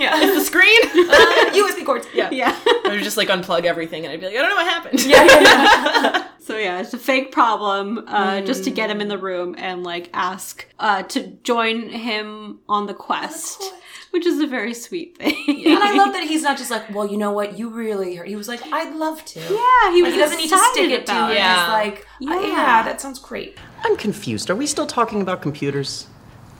yeah, 0.00 0.16
yeah. 0.16 0.20
Yeah. 0.20 0.28
Is 0.30 0.38
the 0.38 0.44
screen? 0.44 0.80
Uh, 1.10 1.52
USB 1.52 1.84
cords. 1.84 2.06
Yeah. 2.14 2.30
Yeah. 2.30 2.56
I 2.66 2.88
would 2.90 3.02
just 3.02 3.16
like 3.16 3.28
unplug 3.28 3.64
everything 3.64 4.04
and 4.04 4.12
I'd 4.12 4.20
be 4.20 4.26
like, 4.26 4.36
I 4.36 4.40
don't 4.40 4.50
know 4.50 4.56
what 4.56 4.66
happened. 4.66 5.04
Yeah, 5.04 5.24
yeah, 5.24 5.40
yeah. 5.40 6.26
So 6.40 6.56
yeah, 6.56 6.80
it's 6.80 6.92
a 6.94 6.98
fake 6.98 7.30
problem, 7.32 8.04
uh, 8.08 8.40
just 8.40 8.64
to 8.64 8.70
get 8.72 8.90
him 8.90 9.00
in 9.00 9.06
the 9.08 9.18
room 9.18 9.54
and 9.58 9.84
like 9.84 10.10
ask 10.12 10.66
uh, 10.80 11.02
to 11.04 11.28
join 11.44 11.90
him 11.90 12.58
on 12.68 12.86
the 12.86 12.94
quest, 12.94 13.62
which 14.10 14.26
is 14.26 14.40
a 14.40 14.46
very 14.48 14.74
sweet 14.74 15.16
thing. 15.18 15.36
And 15.66 15.78
I 15.82 15.94
love 15.94 16.12
that 16.14 16.24
he's 16.26 16.42
not 16.42 16.56
just 16.58 16.70
like, 16.70 16.92
well, 16.92 17.06
you 17.06 17.18
know 17.18 17.30
what, 17.30 17.56
you 17.58 17.68
really 17.68 18.16
hurt. 18.16 18.26
He 18.26 18.34
was 18.36 18.48
like, 18.48 18.62
I'd 18.72 18.94
love 18.96 19.24
to. 19.26 19.38
Yeah, 19.38 19.92
he 19.92 20.02
was 20.02 20.12
Like, 20.12 20.12
he 20.14 20.18
doesn't 20.18 20.38
need 20.38 20.50
to 20.50 20.58
stick 20.72 20.90
it 20.90 21.06
to 21.06 21.12
about 21.12 21.34
Yeah. 21.34 21.60
He's 21.60 21.68
like, 21.68 22.06
yeah. 22.20 22.40
Yeah. 22.40 22.46
yeah, 22.48 22.82
that 22.84 23.00
sounds 23.00 23.18
great. 23.20 23.56
I'm 23.84 23.96
confused. 23.96 24.50
Are 24.50 24.56
we 24.56 24.66
still 24.66 24.86
talking 24.86 25.20
about 25.20 25.42
computers? 25.42 26.08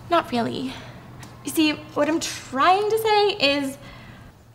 Not 0.08 0.30
really. 0.30 0.72
You 1.44 1.50
see, 1.50 1.72
what 1.94 2.08
I'm 2.08 2.20
trying 2.20 2.90
to 2.90 2.98
say 2.98 3.28
is 3.56 3.78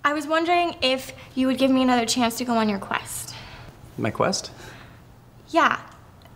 I 0.04 0.13
was 0.13 0.28
wondering 0.28 0.76
if 0.82 1.13
you 1.34 1.48
would 1.48 1.58
give 1.58 1.71
me 1.71 1.82
another 1.82 2.06
chance 2.06 2.38
to 2.38 2.45
go 2.45 2.54
on 2.54 2.69
your 2.69 2.80
quest. 2.80 3.34
My 3.98 4.12
quest? 4.12 4.52
Yeah, 5.50 5.80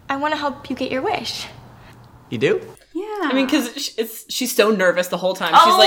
I 0.10 0.16
want 0.18 0.34
to 0.34 0.40
help 0.40 0.70
you 0.70 0.76
get 0.76 0.92
your 0.92 1.02
wish. 1.02 1.48
You 2.30 2.38
do? 2.38 2.62
Yeah. 3.00 3.30
I 3.30 3.34
mean, 3.34 3.46
because 3.46 3.94
it's 3.98 4.26
she's 4.34 4.56
so 4.56 4.72
nervous 4.72 5.08
the 5.08 5.18
whole 5.18 5.34
time. 5.36 5.54
She's 5.54 5.62
Oh. 5.74 5.78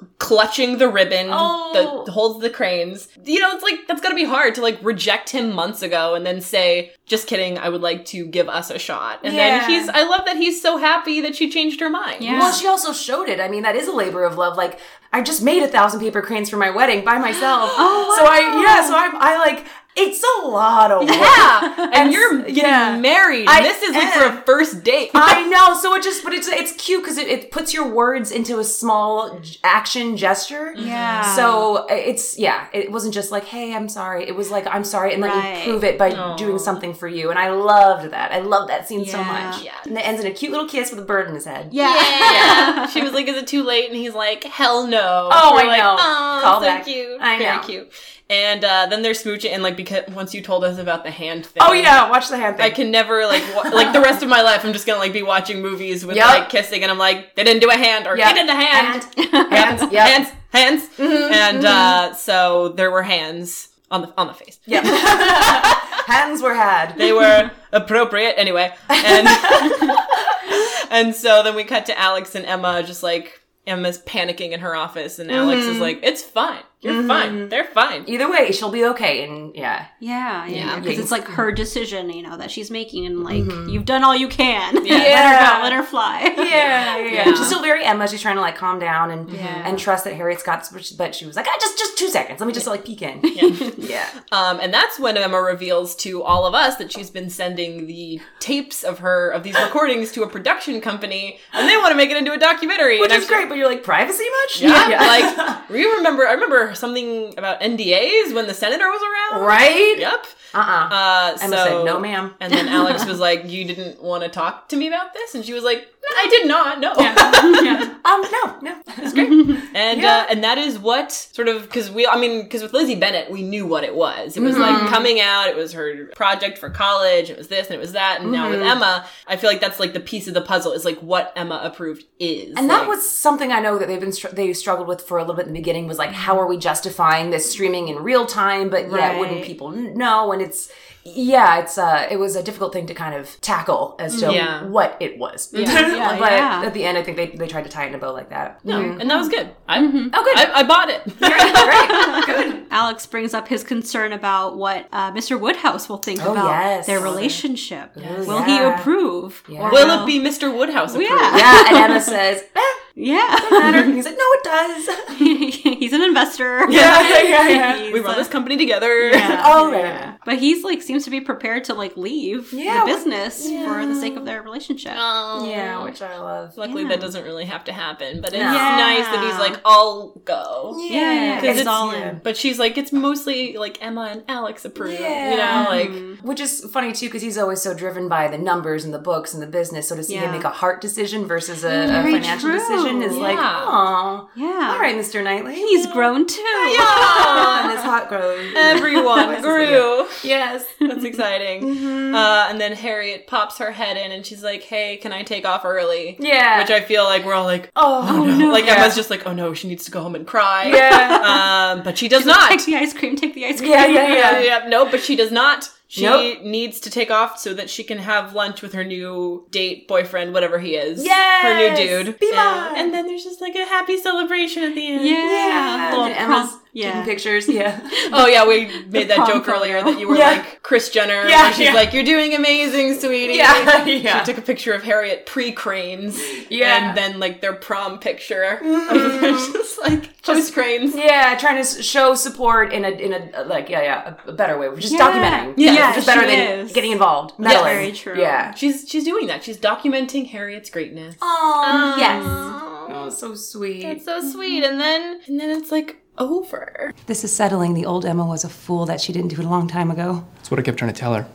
like 0.00 0.18
clutching 0.18 0.78
the 0.78 0.88
ribbon 0.88 1.28
Oh. 1.30 1.70
that 2.06 2.12
holds 2.12 2.40
the 2.40 2.50
cranes. 2.50 3.08
You 3.24 3.40
know, 3.40 3.52
it's 3.54 3.62
like 3.62 3.86
that's 3.88 4.00
gotta 4.00 4.14
be 4.14 4.24
hard 4.24 4.54
to 4.56 4.60
like 4.62 4.78
reject 4.82 5.30
him 5.30 5.52
months 5.54 5.82
ago 5.82 6.14
and 6.14 6.24
then 6.26 6.40
say, 6.40 6.92
"Just 7.06 7.26
kidding, 7.26 7.58
I 7.58 7.68
would 7.68 7.80
like 7.80 8.04
to 8.06 8.26
give 8.26 8.48
us 8.48 8.70
a 8.70 8.78
shot." 8.78 9.20
And 9.24 9.34
Yeah. 9.34 9.60
then 9.66 9.70
he's, 9.70 9.88
I 9.88 10.02
love 10.04 10.24
that 10.26 10.36
he's 10.36 10.60
so 10.60 10.76
happy 10.76 11.20
that 11.22 11.34
she 11.36 11.50
changed 11.50 11.80
her 11.80 11.90
mind. 11.90 12.22
Yeah. 12.22 12.38
Well, 12.38 12.52
she 12.52 12.66
also 12.66 12.92
showed 12.92 13.28
it. 13.28 13.40
I 13.40 13.48
mean, 13.48 13.62
that 13.62 13.76
is 13.76 13.88
a 13.88 13.92
labor 13.92 14.24
of 14.24 14.36
love. 14.36 14.56
Like, 14.56 14.78
I 15.12 15.20
just 15.22 15.42
made 15.42 15.62
a 15.62 15.68
thousand 15.68 16.00
paper 16.00 16.22
cranes 16.22 16.48
for 16.50 16.56
my 16.56 16.70
wedding 16.70 17.04
by 17.04 17.18
myself. 17.18 17.70
Oh, 17.78 18.08
wow. 18.08 18.16
So 18.16 18.24
I, 18.30 18.40
yeah, 18.64 18.86
so 18.86 18.94
I'm, 18.96 19.16
I 19.16 19.38
like, 19.38 19.66
it's 19.94 20.24
a 20.42 20.46
lot 20.48 20.90
of 20.90 21.00
work. 21.00 21.10
Yeah, 21.10 21.74
and 21.78 21.94
And 21.94 22.12
you're 22.12 22.42
getting 22.44 22.56
yeah. 22.64 22.98
married. 22.98 23.46
I 23.48 23.62
this 23.62 23.82
is 23.82 23.94
like 23.94 24.12
for 24.14 24.24
a 24.26 24.42
first 24.42 24.82
date. 24.82 25.10
I 25.14 25.46
know. 25.48 25.78
So 25.80 25.94
it 25.94 26.02
just, 26.02 26.24
but 26.24 26.32
it's 26.32 26.48
it's 26.48 26.72
cute 26.82 27.02
because 27.02 27.18
it, 27.18 27.28
it 27.28 27.50
puts 27.50 27.74
your 27.74 27.88
words 27.88 28.30
into 28.30 28.58
a 28.58 28.64
small 28.64 29.40
action 29.62 30.16
gesture. 30.16 30.72
Mm-hmm. 30.76 30.86
Yeah. 30.86 31.36
So 31.36 31.86
it's 31.90 32.38
yeah. 32.38 32.68
It 32.72 32.90
wasn't 32.90 33.14
just 33.14 33.30
like, 33.30 33.44
hey, 33.44 33.74
I'm 33.74 33.88
sorry. 33.88 34.26
It 34.26 34.34
was 34.34 34.50
like, 34.50 34.66
I'm 34.66 34.84
sorry, 34.84 35.12
and 35.12 35.20
let 35.22 35.34
me 35.58 35.64
prove 35.64 35.84
it 35.84 35.98
by 35.98 36.36
doing 36.36 36.58
something 36.58 36.94
for 36.94 37.08
you. 37.08 37.30
And 37.30 37.38
I 37.38 37.50
loved 37.50 38.10
that. 38.12 38.32
I 38.32 38.38
loved 38.40 38.70
that 38.70 38.88
scene 38.88 39.04
so 39.04 39.22
much. 39.22 39.62
Yeah. 39.62 39.74
And 39.84 39.96
it 39.98 40.06
ends 40.06 40.20
in 40.20 40.26
a 40.26 40.34
cute 40.34 40.52
little 40.52 40.68
kiss 40.68 40.90
with 40.90 41.00
a 41.00 41.04
bird 41.04 41.28
in 41.28 41.34
his 41.34 41.44
head. 41.44 41.68
yeah. 41.72 41.94
Yeah. 41.94 42.86
she 42.92 43.02
was 43.02 43.12
like, 43.12 43.28
"Is 43.28 43.36
it 43.36 43.46
too 43.46 43.62
late?" 43.62 43.88
And 43.90 43.96
he's 43.96 44.14
like, 44.14 44.44
"Hell 44.44 44.86
no." 44.86 45.28
Oh, 45.30 45.54
We're 45.54 45.62
I 45.62 45.66
like, 45.66 45.78
know. 45.78 45.96
Oh, 45.98 46.40
Call 46.42 46.60
so 46.60 46.66
back. 46.66 46.84
cute. 46.84 47.20
I 47.20 47.38
Very 47.38 47.56
know. 47.56 47.62
cute. 47.62 47.92
And 48.32 48.64
uh, 48.64 48.86
then 48.88 49.02
they're 49.02 49.12
smooching, 49.12 49.50
and 49.50 49.62
like 49.62 49.76
because 49.76 50.04
once 50.14 50.32
you 50.32 50.40
told 50.40 50.64
us 50.64 50.78
about 50.78 51.04
the 51.04 51.10
hand 51.10 51.44
thing, 51.44 51.60
Oh 51.60 51.72
yeah, 51.74 52.08
watch 52.08 52.28
the 52.30 52.38
hand 52.38 52.56
thing. 52.56 52.64
I 52.64 52.70
can 52.70 52.90
never 52.90 53.26
like 53.26 53.42
wa- 53.54 53.68
like 53.70 53.92
the 53.92 54.00
rest 54.00 54.22
of 54.22 54.28
my 54.30 54.40
life. 54.40 54.64
I'm 54.64 54.72
just 54.72 54.86
gonna 54.86 54.98
like 55.00 55.12
be 55.12 55.22
watching 55.22 55.60
movies 55.60 56.06
with 56.06 56.16
Yep. 56.16 56.26
like 56.26 56.48
kissing, 56.48 56.82
and 56.82 56.90
I'm 56.90 56.96
like, 56.98 57.34
they 57.34 57.44
didn't 57.44 57.60
do 57.60 57.68
a 57.68 57.74
hand 57.76 58.06
or 58.06 58.16
Yep. 58.16 58.28
he 58.28 58.34
did 58.34 58.48
a 58.48 58.54
hand, 58.54 59.04
Hand. 59.04 59.52
Hands. 59.52 59.92
Yep. 59.92 60.08
hands, 60.08 60.28
hands, 60.50 60.88
and 60.98 61.64
uh, 61.66 62.14
so 62.14 62.70
there 62.70 62.90
were 62.90 63.02
hands 63.02 63.68
on 63.90 64.00
the 64.00 64.14
on 64.16 64.28
the 64.28 64.34
face. 64.34 64.58
Yeah, 64.64 64.80
Hands 66.06 66.40
were 66.40 66.54
had. 66.54 66.96
They 66.96 67.12
were 67.12 67.50
appropriate 67.70 68.34
anyway, 68.38 68.72
and 68.88 69.28
and 70.90 71.14
so 71.14 71.42
then 71.42 71.54
we 71.54 71.64
cut 71.64 71.84
to 71.86 71.98
Alex 71.98 72.34
and 72.34 72.44
Emma, 72.46 72.82
just 72.82 73.02
like 73.02 73.42
Emma's 73.66 73.98
panicking 73.98 74.52
in 74.52 74.60
her 74.60 74.74
office, 74.74 75.18
and 75.18 75.30
Alex 75.30 75.64
is 75.66 75.78
like, 75.78 76.00
"It's 76.02 76.22
fine, 76.22 76.62
you're 76.82 77.02
fine, 77.04 77.48
they're 77.48 77.64
fine." 77.64 78.04
Either 78.06 78.30
way, 78.30 78.52
she'll 78.52 78.70
be 78.70 78.84
okay. 78.86 79.24
And 79.24 79.54
yeah. 79.54 79.86
Yeah, 80.00 80.46
yeah, 80.46 80.56
Yeah. 80.74 80.80
because 80.80 80.98
it's 80.98 81.10
like 81.10 81.24
her 81.28 81.52
decision, 81.52 82.10
you 82.10 82.22
know, 82.22 82.36
that 82.36 82.50
she's 82.50 82.70
making, 82.70 83.06
and 83.06 83.22
like 83.24 83.44
you've 83.70 83.84
done 83.84 84.02
all 84.04 84.14
you 84.16 84.28
can. 84.28 84.84
Yeah. 84.84 84.92
let 84.94 85.02
her 85.02 85.08
Yeah. 85.08 85.56
go, 85.58 85.62
let 85.62 85.72
her 85.72 85.82
fly. 85.82 86.20
Yeah, 86.42 86.96
yeah, 86.98 86.98
yeah. 86.98 87.12
Yeah. 87.12 87.24
She's 87.24 87.46
still 87.46 87.62
very 87.62 87.84
Emma. 87.84 88.06
She's 88.08 88.20
trying 88.20 88.34
to 88.36 88.40
like 88.42 88.56
calm 88.56 88.78
down 88.78 89.10
and 89.10 89.30
Yeah. 89.30 89.62
and 89.66 89.78
trust 89.78 90.04
that 90.04 90.14
Harriet's 90.14 90.42
got. 90.42 90.68
But 90.98 91.14
she 91.14 91.24
was 91.26 91.36
like, 91.36 91.46
ah, 91.48 91.56
just 91.60 91.78
just 91.78 91.96
two 91.98 92.08
seconds. 92.08 92.40
Let 92.40 92.46
me 92.46 92.52
just 92.52 92.66
like 92.66 92.84
peek 92.84 93.02
in. 93.02 93.20
Yeah. 93.82 94.06
Um, 94.32 94.60
and 94.60 94.72
that's 94.72 94.98
when 94.98 95.16
Emma 95.16 95.40
reveals 95.40 95.94
to 95.96 96.22
all 96.22 96.46
of 96.46 96.54
us 96.54 96.76
that 96.76 96.92
she's 96.92 97.10
been 97.10 97.28
sending 97.30 97.86
the 97.86 98.20
tapes 98.38 98.82
of 98.84 98.98
her 99.00 99.30
of 99.30 99.42
these 99.42 99.54
recordings 99.58 100.12
to 100.12 100.22
a 100.22 100.28
production 100.28 100.80
company, 100.80 101.38
and 101.52 101.68
they 101.68 101.76
want 101.76 101.90
to 101.90 101.96
make 101.96 102.10
it 102.10 102.16
into 102.16 102.32
a 102.32 102.38
documentary. 102.38 103.00
Which 103.00 103.10
and 103.12 103.22
is 103.22 103.28
I'm- 103.30 103.38
great, 103.38 103.48
but 103.48 103.58
you're 103.58 103.68
like 103.68 103.82
privacy 103.82 104.24
much? 104.42 104.60
Yeah, 104.60 104.98
like 105.00 105.70
we 105.70 105.84
remember. 105.84 106.26
I 106.26 106.32
remember 106.32 106.71
something 106.74 107.34
about 107.38 107.60
NDAs 107.60 108.34
when 108.34 108.46
the 108.46 108.54
senator 108.54 108.88
was 108.88 109.02
around. 109.02 109.44
right. 109.44 109.96
Yep. 109.98 110.26
Uh 110.54 110.58
uh 110.58 110.88
Uh, 110.94 111.38
Emma 111.40 111.56
so, 111.56 111.64
said, 111.64 111.84
"No, 111.84 111.98
ma'am." 111.98 112.34
And 112.40 112.52
then 112.52 112.68
Alex 112.68 113.04
was 113.12 113.18
like, 113.18 113.48
"You 113.50 113.64
didn't 113.64 114.02
want 114.02 114.22
to 114.24 114.28
talk 114.28 114.68
to 114.70 114.76
me 114.76 114.88
about 114.88 115.12
this," 115.14 115.34
and 115.34 115.44
she 115.44 115.52
was 115.52 115.64
like, 115.64 115.86
"I 116.16 116.26
did 116.28 116.46
not. 116.46 116.80
No." 116.80 116.92
Um, 118.04 118.20
no, 118.32 118.58
no. 118.62 118.82
It's 118.98 119.12
great. 119.12 119.28
And 119.74 120.00
Yeah. 120.02 120.18
uh, 120.18 120.26
and 120.30 120.42
that 120.44 120.58
is 120.58 120.78
what 120.78 121.12
sort 121.12 121.48
of 121.48 121.62
because 121.62 121.90
we 121.90 122.06
I 122.06 122.18
mean 122.18 122.42
because 122.42 122.62
with 122.62 122.72
Lizzie 122.72 122.96
Bennet 122.96 123.30
we 123.30 123.42
knew 123.42 123.64
what 123.66 123.84
it 123.84 123.94
was. 123.94 124.36
It 124.36 124.40
was 124.42 124.54
Mm-hmm. 124.56 124.60
like 124.82 124.90
coming 124.90 125.20
out. 125.20 125.48
It 125.48 125.56
was 125.56 125.72
her 125.72 126.06
project 126.16 126.58
for 126.58 126.68
college. 126.68 127.30
It 127.30 127.38
was 127.38 127.48
this 127.48 127.68
and 127.68 127.76
it 127.76 127.80
was 127.80 127.92
that. 127.92 128.20
And 128.20 128.32
now 128.32 128.48
Mm-hmm. 128.48 128.58
with 128.60 128.66
Emma, 128.68 129.06
I 129.26 129.36
feel 129.36 129.48
like 129.48 129.60
that's 129.60 129.78
like 129.80 129.92
the 129.94 130.00
piece 130.00 130.26
of 130.28 130.34
the 130.34 130.40
puzzle 130.42 130.72
is 130.72 130.84
like 130.84 130.98
what 130.98 131.32
Emma 131.36 131.60
approved 131.62 132.04
is. 132.18 132.54
And 132.56 132.68
that 132.68 132.88
was 132.88 133.08
something 133.08 133.52
I 133.52 133.60
know 133.60 133.78
that 133.78 133.86
they've 133.88 134.00
been 134.00 134.12
str- 134.12 134.28
they 134.28 134.52
struggled 134.52 134.88
with 134.88 135.00
for 135.02 135.16
a 135.18 135.22
little 135.22 135.36
bit 135.36 135.46
in 135.46 135.52
the 135.52 135.58
beginning 135.60 135.86
was 135.86 135.98
like 135.98 136.10
how 136.12 136.38
are 136.40 136.46
we 136.46 136.56
justifying 136.58 137.30
this 137.30 137.50
streaming 137.50 137.86
in 137.88 137.96
real 138.02 138.26
time 138.26 138.68
but 138.68 138.90
yet 138.90 139.18
wouldn't 139.18 139.44
people 139.44 139.70
know 139.70 140.32
and 140.32 140.41
it's 140.42 140.70
yeah 141.04 141.58
it's 141.58 141.76
uh 141.78 142.06
it 142.10 142.16
was 142.16 142.36
a 142.36 142.42
difficult 142.44 142.72
thing 142.72 142.86
to 142.86 142.94
kind 142.94 143.14
of 143.14 143.40
tackle 143.40 143.96
as 143.98 144.20
to 144.20 144.32
Yeah. 144.32 144.64
what 144.66 144.96
it 145.00 145.18
was 145.18 145.50
yeah, 145.52 146.16
but 146.18 146.30
yeah. 146.32 146.62
at 146.64 146.74
the 146.74 146.84
end 146.84 146.96
I 146.96 147.02
think 147.02 147.16
they, 147.16 147.26
they 147.30 147.48
tried 147.48 147.64
to 147.64 147.70
tie 147.70 147.84
it 147.86 147.88
in 147.88 147.94
a 147.96 147.98
bow 147.98 148.12
like 148.12 148.30
that 148.30 148.64
no, 148.64 148.80
and 148.80 149.10
that 149.10 149.16
was 149.16 149.28
good. 149.28 149.50
I 149.68 149.78
oh 149.80 149.90
good 150.26 150.36
I, 150.38 150.60
I 150.60 150.62
bought 150.62 150.88
it. 150.90 151.02
great 151.18 152.26
good 152.26 152.66
Alex 152.70 153.04
brings 153.06 153.34
up 153.34 153.48
his 153.48 153.64
concern 153.64 154.12
about 154.12 154.56
what 154.56 154.88
uh, 154.92 155.12
Mr. 155.12 155.38
Woodhouse 155.38 155.88
will 155.88 155.98
think 155.98 156.20
Oh, 156.24 156.32
about 156.32 156.48
yes. 156.50 156.86
their 156.86 157.00
relationship. 157.00 157.92
Yes. 157.96 158.26
Will 158.26 158.42
he 158.42 158.58
approve? 158.58 159.42
Yeah. 159.48 159.60
Or 159.62 159.70
Will 159.72 160.02
it 160.02 160.06
be 160.06 160.18
Mr. 160.20 160.56
Woodhouse 160.56 160.92
approved? 160.94 161.10
Yeah. 161.10 161.36
yeah 161.36 161.64
and 161.68 161.76
Emma 161.78 162.00
says 162.00 162.42
eh, 162.54 162.60
Yeah. 162.94 163.38
matter 163.50 163.84
he's 163.92 164.04
like 164.04 164.16
no 164.16 164.24
it 164.34 164.44
does 164.44 165.18
he's 165.78 165.92
an 165.92 166.02
investor. 166.02 166.58
yeah 166.70 167.22
yeah 167.22 167.48
yeah 167.48 167.82
We 167.86 167.92
He's, 167.92 168.02
run 168.02 168.16
this 168.16 168.28
company 168.28 168.56
together. 168.56 169.08
Yeah. 169.08 169.42
oh 169.44 169.72
yeah 169.72 170.16
But 170.24 170.38
he's 170.38 170.62
like 170.64 170.82
seems 170.82 171.04
to 171.04 171.10
be 171.10 171.20
prepared 171.20 171.64
to 171.64 171.74
like 171.74 171.96
leave 171.96 172.52
Yeah, 172.52 172.84
the 172.84 172.90
what- 172.90 172.96
business 172.96 173.46
for 173.48 173.86
the 173.86 173.98
sake 174.00 174.16
of 174.16 174.24
their 174.24 174.42
relationship. 174.42 174.92
Oh. 174.96 175.46
yeah 175.48 175.82
which 175.84 176.02
I 176.02 176.18
love 176.18 176.56
Luckily, 176.56 176.82
Yeah. 176.82 176.88
that 176.90 177.00
doesn't 177.00 177.24
really 177.24 177.44
have 177.46 177.64
to 177.64 177.72
happen, 177.72 178.20
but 178.20 178.32
it's 178.32 178.38
No. 178.42 178.52
nice 178.52 179.04
that 179.06 179.24
he's 179.24 179.38
like, 179.38 179.60
"I'll 179.64 180.10
go." 180.24 180.76
Yeah, 180.78 181.12
yeah, 181.12 181.34
Because 181.40 181.52
he's 181.56 181.60
it's 181.62 181.68
all 181.68 181.90
in. 181.92 182.20
But 182.22 182.36
she's 182.36 182.58
like, 182.58 182.76
it's 182.78 182.92
mostly 182.92 183.56
like 183.56 183.78
Emma 183.82 184.08
and 184.12 184.22
Alex 184.28 184.64
approved. 184.64 184.98
You 184.98 185.04
Yeah. 185.06 185.64
know, 185.64 185.70
like 185.70 185.90
mm-hmm. 185.90 186.26
Which 186.26 186.40
is 186.40 186.64
funny 186.72 186.92
too, 186.92 187.06
because 187.06 187.22
he's 187.22 187.38
always 187.38 187.60
so 187.62 187.74
driven 187.74 188.08
by 188.08 188.28
the 188.28 188.38
numbers 188.38 188.84
and 188.84 188.92
the 188.94 188.98
books 188.98 189.34
and 189.34 189.42
the 189.42 189.46
business. 189.46 189.88
So 189.88 189.96
to 189.96 190.02
see 190.04 190.16
him 190.16 190.30
make 190.30 190.44
a 190.44 190.50
heart 190.50 190.80
decision 190.80 191.26
versus 191.26 191.64
a, 191.64 191.68
mm-hmm. 191.70 192.06
a 192.08 192.10
financial 192.12 192.50
true. 192.50 192.58
decision 192.58 192.81
is 192.86 193.16
like, 193.16 193.38
oh, 193.40 194.28
Yeah. 194.34 194.70
all 194.74 194.78
right, 194.78 194.96
Mr. 194.96 195.22
Knightley. 195.22 195.54
He's 195.54 195.86
grown 195.86 196.26
too. 196.26 196.40
Yeah. 196.40 197.62
and 197.62 197.72
his 197.72 197.80
heart 197.82 198.08
grows. 198.08 198.52
everyone 198.56 199.40
grew. 199.40 200.06
yes. 200.22 200.64
That's 200.80 201.04
exciting. 201.12 201.62
Mm-hmm. 201.62 202.14
Uh, 202.14 202.48
and 202.50 202.60
then 202.60 202.72
Harriet 202.72 203.26
pops 203.26 203.58
her 203.58 203.70
head 203.70 203.96
in 203.96 204.12
and 204.12 204.24
she's 204.26 204.42
like, 204.42 204.62
hey, 204.62 204.96
can 204.98 205.12
I 205.12 205.22
take 205.22 205.44
off 205.46 205.64
early? 205.64 206.16
Yeah. 206.20 206.58
Which 206.60 206.70
I 206.70 206.80
feel 206.80 207.04
like 207.04 207.24
we're 207.24 207.34
all 207.34 207.44
like, 207.44 207.70
oh, 207.76 208.24
no. 208.38 208.50
Like 208.52 208.66
Yeah. 208.66 208.76
Emma's 208.82 208.94
just 208.96 209.10
like, 209.10 209.26
oh 209.26 209.32
no, 209.32 209.54
she 209.54 209.68
needs 209.68 209.84
to 209.84 209.90
go 209.90 210.02
home 210.02 210.14
and 210.14 210.26
cry. 210.26 210.66
Yeah. 210.66 211.20
Um, 211.72 211.82
but 211.82 211.96
she 211.96 212.08
does 212.08 212.26
not. 212.26 212.50
Take 212.50 212.64
the 212.66 212.76
ice 212.76 212.92
cream. 212.92 213.16
Take 213.16 213.34
the 213.34 213.46
ice 213.46 213.58
cream. 213.60 213.70
yeah, 213.70 213.86
yeah, 213.86 214.08
yeah, 214.08 214.38
yeah. 214.40 214.60
yeah, 214.62 214.68
no, 214.68 214.90
but 214.90 215.00
she 215.00 215.14
does 215.16 215.30
not. 215.30 215.70
She 215.94 216.04
Nope. 216.04 216.40
needs 216.42 216.80
to 216.80 216.88
take 216.90 217.10
off 217.10 217.38
so 217.38 217.52
that 217.52 217.68
she 217.68 217.84
can 217.84 217.98
have 217.98 218.34
lunch 218.34 218.62
with 218.62 218.72
her 218.72 218.82
new 218.82 219.46
date, 219.50 219.86
boyfriend, 219.86 220.32
whatever 220.32 220.58
he 220.58 220.74
is. 220.74 221.04
Yes! 221.04 221.42
Her 221.44 221.54
new 221.54 221.76
dude. 221.76 222.16
And, 222.32 222.76
and 222.78 222.94
then 222.94 223.06
there's 223.06 223.24
just 223.24 223.42
like 223.42 223.54
a 223.54 223.66
happy 223.66 223.98
celebration 223.98 224.62
at 224.64 224.74
the 224.74 224.86
end. 224.90 225.04
Yeah. 225.04 225.12
Yeah. 225.16 225.90
Little 225.90 226.04
And 226.06 226.14
Emma's 226.14 226.48
prom- 226.48 226.60
yeah. 226.72 226.92
taking 226.92 227.04
pictures. 227.04 227.46
Yeah. 227.46 227.78
Oh 228.14 228.26
yeah, 228.26 228.46
we 228.46 228.66
made 228.88 229.08
that 229.08 229.26
joke 229.28 229.44
photo. 229.44 229.58
earlier 229.58 229.82
that 229.84 229.98
you 230.00 230.08
were 230.08 230.16
Yeah. 230.16 230.30
like 230.30 230.62
Kris 230.62 230.88
Jenner. 230.88 231.26
Yeah, 231.28 231.50
she's 231.50 231.66
yeah. 231.66 231.74
like, 231.74 231.92
"You're 231.92 232.04
doing 232.04 232.34
amazing, 232.34 232.98
sweetie." 232.98 233.34
Yeah, 233.34 233.84
yeah. 233.86 234.20
She 234.20 234.24
took 234.32 234.38
a 234.38 234.46
picture 234.46 234.72
of 234.72 234.82
Harriet 234.82 235.26
pre 235.26 235.52
cranes. 235.52 236.18
Yeah. 236.50 236.88
And 236.88 236.96
then 236.96 237.20
like 237.20 237.40
their 237.42 237.52
prom 237.54 237.98
picture. 237.98 238.60
of 238.62 238.62
just 239.52 239.78
like 239.80 240.10
post 240.34 240.54
cranes. 240.54 240.94
Yeah, 240.94 241.36
trying 241.38 241.62
to 241.62 241.82
show 241.82 242.14
support 242.14 242.72
in 242.72 242.84
a 242.84 242.90
in 242.90 243.12
a 243.12 243.44
like 243.44 243.68
yeah 243.68 243.82
yeah 243.82 244.14
a, 244.26 244.30
a 244.30 244.32
better 244.32 244.58
way, 244.58 244.68
which 244.68 244.84
is 244.84 244.92
Yeah. 244.92 244.98
documenting. 245.00 245.54
Yeah, 245.56 245.90
which 245.90 245.98
is 245.98 246.06
better 246.06 246.20
she 246.22 246.36
than 246.36 246.58
is. 246.60 246.72
getting 246.72 246.92
involved. 246.92 247.38
Meddling. 247.38 247.64
very 247.64 247.92
true. 247.92 248.18
Yeah. 248.20 248.54
She's 248.54 248.88
she's 248.88 249.04
doing 249.04 249.26
that. 249.26 249.44
She's 249.44 249.58
documenting 249.58 250.28
Harriet's 250.28 250.70
greatness. 250.70 251.16
Oh 251.20 251.94
yes. 251.98 252.22
Oh, 252.24 253.08
so 253.10 253.34
sweet. 253.34 253.82
That's 253.82 254.04
so 254.04 254.20
mm-hmm. 254.20 254.30
sweet. 254.30 254.64
And 254.64 254.80
then 254.80 255.20
and 255.26 255.40
then 255.40 255.50
it's 255.50 255.70
like 255.72 255.96
over. 256.18 256.92
This 257.06 257.24
is 257.24 257.32
settling. 257.32 257.74
The 257.74 257.86
old 257.86 258.04
Emma 258.04 258.24
was 258.26 258.44
a 258.44 258.48
fool 258.48 258.86
that 258.86 259.00
she 259.00 259.12
didn't 259.12 259.28
do 259.28 259.40
it 259.40 259.44
a 259.44 259.48
long 259.48 259.68
time 259.68 259.90
ago. 259.90 260.24
That's 260.36 260.50
what 260.50 260.60
I 260.60 260.62
kept 260.62 260.78
trying 260.78 260.92
to 260.92 260.98
tell 260.98 261.14
her. 261.14 261.26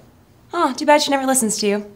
Oh, 0.53 0.73
too 0.73 0.86
bad 0.86 1.01
she 1.01 1.12
never 1.12 1.25
listens 1.25 1.57
to 1.57 1.67
you. 1.67 1.91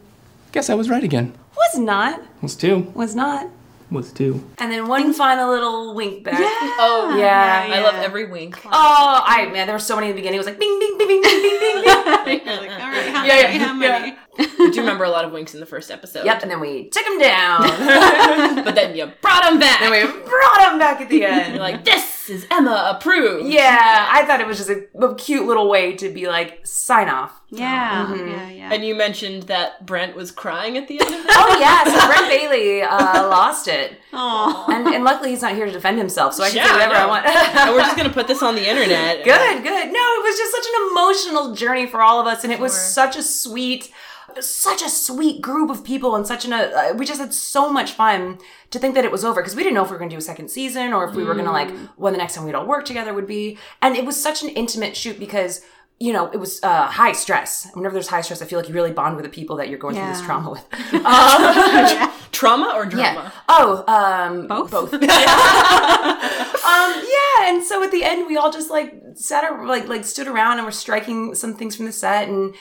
Guess 0.52 0.68
I 0.68 0.74
was 0.74 0.90
right 0.90 1.02
again. 1.02 1.32
Was 1.56 1.78
not. 1.78 2.20
Was 2.42 2.56
two. 2.56 2.90
Was 2.94 3.14
not. 3.14 3.48
Was 3.92 4.10
two. 4.12 4.42
And 4.58 4.72
then 4.72 4.88
one 4.88 5.12
final 5.12 5.50
little 5.50 5.94
wink 5.94 6.24
back. 6.24 6.38
Oh 6.40 7.14
Yeah. 7.18 7.66
I 7.70 7.80
love 7.82 7.94
every 7.96 8.24
wink. 8.30 8.58
Oh, 8.64 8.70
I 8.72 9.46
man, 9.52 9.66
there 9.66 9.74
were 9.74 9.78
so 9.80 9.94
many 9.96 10.08
in 10.08 10.12
the 10.16 10.20
beginning. 10.20 10.36
It 10.36 10.38
was 10.38 10.46
like 10.46 10.58
bing, 10.58 10.78
bing, 10.80 10.96
bing, 10.98 11.08
bing, 11.08 11.22
bing, 11.22 11.42
bing, 11.42 11.82
bing, 12.24 12.44
bing. 12.44 12.70
All 12.70 12.90
right, 12.90 13.08
how 13.08 13.24
Yeah, 13.24 13.42
many? 13.42 13.58
yeah, 13.58 13.66
How 13.66 13.74
many? 13.74 14.16
I 14.38 14.70
do 14.72 14.80
remember 14.80 15.04
a 15.04 15.10
lot 15.10 15.24
of 15.26 15.32
winks 15.32 15.52
in 15.54 15.60
the 15.60 15.66
first 15.66 15.90
episode. 15.90 16.24
yep, 16.24 16.40
and 16.42 16.50
then 16.50 16.58
we 16.60 16.88
took 16.88 17.04
him 17.06 17.18
down. 17.18 17.62
But 18.64 18.74
then 18.74 18.96
you 18.96 19.10
brought 19.20 19.44
him 19.44 19.58
back. 19.58 19.80
then 19.80 19.90
we 19.90 20.00
brought 20.24 20.72
him 20.72 20.78
back 20.78 21.00
at 21.00 21.08
the 21.08 21.24
end. 21.24 21.54
You're 21.54 21.62
like, 21.62 21.84
this 21.84 22.11
is 22.30 22.46
Emma 22.50 22.94
approved. 22.96 23.48
yeah, 23.52 24.08
I 24.10 24.24
thought 24.26 24.40
it 24.40 24.46
was 24.46 24.58
just 24.58 24.70
a, 24.70 24.84
a 24.98 25.14
cute 25.14 25.46
little 25.46 25.68
way 25.68 25.94
to 25.96 26.08
be 26.08 26.26
like 26.28 26.66
sign 26.66 27.08
off. 27.08 27.32
Yeah, 27.50 28.06
Mm-hmm. 28.06 28.28
yeah, 28.28 28.48
yeah. 28.50 28.72
And 28.72 28.84
you 28.84 28.94
mentioned 28.94 29.44
that 29.44 29.84
Brent 29.84 30.16
was 30.16 30.30
crying 30.30 30.78
at 30.78 30.88
the 30.88 31.00
end 31.00 31.08
of 31.14 31.20
it. 31.20 31.26
Oh 31.30 31.58
yeah, 31.60 31.84
so 31.84 32.06
Brent 32.06 32.28
Bailey 32.28 32.82
uh, 32.82 33.28
lost 33.28 33.68
it, 33.68 33.98
Aw. 34.12 34.66
and, 34.72 34.86
and 34.88 35.04
luckily 35.04 35.30
he's 35.30 35.42
not 35.42 35.54
here 35.54 35.66
to 35.66 35.72
defend 35.72 35.98
himself, 35.98 36.32
so 36.34 36.42
I 36.44 36.48
can 36.48 36.56
Yeah, 36.58 36.66
say 36.66 36.72
whatever 36.72 36.94
I 36.94 37.06
want. 37.06 37.26
and 37.26 37.74
we're 37.74 37.80
just 37.82 37.96
gonna 37.98 38.08
put 38.10 38.26
this 38.28 38.42
on 38.42 38.54
the 38.54 38.66
internet. 38.68 39.24
Good, 39.24 39.62
good. 39.62 39.92
No, 39.92 40.00
it 40.00 40.22
was 40.22 40.36
just 40.38 40.52
such 40.52 40.64
an 40.66 40.88
emotional 40.92 41.54
journey 41.54 41.86
for 41.86 42.00
all 42.02 42.20
of 42.20 42.26
us, 42.26 42.44
and 42.44 42.52
it 42.52 42.58
was 42.60 42.72
such 42.74 43.16
a 43.16 43.22
sweet, 43.22 43.90
such 44.40 44.82
a 44.82 44.88
sweet 44.88 45.40
group 45.42 45.70
of 45.70 45.84
people, 45.84 46.14
and 46.14 46.26
such 46.26 46.44
an. 46.44 46.52
Uh, 46.52 46.92
we 46.96 47.04
just 47.04 47.20
had 47.20 47.34
so 47.34 47.72
much 47.72 47.92
fun 47.92 48.38
to 48.70 48.78
think 48.78 48.94
that 48.94 49.04
it 49.04 49.12
was 49.12 49.24
over 49.24 49.40
because 49.40 49.56
we 49.56 49.62
didn't 49.62 49.74
know 49.74 49.82
if 49.84 49.90
we 49.90 49.94
were 49.94 49.98
going 49.98 50.10
to 50.10 50.14
do 50.14 50.18
a 50.18 50.22
second 50.22 50.48
season 50.50 50.92
or 50.92 51.08
if 51.08 51.14
we 51.14 51.24
were 51.24 51.34
going 51.34 51.46
to 51.46 51.52
like 51.52 51.70
when 51.96 52.12
the 52.12 52.18
next 52.18 52.34
time 52.34 52.44
we'd 52.44 52.54
all 52.54 52.66
work 52.66 52.84
together 52.84 53.12
would 53.12 53.26
be, 53.26 53.58
and 53.80 53.96
it 53.96 54.04
was 54.04 54.20
such 54.20 54.42
an 54.42 54.48
intimate 54.50 54.96
shoot 54.96 55.18
because. 55.18 55.62
You 56.00 56.12
know, 56.12 56.28
it 56.32 56.38
was 56.38 56.60
uh, 56.64 56.86
high 56.86 57.12
stress. 57.12 57.68
Whenever 57.74 57.92
there's 57.92 58.08
high 58.08 58.22
stress, 58.22 58.42
I 58.42 58.44
feel 58.46 58.58
like 58.58 58.66
you 58.68 58.74
really 58.74 58.90
bond 58.90 59.14
with 59.14 59.24
the 59.24 59.28
people 59.28 59.54
that 59.58 59.68
you're 59.68 59.78
going 59.78 59.94
through 59.94 60.08
this 60.08 60.20
trauma 60.22 60.50
with. 60.50 60.66
Um, 61.06 62.12
Trauma 62.42 62.72
or 62.74 62.86
drama? 62.86 63.04
yeah. 63.04 63.30
Oh, 63.48 63.84
um, 63.86 64.48
Both? 64.48 64.72
Both. 64.72 64.94
um, 64.94 65.00
yeah, 65.08 67.48
and 67.48 67.62
so 67.62 67.84
at 67.84 67.92
the 67.92 68.02
end, 68.02 68.26
we 68.26 68.36
all 68.36 68.50
just 68.50 68.68
like 68.68 68.92
sat, 69.14 69.44
ar- 69.44 69.64
like, 69.64 69.86
like 69.86 70.04
stood 70.04 70.26
around 70.26 70.58
and 70.58 70.66
were 70.66 70.72
striking 70.72 71.36
some 71.36 71.54
things 71.54 71.76
from 71.76 71.86
the 71.86 71.92
set 71.92 72.28
and 72.28 72.52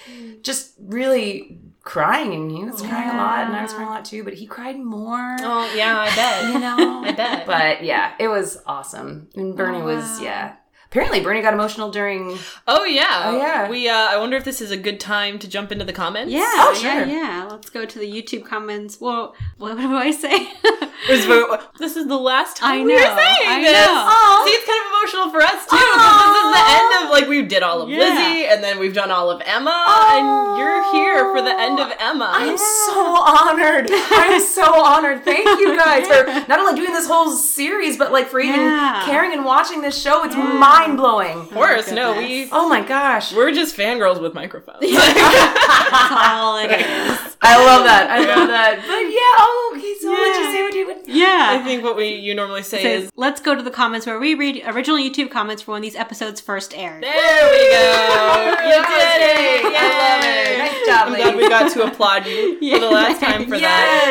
just 0.44 0.74
really 0.80 1.60
crying. 1.84 2.32
And 2.34 2.52
he 2.52 2.64
was 2.64 2.80
crying 2.82 3.10
a 3.10 3.18
lot, 3.18 3.48
and 3.48 3.56
I 3.56 3.64
was 3.64 3.74
crying 3.74 3.88
a 3.88 3.92
lot 3.92 4.06
too. 4.06 4.24
But 4.24 4.36
he 4.36 4.46
cried 4.46 4.80
more. 4.80 5.36
Oh 5.40 5.74
yeah, 5.76 6.00
I 6.00 6.16
bet. 6.16 6.54
You 6.54 6.60
know, 6.60 7.02
I 7.06 7.12
bet. 7.14 7.48
But 7.48 7.84
yeah, 7.84 8.14
it 8.20 8.28
was 8.28 8.60
awesome. 8.68 9.30
And 9.36 9.58
Bernie 9.58 9.82
was 9.82 10.22
yeah. 10.22 10.58
Apparently, 10.92 11.22
Bernie 11.22 11.42
got 11.42 11.54
emotional 11.54 11.90
during. 11.90 12.38
Oh 12.68 12.84
yeah. 12.84 13.24
Oh, 13.26 13.38
yeah. 13.38 13.70
We 13.70 13.88
uh 13.88 13.94
I 13.96 14.18
wonder 14.18 14.36
if 14.36 14.44
this 14.44 14.60
is 14.60 14.72
a 14.72 14.78
good 14.78 15.00
time 15.00 15.40
to 15.40 15.48
jump 15.48 15.72
into 15.72 15.86
the 15.86 15.94
comments. 15.94 16.34
Yeah, 16.34 16.42
Oh, 16.44 16.78
yeah, 16.84 17.04
sure. 17.04 17.08
yeah. 17.08 17.48
Let's 17.50 17.70
go 17.70 17.86
to 17.86 17.98
the 18.00 18.12
YouTube 18.12 18.44
comments. 18.46 19.00
Well, 19.00 19.34
what 19.58 19.78
do 19.78 19.96
I 19.96 20.12
say? 20.12 20.50
This 21.08 21.96
is- 21.96 22.08
the 22.08 22.16
last 22.18 22.58
time 22.58 22.72
I 22.74 22.78
know, 22.80 22.86
we 22.86 22.94
are 22.96 23.18
saying 23.18 23.48
I 23.48 23.62
this. 23.64 23.74
know. 23.74 24.46
See, 24.46 24.54
it's 24.54 24.68
kind 24.68 24.82
of 24.82 24.88
emotional 24.92 25.30
for 25.34 25.42
us 25.42 25.66
too 25.66 25.78
because 25.82 26.30
this 26.30 26.44
is 26.46 26.52
the 26.54 26.66
end 26.78 26.90
of 27.06 27.10
like 27.12 27.28
we 27.28 27.42
did 27.42 27.64
all 27.64 27.82
of 27.82 27.90
Yeah. 27.90 28.00
Lizzie 28.00 28.46
and 28.46 28.64
then 28.64 28.78
we've 28.80 28.94
done 28.94 29.10
all 29.10 29.32
of 29.32 29.42
Emma 29.46 29.74
and 30.14 30.58
you're 30.60 30.92
here 30.94 31.26
for 31.34 31.42
the 31.42 31.58
end 31.60 31.80
of 31.80 31.92
Emma. 32.00 32.30
I'm 32.32 32.58
so 32.58 33.02
honored. 33.20 33.88
I'm 33.92 34.40
so 34.42 34.84
honored. 34.84 35.24
Thank 35.26 35.46
you 35.60 35.76
guys 35.86 36.06
for 36.08 36.24
not 36.48 36.60
only 36.60 36.76
doing 36.80 36.94
this 36.94 37.08
whole 37.08 37.32
series, 37.32 37.98
but 37.98 38.12
like 38.12 38.28
for 38.28 38.40
even 38.40 38.60
Yeah. 38.60 39.02
caring 39.06 39.34
and 39.34 39.44
watching 39.44 39.82
this 39.82 40.00
show. 40.00 40.24
It's 40.24 40.36
mind 40.88 40.98
blowing. 40.98 41.38
of 41.40 41.52
course, 41.52 41.92
no, 41.92 42.18
we 42.18 42.50
Oh 42.52 42.68
my 42.70 42.82
gosh. 42.82 43.34
we're 43.34 43.52
just 43.52 43.76
fangirls 43.78 44.22
with 44.22 44.34
microphones. 44.34 44.80
That's 44.82 46.12
all 46.12 46.58
it 46.58 46.72
is. 46.72 47.38
I 47.44 47.58
love 47.66 47.84
that. 47.86 48.08
I 48.10 48.20
love 48.20 48.48
that. 48.50 48.76
But 48.78 49.04
yeah, 49.10 49.44
oh, 49.44 49.74
okay, 49.76 49.96
so 50.00 50.12
what 50.12 50.28
you 50.28 50.52
say 50.52 50.64
what 50.64 50.74
you 50.76 50.86
would 50.88 50.98
Yeah. 51.08 51.48
I 51.60 51.64
think 51.64 51.84
what 51.84 51.96
we 51.96 52.10
you 52.16 52.34
normally 52.36 52.64
say 52.64 52.82
says, 52.84 53.04
is 53.06 53.12
let's 53.16 53.42
go 53.42 53.56
to 53.56 53.64
the 53.64 53.72
comments 53.72 54.06
where 54.06 54.20
we 54.20 54.36
read 54.36 54.62
original 54.68 54.98
YouTube 54.98 55.32
comments 55.32 55.62
for 55.64 55.72
when 55.72 55.82
these 55.82 55.96
episodes 55.96 56.40
first 56.40 56.74
aired. 56.76 57.04
there 57.04 57.52
we 57.52 57.70
go. 57.72 58.56
You 58.62 58.82
did 58.82 59.22
it. 59.22 59.66
I 59.66 59.88
love 59.98 60.24
it. 60.24 60.58
Nice 60.60 60.86
job, 60.88 61.08
I'm 61.08 61.16
glad 61.16 61.36
we 61.36 61.50
got 61.50 61.72
to 61.72 61.84
applaud 61.86 62.26
you 62.28 62.60
for 62.74 62.80
the 62.80 62.90
last 62.92 63.20
time 63.22 63.48
for 63.48 63.56
Yes. 63.56 63.72
I've 63.72 64.00
said 64.00 64.10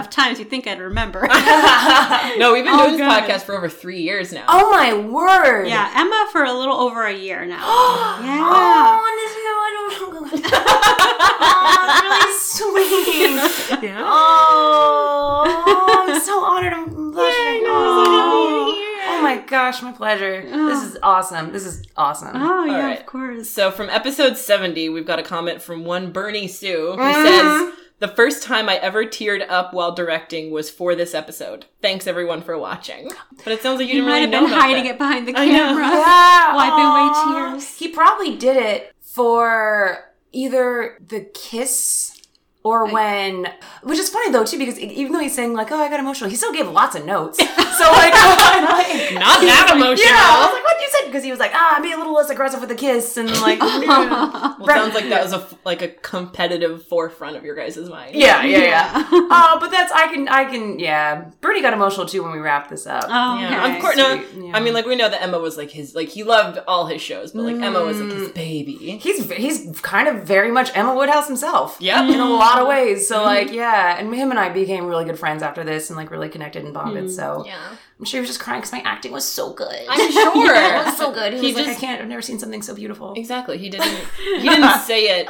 enough 0.00 0.10
times, 0.10 0.38
you 0.38 0.44
think 0.46 0.66
I'd 0.66 0.80
remember. 0.80 1.28
No, 2.38 2.52
we've 2.54 2.64
been 2.64 2.74
doing 2.76 2.92
this 2.92 3.00
good. 3.00 3.10
podcast 3.10 3.42
for 3.42 3.54
over 3.56 3.68
three 3.68 4.00
years 4.02 4.32
now. 4.32 4.44
Oh 4.48 4.70
my 4.70 4.94
word. 4.94 5.66
yeah, 5.66 5.90
Emma 5.94 6.28
for 6.32 6.44
a 6.44 6.52
little 6.52 6.76
over 6.76 7.04
a 7.04 7.12
year 7.14 7.44
now. 7.44 7.58
yeah. 7.58 8.40
Oh, 8.42 9.04
this 9.20 9.34
no, 9.36 9.60
I 9.60 9.70
don't 9.76 9.92
oh, 11.42 12.00
really 12.06 12.32
sweet. 12.38 13.90
Oh, 14.02 16.06
I'm 16.08 16.20
so 16.20 16.44
honored. 16.44 16.72
I'm 16.72 16.88
blushing. 17.10 17.64
oh. 17.66 18.74
oh 19.08 19.22
my 19.22 19.38
gosh, 19.46 19.82
my 19.82 19.92
pleasure. 19.92 20.42
This 20.42 20.82
is 20.84 20.98
awesome. 21.02 21.52
This 21.52 21.66
is 21.66 21.82
awesome. 21.96 22.30
Oh, 22.34 22.64
yeah, 22.64 22.86
right. 22.86 23.00
of 23.00 23.06
course. 23.06 23.48
So 23.50 23.70
from 23.70 23.88
episode 23.90 24.36
70, 24.36 24.88
we've 24.88 25.06
got 25.06 25.18
a 25.18 25.22
comment 25.22 25.62
from 25.62 25.84
one 25.84 26.12
Bernie 26.12 26.48
Su 26.48 26.92
who 26.92 26.98
Mm-hmm. 26.98 27.68
says, 27.68 27.74
The 28.00 28.08
first 28.08 28.42
time 28.42 28.68
I 28.68 28.76
ever 28.78 29.04
teared 29.04 29.44
up 29.48 29.72
while 29.74 29.92
directing 29.92 30.50
was 30.50 30.68
for 30.70 30.94
this 30.94 31.14
episode. 31.14 31.66
Thanks 31.82 32.06
everyone 32.06 32.40
for 32.42 32.58
watching. 32.58 33.10
But 33.44 33.52
it 33.52 33.62
sounds 33.62 33.78
like 33.78 33.88
you, 33.88 33.96
You 33.96 34.00
didn't 34.00 34.08
might 34.08 34.20
really 34.20 34.20
have 34.22 34.30
know 34.30 34.40
been 34.46 34.52
about 34.52 34.60
hiding 34.62 34.84
that. 34.84 34.90
it 34.94 34.98
behind 34.98 35.28
the 35.28 35.36
I 35.36 35.46
know. 35.46 35.52
camera. 35.52 35.88
Yeah, 35.90 36.56
Wiping 36.56 36.84
away 36.86 37.10
aw. 37.12 37.50
tears. 37.52 37.76
He 37.76 37.88
probably 37.88 38.36
did 38.36 38.56
it 38.56 38.92
for 39.02 40.12
either 40.32 40.98
the 41.06 41.20
kiss 41.34 42.19
or 42.62 42.92
when, 42.92 43.46
which 43.82 43.98
is 43.98 44.08
funny 44.10 44.30
though 44.30 44.44
too, 44.44 44.58
because 44.58 44.78
even 44.78 45.12
though 45.12 45.18
he's 45.20 45.34
saying 45.34 45.54
like, 45.54 45.72
"Oh, 45.72 45.80
I 45.82 45.88
got 45.88 45.98
emotional," 46.00 46.28
he 46.28 46.36
still 46.36 46.52
gave 46.52 46.68
lots 46.68 46.94
of 46.94 47.04
notes. 47.06 47.38
so 47.38 47.44
like, 47.46 47.54
I'm 48.14 48.64
like 48.64 49.14
Not 49.14 49.40
that 49.40 49.70
emotional. 49.74 49.96
yeah, 50.06 50.20
I 50.20 50.44
was 50.46 50.52
like, 50.54 50.64
"What 50.64 50.80
you 50.80 50.88
said?" 50.90 51.06
Because 51.06 51.24
he 51.24 51.30
was 51.30 51.40
like, 51.40 51.52
"Ah, 51.54 51.76
I'd 51.78 51.82
be 51.82 51.92
a 51.92 51.96
little 51.96 52.12
less 52.14 52.28
aggressive 52.30 52.60
with 52.60 52.68
the 52.68 52.74
kiss," 52.74 53.16
and 53.16 53.28
like, 53.40 53.58
yeah, 53.60 54.54
Well, 54.58 54.66
sounds 54.66 54.94
like 54.94 55.08
that 55.08 55.22
was 55.22 55.32
a 55.32 55.46
like 55.64 55.80
a 55.82 55.88
competitive 55.88 56.84
forefront 56.86 57.36
of 57.36 57.44
your 57.44 57.54
guys' 57.56 57.78
mind. 57.88 58.14
yeah, 58.14 58.42
yeah. 58.44 58.58
yeah. 58.58 58.90
Oh, 59.12 59.56
but 59.60 59.70
that's 59.70 59.90
I 59.92 60.08
can, 60.12 60.28
I 60.28 60.44
can, 60.44 60.78
yeah. 60.78 61.30
Bernie 61.40 61.62
got 61.62 61.72
emotional 61.72 62.04
too 62.06 62.22
when 62.22 62.32
we 62.32 62.38
wrapped 62.38 62.68
this 62.70 62.86
up. 62.86 63.04
Oh, 63.08 63.38
Yeah, 63.40 63.64
okay. 63.64 63.76
of 63.76 63.80
course. 63.82 63.96
No, 63.96 64.22
yeah. 64.36 64.56
I 64.56 64.60
mean, 64.60 64.74
like 64.74 64.84
we 64.86 64.96
know 64.96 65.08
that 65.08 65.22
Emma 65.22 65.38
was 65.38 65.56
like 65.56 65.70
his, 65.70 65.94
like 65.94 66.08
he 66.08 66.24
loved 66.24 66.58
all 66.68 66.86
his 66.86 67.00
shows, 67.00 67.32
but 67.32 67.42
like 67.42 67.56
Emma 67.56 67.80
was 67.82 67.98
like 68.00 68.12
his 68.12 68.28
baby. 68.30 68.98
He's 68.98 69.30
he's 69.32 69.80
kind 69.80 70.08
of 70.08 70.24
very 70.24 70.50
much 70.52 70.70
Emma 70.76 70.94
Woodhouse 70.94 71.26
himself. 71.26 71.78
Yep. 71.80 72.10
in 72.10 72.20
a 72.20 72.28
lot 72.28 72.49
of 72.58 72.68
ways. 72.68 73.06
So 73.06 73.16
mm-hmm. 73.16 73.26
like, 73.26 73.52
yeah, 73.52 73.98
and 73.98 74.14
him 74.14 74.30
and 74.30 74.38
I 74.38 74.48
became 74.48 74.86
really 74.86 75.04
good 75.04 75.18
friends 75.18 75.42
after 75.42 75.64
this, 75.64 75.90
and 75.90 75.96
like 75.96 76.10
really 76.10 76.28
connected 76.28 76.64
and 76.64 76.74
bonded. 76.74 77.04
Mm, 77.04 77.10
so 77.10 77.44
Yeah. 77.46 77.76
I'm 77.98 78.04
sure 78.04 78.18
he 78.18 78.22
was 78.22 78.30
just 78.30 78.40
crying 78.40 78.60
because 78.60 78.72
my 78.72 78.80
acting 78.80 79.12
was 79.12 79.26
so 79.26 79.52
good. 79.52 79.84
I'm 79.88 80.10
sure. 80.10 80.54
it 80.54 80.84
was 80.84 80.96
so 80.96 81.12
good. 81.12 81.34
He, 81.34 81.40
He 81.40 81.46
was 81.54 81.66
like, 81.66 81.76
I 81.76 81.80
can't. 81.80 82.02
I've 82.02 82.08
never 82.08 82.22
seen 82.22 82.38
something 82.38 82.62
so 82.62 82.74
beautiful. 82.74 83.12
Exactly. 83.14 83.58
He 83.58 83.68
didn't. 83.68 83.90
He 84.40 84.48
didn't 84.48 84.80
say 84.80 85.20
it, 85.20 85.28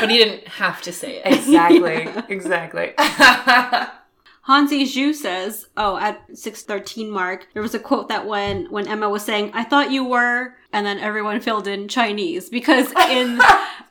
but 0.00 0.10
he 0.10 0.18
didn't 0.18 0.48
have 0.48 0.82
to 0.82 0.92
say 0.92 1.22
it. 1.24 1.26
Exactly. 1.26 2.08
exactly. 2.28 2.94
Hansi 4.42 4.84
Zhu 4.84 5.14
says, 5.14 5.66
"Oh, 5.76 5.96
at 5.96 6.20
six 6.36 6.62
thirteen 6.62 7.10
mark, 7.10 7.46
there 7.52 7.62
was 7.62 7.74
a 7.74 7.78
quote 7.78 8.08
that 8.08 8.26
when 8.26 8.66
when 8.70 8.88
Emma 8.88 9.08
was 9.08 9.24
saying, 9.24 9.52
"I 9.54 9.62
thought 9.64 9.92
you 9.92 10.04
were," 10.04 10.54
and 10.72 10.86
then 10.86 10.98
everyone 10.98 11.40
filled 11.40 11.66
in 11.66 11.88
Chinese 11.88 12.48
because 12.48 12.92
in 13.10 13.40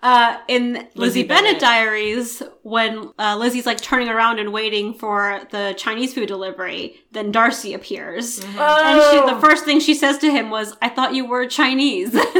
uh, 0.02 0.38
in 0.48 0.74
Lizzie, 0.74 0.90
Lizzie 0.96 1.24
Bennet. 1.24 1.44
Bennet. 1.44 1.60
diaries, 1.62 2.42
when 2.64 3.12
uh, 3.20 3.36
Lizzie's 3.38 3.66
like 3.66 3.82
turning 3.82 4.08
around 4.10 4.40
and 4.40 4.54
waiting 4.54 4.94
for 4.94 5.42
the 5.52 5.74
Chinese 5.78 6.14
food 6.14 6.28
delivery, 6.28 6.96
then 7.12 7.32
Darcy 7.32 7.74
appears, 7.74 8.40
and 8.40 9.02
she, 9.12 9.34
the 9.34 9.40
first 9.42 9.66
thing 9.66 9.80
she 9.80 9.94
says 9.94 10.18
to 10.20 10.32
him 10.32 10.50
was, 10.50 10.76
"I 10.82 10.90
thought 10.90 11.14
you 11.14 11.26
were 11.26 11.48
Chinese." 11.48 12.12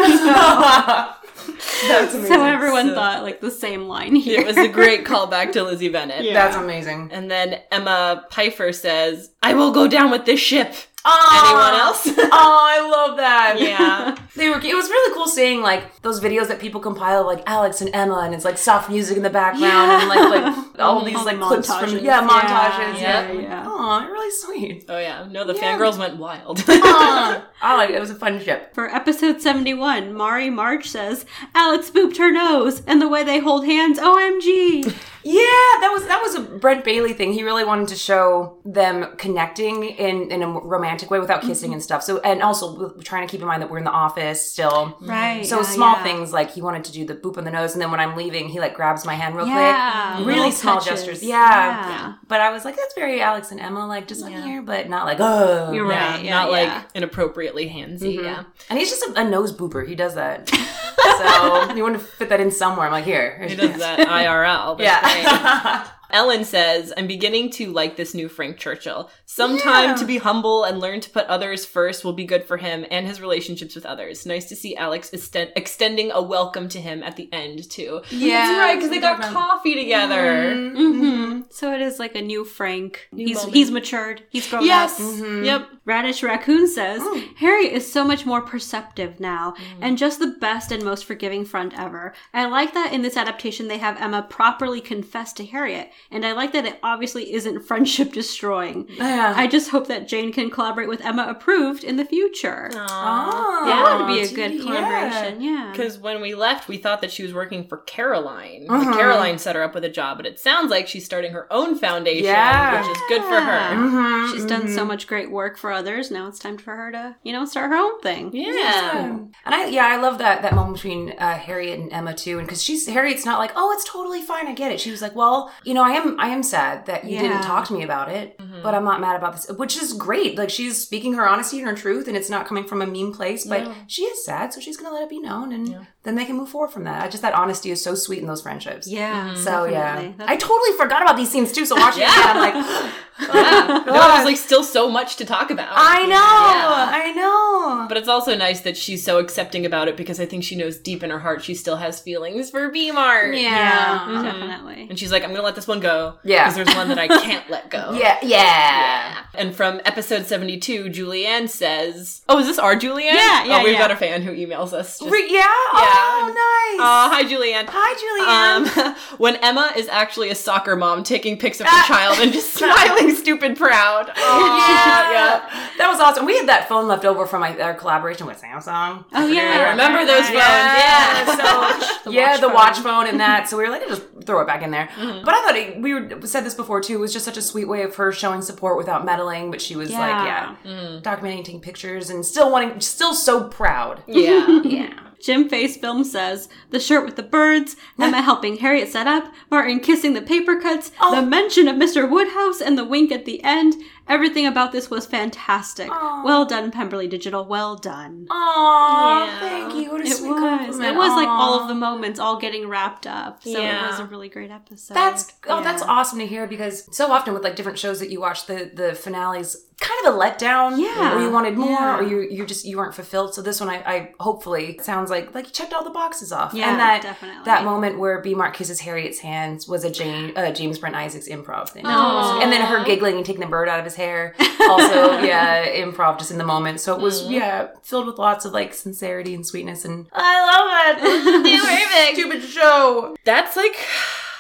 That's 1.88 2.14
amazing. 2.14 2.36
so 2.36 2.44
everyone 2.44 2.94
thought 2.94 3.24
like 3.24 3.42
the 3.42 3.52
same 3.52 3.88
line 3.88 4.16
here. 4.16 4.42
It 4.42 4.48
was 4.48 4.58
a 4.58 4.68
great 4.68 5.06
callback 5.06 5.52
to 5.54 5.64
Lizzie 5.64 5.90
Bennet. 5.90 6.26
That's 6.34 6.56
amazing. 6.56 7.10
And 7.12 7.30
then 7.30 7.62
Emma 7.72 8.26
Pfeiffer 8.32 8.72
says, 8.72 9.32
"I 9.42 9.54
will 9.54 9.72
go 9.72 9.88
down 9.88 10.12
with 10.12 10.26
this 10.26 10.40
ship." 10.40 10.74
Oh, 11.06 11.44
Anyone 11.46 11.74
ah. 11.74 11.88
else? 11.88 12.08
oh, 12.18 12.30
I 12.32 12.82
love 12.90 13.18
that. 13.18 13.56
yeah. 13.60 14.18
They 14.36 14.50
were. 14.50 14.58
It 14.58 14.76
was 14.76 14.90
really 14.90 15.14
cool 15.14 15.28
seeing 15.28 15.62
like 15.62 16.02
those 16.02 16.20
videos 16.20 16.48
that 16.48 16.60
people 16.60 16.82
compile, 16.82 17.26
like 17.26 17.42
Alex 17.46 17.82
and 17.82 17.90
Emma, 17.94 18.20
and 18.20 18.34
it's 18.36 18.46
like 18.46 18.58
soft 18.58 18.90
music 18.90 19.18
in 19.18 19.24
the 19.24 19.30
background 19.30 19.92
and 19.92 20.10
like 20.10 20.20
like 20.30 20.80
all 20.80 21.04
these 21.04 21.16
like 21.16 21.40
the 21.40 21.46
clips 21.46 21.70
montages. 21.70 21.98
from 21.98 22.06
yeah 22.06 22.22
montages. 22.28 23.02
Yeah, 23.02 23.32
Yeah, 23.32 23.42
yeah. 23.42 23.64
Oh, 23.66 24.06
really 24.10 24.32
sweet. 24.32 24.86
Oh 24.90 25.00
yeah, 25.00 25.26
no, 25.30 25.46
the 25.46 25.54
fangirls 25.54 25.98
went 25.98 26.18
wild. 26.18 26.64
Aw. 26.68 27.46
I 27.62 27.76
like 27.78 27.90
it. 27.90 27.96
It 27.96 28.00
was 28.00 28.12
a 28.12 28.16
fun 28.16 28.40
ship. 28.42 28.74
For 28.74 28.88
episode 28.94 29.42
71, 29.42 30.14
Mari 30.14 30.50
March 30.50 30.88
says, 30.88 31.26
Alex 31.54 31.90
booped 31.90 32.18
her 32.18 32.32
nose, 32.32 32.82
and 32.88 33.02
the 33.02 33.10
way 33.10 33.24
they 33.24 33.40
hold 33.40 33.66
hands, 33.66 34.00
OMG. 34.00 34.86
Yeah, 35.24 35.42
that 35.82 35.90
was 35.92 36.08
that 36.08 36.22
was 36.22 36.36
a 36.36 36.42
Brent 36.42 36.86
Bailey 36.86 37.14
thing. 37.14 37.34
He 37.34 37.44
really 37.44 37.66
wanted 37.66 37.90
to 37.90 37.96
show 37.96 38.58
them 38.64 39.16
connecting 39.18 39.84
in 39.84 40.32
in 40.32 40.44
a 40.44 40.48
romantic 40.48 40.89
way 41.10 41.20
without 41.20 41.42
kissing 41.42 41.74
and 41.74 41.82
stuff. 41.82 42.04
So 42.04 42.20
and 42.20 42.42
also 42.42 42.92
trying 43.00 43.28
to 43.28 43.32
keep 43.32 43.42
in 43.42 43.48
mind 43.48 43.62
that 43.62 43.70
we're 43.70 43.78
in 43.78 43.84
the 43.84 43.92
office 43.92 44.52
still. 44.52 44.98
Right. 45.02 45.46
So 45.46 45.58
yeah, 45.58 45.64
small 45.64 45.96
yeah. 45.98 46.04
things 46.04 46.34
like 46.34 46.52
he 46.52 46.62
wanted 46.62 46.84
to 46.86 46.92
do 46.92 47.06
the 47.06 47.16
boop 47.16 47.38
on 47.38 47.44
the 47.46 47.52
nose, 47.52 47.74
and 47.74 47.82
then 47.82 47.92
when 47.92 48.00
I'm 48.00 48.16
leaving, 48.16 48.50
he 48.50 48.60
like 48.60 48.76
grabs 48.76 49.06
my 49.06 49.14
hand 49.16 49.36
real 49.36 49.48
Yeah, 49.48 50.16
quick. 50.16 50.26
little 50.26 50.42
Really 50.42 50.52
small 50.52 50.80
touches. 50.80 51.02
gestures. 51.02 51.24
Yeah. 51.24 51.90
Yeah. 51.90 52.14
But 52.28 52.42
I 52.42 52.52
was 52.52 52.66
like, 52.66 52.76
that's 52.76 52.94
very 52.94 53.22
Alex 53.22 53.52
and 53.52 53.60
Emma, 53.60 53.88
like 53.88 54.08
just 54.08 54.28
yeah. 54.28 54.44
here, 54.44 54.62
but 54.62 54.90
not 54.90 55.06
like 55.06 55.18
oh. 55.20 55.72
You're 55.72 55.88
right. 55.88 56.24
Yeah, 56.24 56.32
not 56.32 56.52
yeah. 56.52 56.52
like 56.52 56.86
inappropriately 56.96 57.68
handsy. 57.70 58.16
Mm-hmm. 58.16 58.26
Yeah. 58.26 58.44
And 58.70 58.80
he's 58.80 58.90
just 58.90 59.04
a, 59.04 59.22
a 59.22 59.30
nose 59.30 59.54
booper. 59.54 59.88
He 59.88 59.96
does 59.96 60.16
that. 60.16 60.50
so 60.50 61.74
you 61.76 61.84
want 61.84 62.00
to 62.00 62.04
fit 62.04 62.30
that 62.30 62.40
in 62.40 62.52
somewhere. 62.52 62.86
I'm 62.86 62.92
like, 62.92 63.06
here. 63.06 63.40
He 63.48 63.56
does 63.56 63.80
that 63.80 64.00
IRL. 64.00 64.80
Yeah. 64.80 65.88
great. 66.10 66.18
Ellen 66.18 66.44
says, 66.46 66.92
I'm 66.98 67.08
beginning 67.08 67.50
to 67.52 67.72
like 67.72 67.96
this 67.96 68.14
new 68.14 68.28
Frank 68.30 68.58
Churchill. 68.58 69.10
Some 69.26 69.58
time 69.58 69.90
Yeah. 69.92 69.96
to 69.96 70.06
be 70.06 70.18
humble 70.18 70.64
and 70.64 70.80
learn 70.80 71.00
to 71.02 71.10
put 71.10 71.26
others 71.28 71.66
first 71.66 72.04
will 72.04 72.14
be 72.14 72.26
good 72.26 72.44
for 72.44 72.58
him 72.58 72.86
and 72.92 73.08
his 73.08 73.22
relationships 73.22 73.76
with 73.76 73.86
others. 73.86 74.26
Nice 74.26 74.46
to 74.50 74.56
see 74.56 74.76
Alex 74.76 75.12
extend- 75.12 75.52
extending 75.56 76.12
a 76.12 76.22
welcome 76.22 76.68
to 76.70 76.80
him 76.82 77.04
at 77.04 77.16
the 77.16 77.30
end, 77.32 77.70
too. 77.70 78.02
Yeah, 78.10 78.48
That's 78.48 78.60
right, 78.60 78.76
because 78.76 78.90
they 78.90 79.00
got 79.00 79.22
that's 79.22 79.34
coffee 79.34 79.76
together. 79.76 80.54
hmm 80.56 81.42
So 81.50 81.74
it 81.74 81.82
is 81.82 82.00
like 82.00 82.16
a 82.16 82.22
new 82.22 82.44
Frank. 82.46 83.08
he's 83.16 83.38
moment. 83.38 83.54
he's 83.56 83.72
matured. 83.72 84.24
He's 84.30 84.48
grown 84.50 84.66
Yes. 84.66 85.00
up. 85.00 85.44
Yep. 85.46 85.68
Radish 85.86 86.22
Raccoon 86.24 86.68
says, 86.68 87.02
Oh. 87.04 87.24
Harriet 87.38 87.74
is 87.74 87.92
so 87.92 88.04
much 88.04 88.26
more 88.26 88.42
perceptive 88.42 89.20
now, 89.20 89.54
Mm. 89.58 89.64
and 89.82 89.98
just 89.98 90.20
the 90.20 90.28
best 90.40 90.72
and 90.72 90.84
most 90.84 91.06
forgiving 91.06 91.46
friend 91.46 91.74
ever. 91.78 92.14
I 92.34 92.46
like 92.46 92.74
that 92.74 92.94
in 92.94 93.02
this 93.02 93.18
adaptation 93.18 93.68
they 93.68 93.78
have 93.80 94.00
Emma 94.00 94.22
properly 94.30 94.82
confess 94.82 95.34
to 95.34 95.46
Harriet, 95.46 95.90
and 96.12 96.26
I 96.26 96.32
like 96.34 96.54
that 96.54 96.66
it 96.66 96.80
obviously 96.84 97.34
isn't 97.34 97.62
friendship 97.68 98.14
destroying. 98.14 98.88
Yeah. 98.90 99.34
I 99.36 99.48
just 99.48 99.70
hope 99.72 99.88
that 99.88 100.08
Jane 100.08 100.32
can 100.34 100.50
collaborate 100.50 100.90
with 100.90 101.04
Emma 101.04 101.26
approved 101.30 101.84
in 101.84 101.98
the 101.98 102.06
future. 102.06 102.70
Oh, 102.74 103.64
that 103.66 103.98
would 103.98 104.08
be 104.08 104.22
a 104.22 104.28
good 104.34 104.62
collaboration. 104.62 105.42
Yeah. 105.42 105.70
Because 105.72 105.98
when 105.98 106.22
we 106.22 106.36
left, 106.36 106.68
we 106.68 106.78
thought 106.78 107.02
that 107.02 107.12
she 107.12 107.24
was 107.24 107.34
working 107.34 107.68
for 107.68 107.78
Caroline. 107.80 108.66
Uh-huh. 108.70 108.86
Like 108.86 108.98
Caroline 108.98 109.38
set 109.38 109.56
her 109.56 109.64
up 109.64 109.74
with 109.74 109.84
a 109.84 109.90
job, 109.90 110.18
but 110.18 110.26
it 110.26 110.40
sounds 110.40 110.72
like 110.72 110.88
she's 110.88 111.06
starting 111.06 111.32
her 111.32 111.52
own 111.52 111.78
foundation, 111.78 112.26
Yeah. 112.26 112.82
which 112.82 112.96
is 112.96 113.04
good 113.08 113.22
for 113.24 113.40
her. 113.40 113.76
Mhm, 113.76 114.32
She's 114.34 114.46
done 114.46 114.64
mhm. 114.64 114.76
so 114.76 114.86
much 114.86 115.08
great 115.08 115.32
work 115.32 115.58
for 115.58 115.72
others. 115.72 116.12
Now 116.12 116.28
it's 116.28 116.40
time 116.40 116.58
for 116.58 116.76
her 116.76 116.92
to, 116.92 117.16
you 117.24 117.32
know, 117.34 117.46
start 117.46 117.70
her 117.72 117.78
own 117.78 118.00
thing. 118.02 118.32
Yeah. 118.34 119.06
And 119.06 119.34
I 119.46 119.68
yeah, 119.68 119.86
I 119.88 119.98
love 119.98 120.18
that 120.20 120.42
that 120.42 120.54
moment 120.56 120.76
between 120.76 121.14
uh, 121.18 121.38
Harriet 121.38 121.80
and 121.80 121.92
Emma 121.92 122.14
too, 122.14 122.38
and 122.40 122.48
because 122.48 122.64
she's 122.64 122.88
Harriet's 122.88 123.26
not 123.26 123.40
like, 123.40 123.52
oh, 123.56 123.72
it's 123.74 123.84
totally 123.90 124.22
fine, 124.22 124.48
I 124.48 124.54
get 124.54 124.72
it. 124.72 124.80
She 124.80 124.92
was 124.92 125.02
like, 125.02 125.16
well, 125.16 125.52
you 125.64 125.74
know, 125.74 125.84
I 125.84 125.89
am 125.94 126.20
I 126.20 126.28
am 126.30 126.44
sad 126.44 126.86
that 126.88 127.04
you 127.06 127.16
Yeah. 127.16 127.22
didn't 127.24 127.42
talk 127.44 127.68
to 127.68 127.74
me 127.74 127.84
about 127.84 128.10
it, 128.10 128.38
mm-hmm. 128.38 128.62
but 128.62 128.74
I'm 128.74 128.84
not 128.84 129.00
mad 129.02 129.16
about 129.16 129.34
this, 129.34 129.50
which 129.58 129.78
is 129.82 129.94
great. 129.94 130.38
Like 130.38 130.50
she's 130.50 130.78
speaking 130.78 131.14
her 131.14 131.28
honesty 131.28 131.60
and 131.60 131.68
her 131.68 131.76
truth, 131.76 132.08
and 132.08 132.16
it's 132.18 132.30
not 132.30 132.46
coming 132.46 132.66
from 132.66 132.82
a 132.82 132.88
mean 132.88 133.14
place, 133.14 133.46
but 133.46 133.72
she 133.88 134.04
is 134.04 134.24
sad, 134.26 134.54
so 134.54 134.60
she's 134.60 134.78
gonna 134.78 134.94
let 134.94 135.04
it 135.04 135.10
be 135.10 135.20
known, 135.20 135.52
and 135.54 135.88
then 136.04 136.16
they 136.16 136.26
can 136.26 136.38
move 136.38 136.50
forward 136.50 136.72
from 136.72 136.84
that. 136.86 137.04
I 137.04 137.08
just 137.10 137.22
that 137.24 137.34
honesty 137.34 137.72
is 137.72 137.84
so 137.84 137.96
sweet 137.96 138.20
in 138.20 138.28
those 138.28 138.42
friendships. 138.42 138.88
Yeah. 138.88 139.30
Mm-hmm. 139.30 139.36
So 139.38 139.70
definitely. 139.70 139.74
yeah, 139.74 140.12
That's- 140.18 140.30
I 140.30 140.36
totally 140.38 140.78
forgot 140.78 141.02
about 141.02 141.18
these 141.18 141.30
scenes 141.30 141.52
too. 141.52 141.66
So 141.66 141.76
watching 141.76 142.04
it, 142.04 142.10
I'm 142.10 142.38
like, 142.38 142.94
Yeah. 143.20 143.84
Oh 143.86 143.92
there 143.92 143.94
was 144.18 144.24
like 144.26 144.38
still 144.38 144.64
so 144.64 144.90
much 144.90 145.18
to 145.18 145.26
talk 145.26 145.52
about. 145.52 145.68
I 145.74 146.04
know, 146.04 146.16
Yeah. 146.16 146.90
I 146.94 147.12
know. 147.12 147.86
But 147.90 147.98
it's 147.98 148.08
also 148.08 148.36
nice 148.36 148.62
that 148.62 148.78
she's 148.78 149.04
so 149.04 149.20
accepting 149.20 149.66
about 149.66 149.90
it 149.90 149.98
because 149.98 150.22
I 150.22 150.26
think 150.26 150.44
she 150.46 150.56
knows 150.56 150.78
deep 150.78 151.04
in 151.04 151.10
her 151.10 151.20
heart 151.20 151.44
she 151.44 151.54
still 151.54 151.76
has 151.76 152.00
feelings 152.00 152.50
for 152.50 152.70
B 152.70 152.92
Mart. 152.92 153.36
yeah, 153.36 153.42
yeah, 153.42 154.00
mm-hmm. 154.00 154.24
definitely. 154.24 154.88
And 154.90 154.98
she's 154.98 155.12
like, 155.12 155.24
I'm 155.24 155.32
gonna 155.32 155.44
let 155.44 155.56
this 155.56 155.68
one 155.68 155.79
go. 155.80 156.18
Yeah. 156.24 156.44
Because 156.50 156.56
there's 156.66 156.76
one 156.78 156.90
that 156.90 157.00
I 157.00 157.08
can't 157.08 157.50
let 157.50 157.70
go. 157.70 157.92
yeah, 158.00 158.18
yeah. 158.22 159.24
And 159.36 159.56
from 159.56 159.80
episode 159.86 160.26
72, 160.26 160.86
Julianne 160.86 161.50
says, 161.50 162.22
Oh, 162.28 162.40
is 162.40 162.48
this 162.48 162.60
our 162.60 162.76
Julianne? 162.76 163.14
Yeah, 163.14 163.44
yeah, 163.46 163.58
Oh, 163.60 163.64
we've 163.64 163.74
yeah. 163.74 163.80
got 163.80 163.92
a 163.92 163.96
fan 163.96 164.22
who 164.22 164.32
emails 164.32 164.74
us. 164.74 165.00
Just, 165.00 165.12
Re- 165.12 165.28
yeah. 165.30 165.44
Oh, 165.46 166.26
nice. 166.28 166.80
Uh, 166.80 167.10
hi, 167.10 167.24
Julianne. 167.24 167.66
Hi, 167.70 168.68
Julianne. 168.74 168.88
Um, 168.88 168.96
when 169.18 169.36
Emma 169.38 169.72
is 169.76 169.88
actually 169.88 170.30
a 170.30 170.36
soccer 170.36 170.76
mom 170.76 171.04
taking 171.04 171.38
pics 171.38 171.60
of 171.60 171.68
her 171.68 171.84
child 171.88 172.20
and 172.20 172.32
just 172.34 172.54
smiling 172.58 173.14
stupid 173.16 173.56
proud. 173.58 174.10
Aw, 174.16 175.12
yeah. 175.12 175.70
That 175.78 175.88
was 175.90 176.00
awesome. 176.00 176.26
We 176.26 176.38
had 176.38 176.48
that 176.50 176.68
phone 176.68 176.88
left 176.88 177.06
over 177.06 177.26
from 177.26 177.42
my, 177.42 177.58
our 177.60 177.74
collaboration 177.74 178.28
with 178.28 178.42
Samsung. 178.42 179.06
Oh 179.14 179.28
yeah, 179.28 179.66
I 179.68 179.70
remember 179.72 180.06
those 180.06 180.26
phones. 180.26 180.34
Yeah. 180.40 181.38
Yeah. 181.38 182.00
So 182.04 182.12
yeah, 182.12 182.38
the 182.38 182.50
watch 182.50 182.78
phone 182.80 183.08
and 183.08 183.20
that. 183.20 183.48
So 183.50 183.58
we 183.58 183.64
were 183.64 183.70
like, 183.70 183.88
just 183.88 184.04
throw 184.26 184.42
it 184.42 184.48
back 184.48 184.62
in 184.64 184.72
there. 184.72 184.90
But 184.98 185.34
I 185.34 185.46
thought 185.46 185.56
it, 185.56 185.69
we 185.78 185.94
were, 185.94 186.10
said 186.26 186.46
this 186.46 186.56
before 186.56 186.82
too. 186.82 186.96
It 186.96 187.00
was 187.00 187.14
just 187.14 187.26
such 187.26 187.38
a 187.38 187.42
sweet 187.42 187.66
way 187.66 187.84
of 187.84 187.96
her 187.96 188.12
showing 188.12 188.42
support 188.42 188.78
without 188.78 189.06
meddling. 189.06 189.52
But 189.52 189.62
she 189.62 189.76
was 189.76 189.92
like, 189.92 190.12
Yeah. 190.12 190.56
yeah, 190.64 190.72
mm-hmm. 190.72 191.08
documenting, 191.08 191.44
taking 191.46 191.62
pictures, 191.62 192.10
and 192.10 192.26
still 192.26 192.52
wanting, 192.52 192.80
still 192.82 193.14
so 193.14 193.48
proud. 193.48 194.04
yeah. 194.08 194.62
Yeah. 194.70 194.94
Jim 195.22 195.50
Face 195.50 195.76
Film 195.76 196.04
says 196.04 196.48
the 196.70 196.80
shirt 196.80 197.06
with 197.06 197.16
the 197.16 197.24
birds, 197.24 197.76
Emma 198.00 198.22
helping 198.22 198.58
Harriet 198.58 198.90
set 198.90 199.06
up, 199.08 199.34
Martin 199.52 199.80
kissing 199.80 200.14
the 200.14 200.22
paper 200.22 200.60
cuts, 200.60 200.92
oh. 201.02 201.14
the 201.14 201.22
mention 201.22 201.68
of 201.68 201.76
Mr. 201.76 202.10
Woodhouse, 202.10 202.62
and 202.62 202.78
the 202.78 202.86
wink 202.86 203.12
at 203.12 203.26
the 203.26 203.44
end. 203.44 203.76
Everything 204.10 204.46
about 204.48 204.72
this 204.72 204.90
was 204.90 205.06
fantastic. 205.06 205.90
Well 205.90 206.46
done, 206.46 206.72
Pemberley 206.72 207.08
Digital. 207.08 207.46
Well 207.46 207.76
done. 207.76 208.28
Aw, 208.32 209.26
Yeah. 209.26 209.40
thank 209.40 209.74
you. 209.76 209.92
What 209.92 210.02
a 210.02 210.04
It 210.06 210.14
sweet 210.18 210.30
was. 210.32 210.40
compliment. 210.40 210.84
It 210.86 210.96
was 210.98 211.12
like 211.16 211.28
all 211.28 211.60
of 211.62 211.68
the 211.68 211.76
moments 211.76 212.20
all 212.20 212.38
getting 212.38 212.68
wrapped 212.68 213.06
up. 213.08 213.44
So 213.44 213.52
Yeah. 213.52 213.86
it 213.86 213.92
was 213.92 214.00
a 214.00 214.06
really 214.06 214.30
great 214.30 214.52
episode. 214.52 214.94
That's 214.96 215.32
oh, 215.48 215.64
that's 215.64 215.82
awesome 215.84 216.20
to 216.20 216.28
hear 216.28 216.48
because 216.48 216.88
so 216.96 217.12
often 217.12 217.34
with 217.34 217.44
like 217.44 217.56
different 217.56 217.78
shows 217.80 218.00
that 218.00 218.10
you 218.10 218.20
watch, 218.20 218.46
the 218.48 218.72
the 218.74 218.94
finales 218.96 219.66
kind 219.80 220.06
of 220.08 220.14
a 220.14 220.18
letdown. 220.18 220.78
Yeah. 220.78 221.16
or 221.16 221.22
you 221.22 221.32
wanted 221.32 221.56
more, 221.58 221.70
Yeah. 221.70 221.98
or 222.00 222.04
you 222.04 222.20
you 222.22 222.46
just 222.46 222.66
you 222.66 222.78
weren't 222.78 222.94
fulfilled. 222.96 223.34
So 223.34 223.42
this 223.42 223.60
one, 223.62 223.70
I, 223.70 223.76
I 223.86 224.12
hopefully 224.20 224.80
sounds 224.82 225.10
like 225.10 225.34
like 225.34 225.46
you 225.46 225.52
checked 225.52 225.74
all 225.74 225.84
the 225.84 225.90
boxes 225.90 226.32
off. 226.34 226.54
Yeah, 226.54 226.72
and 226.72 226.80
that 226.80 227.02
definitely. 227.02 227.44
that 227.46 227.64
moment 227.64 227.98
where 228.00 228.20
B 228.22 228.34
Mark 228.36 228.56
kisses 228.56 228.80
Harriet's 228.82 229.20
hands 229.20 229.68
was 229.68 229.84
a 229.84 229.90
James 229.92 230.34
uh, 230.36 230.52
James 230.52 230.80
Brent 230.80 230.96
Isaacs 230.96 231.30
improv 231.30 231.70
thing, 231.70 231.86
and 231.86 232.52
then 232.52 232.62
her 232.62 232.84
giggling 232.84 233.16
and 233.18 233.26
taking 233.26 233.42
the 233.42 233.48
bird 233.48 233.70
out 233.70 233.80
of 233.80 233.86
his 233.86 233.96
hair. 234.00 234.34
Also, 234.70 235.20
yeah, 235.22 235.66
improv 235.66 236.20
just 236.20 236.30
in 236.32 236.38
the 236.38 236.44
moment. 236.46 236.80
So 236.80 236.94
it 236.96 237.02
was 237.02 237.24
yeah 237.28 237.70
filled 237.82 238.06
with 238.06 238.20
lots 238.20 238.46
of 238.46 238.52
like 238.54 238.74
sincerity 238.76 239.34
and 239.34 239.44
sweetness, 239.46 239.84
and 239.84 240.06
I 240.14 240.36
love 240.46 240.98
it. 241.44 242.14
Stupid 242.14 242.44
show. 242.44 243.16
That's 243.24 243.56
like 243.56 243.76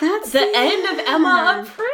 That's 0.01 0.31
the 0.31 0.51
end 0.55 0.85
of 0.99 1.05
Emma 1.07 1.61
Approved. 1.63 1.89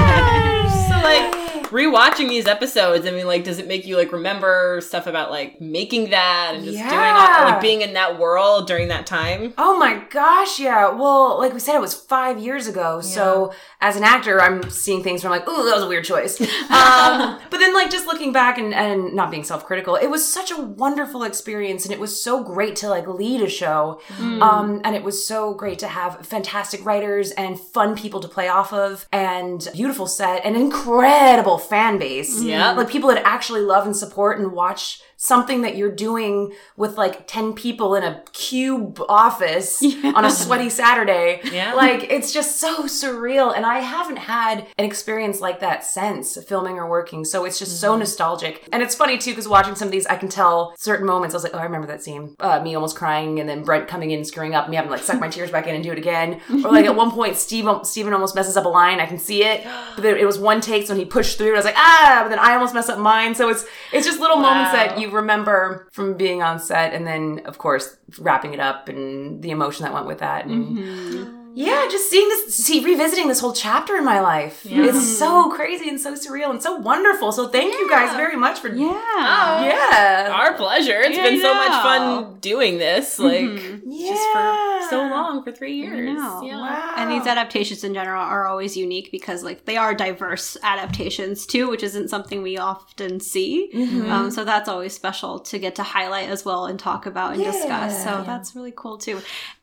Ah, 0.00 0.86
So 0.88 0.96
like 1.04 1.70
rewatching 1.70 2.28
these 2.28 2.46
episodes, 2.48 3.06
I 3.06 3.10
mean, 3.12 3.26
like, 3.26 3.44
does 3.44 3.58
it 3.60 3.68
make 3.68 3.86
you 3.86 3.96
like 3.96 4.10
remember 4.12 4.80
stuff 4.80 5.06
about 5.06 5.30
like 5.30 5.60
making 5.60 6.10
that 6.10 6.52
and 6.56 6.64
just 6.64 6.78
doing 6.78 6.90
all, 6.90 6.96
Yeah. 6.96 7.44
like 7.52 7.60
being 7.60 7.82
in 7.82 7.92
that 7.94 8.18
world 8.18 8.66
during 8.66 8.88
that 8.88 9.06
time? 9.06 9.54
Oh 9.56 9.78
my 9.78 10.02
gosh, 10.10 10.58
yeah. 10.58 10.88
Well, 10.90 11.38
like 11.38 11.52
we 11.54 11.60
said, 11.60 11.76
it 11.76 11.80
was 11.80 11.94
five 11.94 12.38
years 12.40 12.66
ago. 12.66 13.00
So 13.00 13.52
as 13.82 13.96
an 13.96 14.04
actor, 14.04 14.40
I'm 14.40 14.68
seeing 14.70 15.02
things 15.02 15.24
where 15.24 15.32
I'm 15.32 15.38
like, 15.38 15.48
ooh, 15.48 15.64
that 15.64 15.74
was 15.74 15.82
a 15.82 15.88
weird 15.88 16.04
choice. 16.04 16.40
Um, 16.40 17.40
but 17.50 17.58
then 17.58 17.72
like 17.72 17.90
just 17.90 18.06
looking 18.06 18.32
back 18.32 18.58
and, 18.58 18.74
and 18.74 19.14
not 19.14 19.30
being 19.30 19.42
self-critical, 19.42 19.96
it 19.96 20.08
was 20.08 20.26
such 20.26 20.50
a 20.50 20.60
wonderful 20.60 21.22
experience 21.22 21.84
and 21.84 21.92
it 21.92 21.98
was 21.98 22.20
so 22.20 22.44
great 22.44 22.76
to 22.76 22.88
like 22.88 23.06
lead 23.06 23.40
a 23.40 23.48
show. 23.48 24.00
Um, 24.42 24.82
and 24.84 24.94
it 24.94 25.02
was 25.02 25.26
so 25.26 25.54
great 25.54 25.78
to 25.80 25.88
have 25.88 26.26
fantastic 26.26 26.84
writers 26.84 27.30
and 27.32 27.58
fun 27.58 27.96
people 27.96 28.20
to 28.20 28.28
play 28.28 28.48
off 28.48 28.72
of 28.72 29.06
and 29.12 29.66
beautiful 29.72 30.06
set 30.06 30.44
and 30.44 30.56
incredible 30.56 31.58
fan 31.58 31.98
base. 31.98 32.42
Yeah. 32.42 32.72
Like 32.72 32.90
people 32.90 33.08
that 33.08 33.22
actually 33.24 33.62
love 33.62 33.86
and 33.86 33.96
support 33.96 34.38
and 34.38 34.52
watch 34.52 35.00
something 35.22 35.60
that 35.60 35.76
you're 35.76 35.94
doing 35.94 36.50
with 36.78 36.96
like 36.96 37.26
10 37.26 37.52
people 37.52 37.94
in 37.94 38.02
a 38.02 38.22
cube 38.32 38.98
office 39.06 39.82
on 40.14 40.24
a 40.24 40.30
sweaty 40.30 40.70
Saturday. 40.70 41.42
Yeah. 41.52 41.74
Like 41.74 42.10
it's 42.10 42.32
just 42.32 42.58
so 42.58 42.84
surreal. 42.84 43.54
And 43.54 43.66
I 43.66 43.80
haven't 43.80 44.16
had 44.16 44.66
an 44.78 44.86
experience 44.86 45.42
like 45.42 45.60
that 45.60 45.84
since 45.84 46.42
filming 46.44 46.78
or 46.78 46.88
working. 46.88 47.26
So 47.26 47.44
it's 47.44 47.58
just 47.58 47.78
so 47.78 47.98
nostalgic. 47.98 48.66
And 48.72 48.82
it's 48.82 48.94
funny 48.94 49.18
too, 49.18 49.32
because 49.32 49.46
watching 49.46 49.74
some 49.74 49.88
of 49.88 49.92
these, 49.92 50.06
I 50.06 50.16
can 50.16 50.30
tell 50.30 50.74
certain 50.78 51.06
moments. 51.06 51.34
I 51.34 51.36
was 51.36 51.42
like, 51.44 51.54
oh, 51.54 51.58
I 51.58 51.64
remember 51.64 51.86
that 51.88 52.02
scene. 52.02 52.34
Uh, 52.40 52.62
me 52.62 52.74
almost 52.74 52.96
crying 52.96 53.40
and 53.40 53.48
then 53.48 53.62
Brent 53.62 53.88
coming 53.88 54.12
in, 54.12 54.24
screwing 54.24 54.54
up, 54.54 54.70
me 54.70 54.76
having 54.76 54.90
like 54.90 55.02
suck 55.02 55.20
my 55.20 55.28
tears 55.28 55.50
back 55.50 55.66
in 55.66 55.74
and 55.74 55.84
do 55.84 55.92
it 55.92 55.98
again. 55.98 56.40
Or 56.60 56.72
like 56.72 56.84
at 56.84 56.94
one 56.94 57.10
point, 57.10 57.36
Steve, 57.36 57.66
Steven 57.84 58.12
almost 58.12 58.34
messes 58.34 58.56
up 58.56 58.66
a 58.66 58.68
line. 58.68 59.00
I 59.00 59.06
can 59.06 59.18
see 59.18 59.44
it. 59.44 59.66
But 59.96 60.04
it 60.04 60.26
was 60.26 60.38
one 60.38 60.60
take. 60.60 60.86
So 60.86 60.94
when 60.94 60.98
he 60.98 61.04
pushed 61.04 61.36
through, 61.36 61.52
I 61.52 61.56
was 61.56 61.64
like, 61.64 61.76
ah, 61.76 62.20
but 62.22 62.28
then 62.28 62.38
I 62.38 62.52
almost 62.54 62.74
messed 62.74 62.90
up 62.90 62.98
mine. 62.98 63.34
So 63.34 63.48
it's, 63.48 63.64
it's 63.92 64.06
just 64.06 64.20
little 64.20 64.36
moments 64.36 64.72
that 64.72 64.98
you 64.98 65.09
remember 65.12 65.88
from 65.92 66.16
being 66.16 66.42
on 66.42 66.58
set 66.58 66.94
and 66.94 67.06
then, 67.06 67.42
of 67.44 67.58
course, 67.58 67.96
wrapping 68.18 68.54
it 68.54 68.60
up 68.60 68.88
and 68.88 69.42
the 69.42 69.50
emotion 69.50 69.84
that 69.84 69.92
went 69.92 70.06
with 70.06 70.18
that. 70.18 70.46
And 70.46 70.78
mm-hmm. 70.78 71.39
Yeah, 71.54 71.88
just 71.90 72.10
seeing 72.10 72.28
this, 72.28 72.56
see, 72.56 72.84
revisiting 72.84 73.28
this 73.28 73.40
whole 73.40 73.52
chapter 73.52 73.96
in 73.96 74.04
my 74.04 74.20
life. 74.20 74.66
It's 74.68 75.18
so 75.18 75.50
crazy 75.50 75.88
and 75.88 76.00
so 76.00 76.14
surreal 76.14 76.50
and 76.50 76.62
so 76.62 76.76
wonderful. 76.76 77.32
So 77.32 77.48
thank 77.48 77.72
you 77.74 77.88
guys 77.88 78.14
very 78.16 78.36
much 78.36 78.60
for. 78.60 78.68
Yeah. 78.68 79.64
Yeah. 79.64 80.30
Our 80.32 80.54
pleasure. 80.54 81.00
It's 81.00 81.16
Yeah, 81.16 81.24
been 81.24 81.40
so 81.40 81.54
much 81.54 81.82
fun 81.82 82.38
doing 82.40 82.78
this, 82.78 83.18
like 83.18 83.42
just 83.50 84.28
for 84.32 84.80
so 84.90 85.02
long, 85.10 85.42
for 85.44 85.52
three 85.52 85.74
years. 85.74 86.16
Yeah. 86.18 86.40
Wow. 86.60 86.94
And 86.96 87.10
these 87.10 87.26
adaptations 87.26 87.84
in 87.84 87.94
general 87.94 88.22
are 88.22 88.46
always 88.46 88.76
unique 88.76 89.10
because, 89.10 89.42
like, 89.42 89.64
they 89.64 89.76
are 89.76 89.94
diverse 89.94 90.56
adaptations 90.62 91.46
too, 91.46 91.68
which 91.68 91.82
isn't 91.82 92.08
something 92.08 92.42
we 92.42 92.58
often 92.58 93.20
see. 93.20 93.70
Um, 94.10 94.30
so 94.30 94.44
that's 94.44 94.68
always 94.68 94.92
special 94.94 95.38
to 95.40 95.58
get 95.58 95.74
to 95.76 95.82
highlight 95.82 96.28
as 96.28 96.44
well 96.44 96.66
and 96.66 96.78
talk 96.78 97.06
about 97.06 97.34
and 97.34 97.42
discuss. 97.44 98.02
So 98.04 98.22
that's 98.26 98.54
really 98.56 98.72
cool 98.74 98.98
too. 98.98 99.20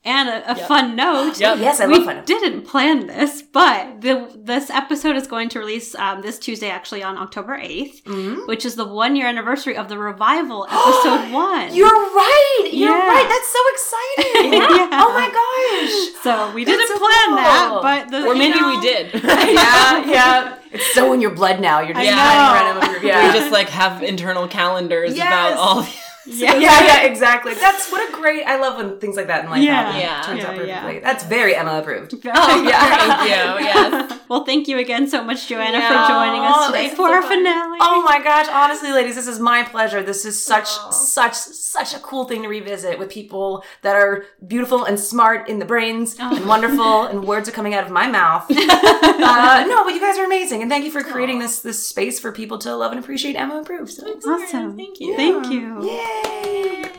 And 0.08 0.30
a, 0.30 0.52
a 0.52 0.56
fun 0.56 0.96
note. 0.96 1.38
Yep. 1.40 1.60
Yes, 1.60 1.82
I 1.82 1.86
we 1.88 1.96
love 1.96 2.06
fun. 2.06 2.24
didn't 2.26 2.62
plan 2.64 3.08
this, 3.08 3.42
but 3.42 4.00
the, 4.00 4.32
this 4.36 4.70
episode 4.70 5.18
is 5.18 5.28
going 5.28 5.50
to 5.50 5.60
release 5.60 5.94
um, 5.96 6.22
this 6.22 6.40
Tuesday, 6.40 6.70
actually 6.70 7.04
on 7.04 7.18
October 7.18 7.58
8th, 7.58 8.48
which 8.48 8.64
is 8.66 8.76
the 8.76 8.86
one 8.88 9.18
year 9.18 9.28
anniversary 9.28 9.76
of 9.76 9.90
the 9.90 9.98
revival, 9.98 10.66
episode 10.70 11.32
one. 11.34 11.76
You're 11.76 11.88
right. 11.90 12.70
You're 12.72 12.90
Yeah. 12.98 13.08
right. 13.08 13.28
That's 13.28 13.52
so 13.52 13.62
exciting. 13.74 14.54
Yeah. 14.54 14.88
Oh 15.08 15.12
my 15.14 15.28
gosh. 15.30 16.24
so 16.24 16.54
we 16.56 16.64
That's 16.64 16.78
didn't 16.78 16.88
so 16.88 16.98
plan 17.00 17.28
cool. 17.28 17.36
that, 17.36 17.80
but 17.82 18.12
the, 18.12 18.26
Or 18.28 18.34
you 18.34 18.40
maybe 18.40 18.60
know- 18.62 18.70
we 18.76 18.82
did. 18.82 19.14
yeah, 19.24 20.06
yeah. 20.06 20.58
It's 20.72 20.94
so 20.94 21.12
in 21.14 21.22
your 21.22 21.32
blood 21.32 21.60
now. 21.60 21.80
You're 21.82 21.94
just 21.94 22.08
I 22.08 22.14
planning 22.14 22.76
know. 22.76 22.82
random. 22.88 23.06
Yeah. 23.08 23.28
We 23.34 23.40
just 23.40 23.52
like 23.52 23.70
have 23.70 24.04
internal 24.04 24.48
calendars 24.48 25.16
Yes. 25.18 25.28
about 25.28 25.58
all. 25.62 25.82
The- 25.84 26.07
Yeah. 26.38 26.56
yeah, 26.58 26.86
yeah, 26.86 27.02
exactly. 27.12 27.54
That's 27.54 27.90
what 27.92 28.08
a 28.08 28.12
great. 28.12 28.44
I 28.46 28.58
love 28.60 28.76
when 28.78 29.00
things 29.00 29.16
like 29.16 29.28
that 29.28 29.46
in 29.46 29.50
life 29.50 29.62
Yeah. 29.64 29.76
happen. 29.92 30.02
Yeah. 30.02 30.22
turns 30.24 30.44
out 30.44 30.56
Yeah, 30.58 30.64
yeah. 30.64 30.82
perfectly. 30.82 31.00
That's 31.00 31.24
very 31.26 31.56
Emma 31.56 31.80
approved. 31.80 32.14
oh, 32.14 32.64
yeah. 32.64 32.98
Thank 32.98 33.22
you. 33.30 33.66
Yes. 33.66 34.20
Well, 34.30 34.44
thank 34.44 34.68
you 34.68 34.78
again 34.78 35.08
so 35.08 35.24
much, 35.24 35.48
Joanna, 35.48 35.78
Yeah. 35.78 35.88
for 36.06 36.14
joining 36.14 36.42
us 36.42 36.56
Oh, 36.58 36.68
today 36.68 36.86
it's 36.88 36.96
for 36.96 37.08
so 37.08 37.14
our 37.14 37.22
fun. 37.22 37.38
finale. 37.46 37.78
Oh 37.82 38.02
my 38.04 38.20
gosh, 38.22 38.48
honestly, 38.52 38.92
ladies, 38.92 39.16
this 39.16 39.28
is 39.28 39.40
my 39.40 39.64
pleasure. 39.64 40.04
This 40.04 40.26
is 40.26 40.42
such, 40.44 40.68
such, 40.92 41.34
such 41.34 41.94
a 41.96 42.00
cool 42.00 42.26
thing 42.26 42.42
to 42.44 42.50
revisit 42.50 43.00
with 43.00 43.10
people 43.10 43.64
that 43.84 43.96
are 43.96 44.26
beautiful 44.46 44.84
and 44.84 45.00
smart 45.00 45.48
in 45.48 45.60
the 45.60 45.66
brains 45.66 46.18
and 46.20 46.46
wonderful, 46.46 47.04
and 47.06 47.24
words 47.26 47.48
are 47.48 47.54
coming 47.54 47.74
out 47.74 47.86
of 47.86 47.92
my 47.92 48.08
mouth. 48.08 48.46
uh, 48.52 49.66
no, 49.68 49.84
but 49.86 49.94
you 49.94 50.02
guys 50.02 50.18
are 50.18 50.26
amazing, 50.26 50.62
and 50.62 50.70
thank 50.70 50.84
you 50.84 50.92
for 50.92 51.04
creating 51.04 51.40
this 51.40 51.62
this 51.62 51.88
space 51.88 52.20
for 52.20 52.32
people 52.34 52.58
to 52.60 52.76
love 52.76 52.92
and 52.92 53.00
appreciate 53.00 53.36
Emma 53.38 53.62
Approved. 53.62 53.92
So, 53.94 54.06
awesome. 54.28 54.76
Thank 54.76 55.00
you. 55.00 55.16
Thank 55.16 55.50
you. 55.50 55.84
yay! 55.88 56.17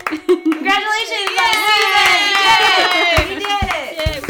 Congratulations! 0.04 1.30
Yay! 1.38 2.34
We 3.28 3.34
did 3.36 3.48
it! 3.52 4.24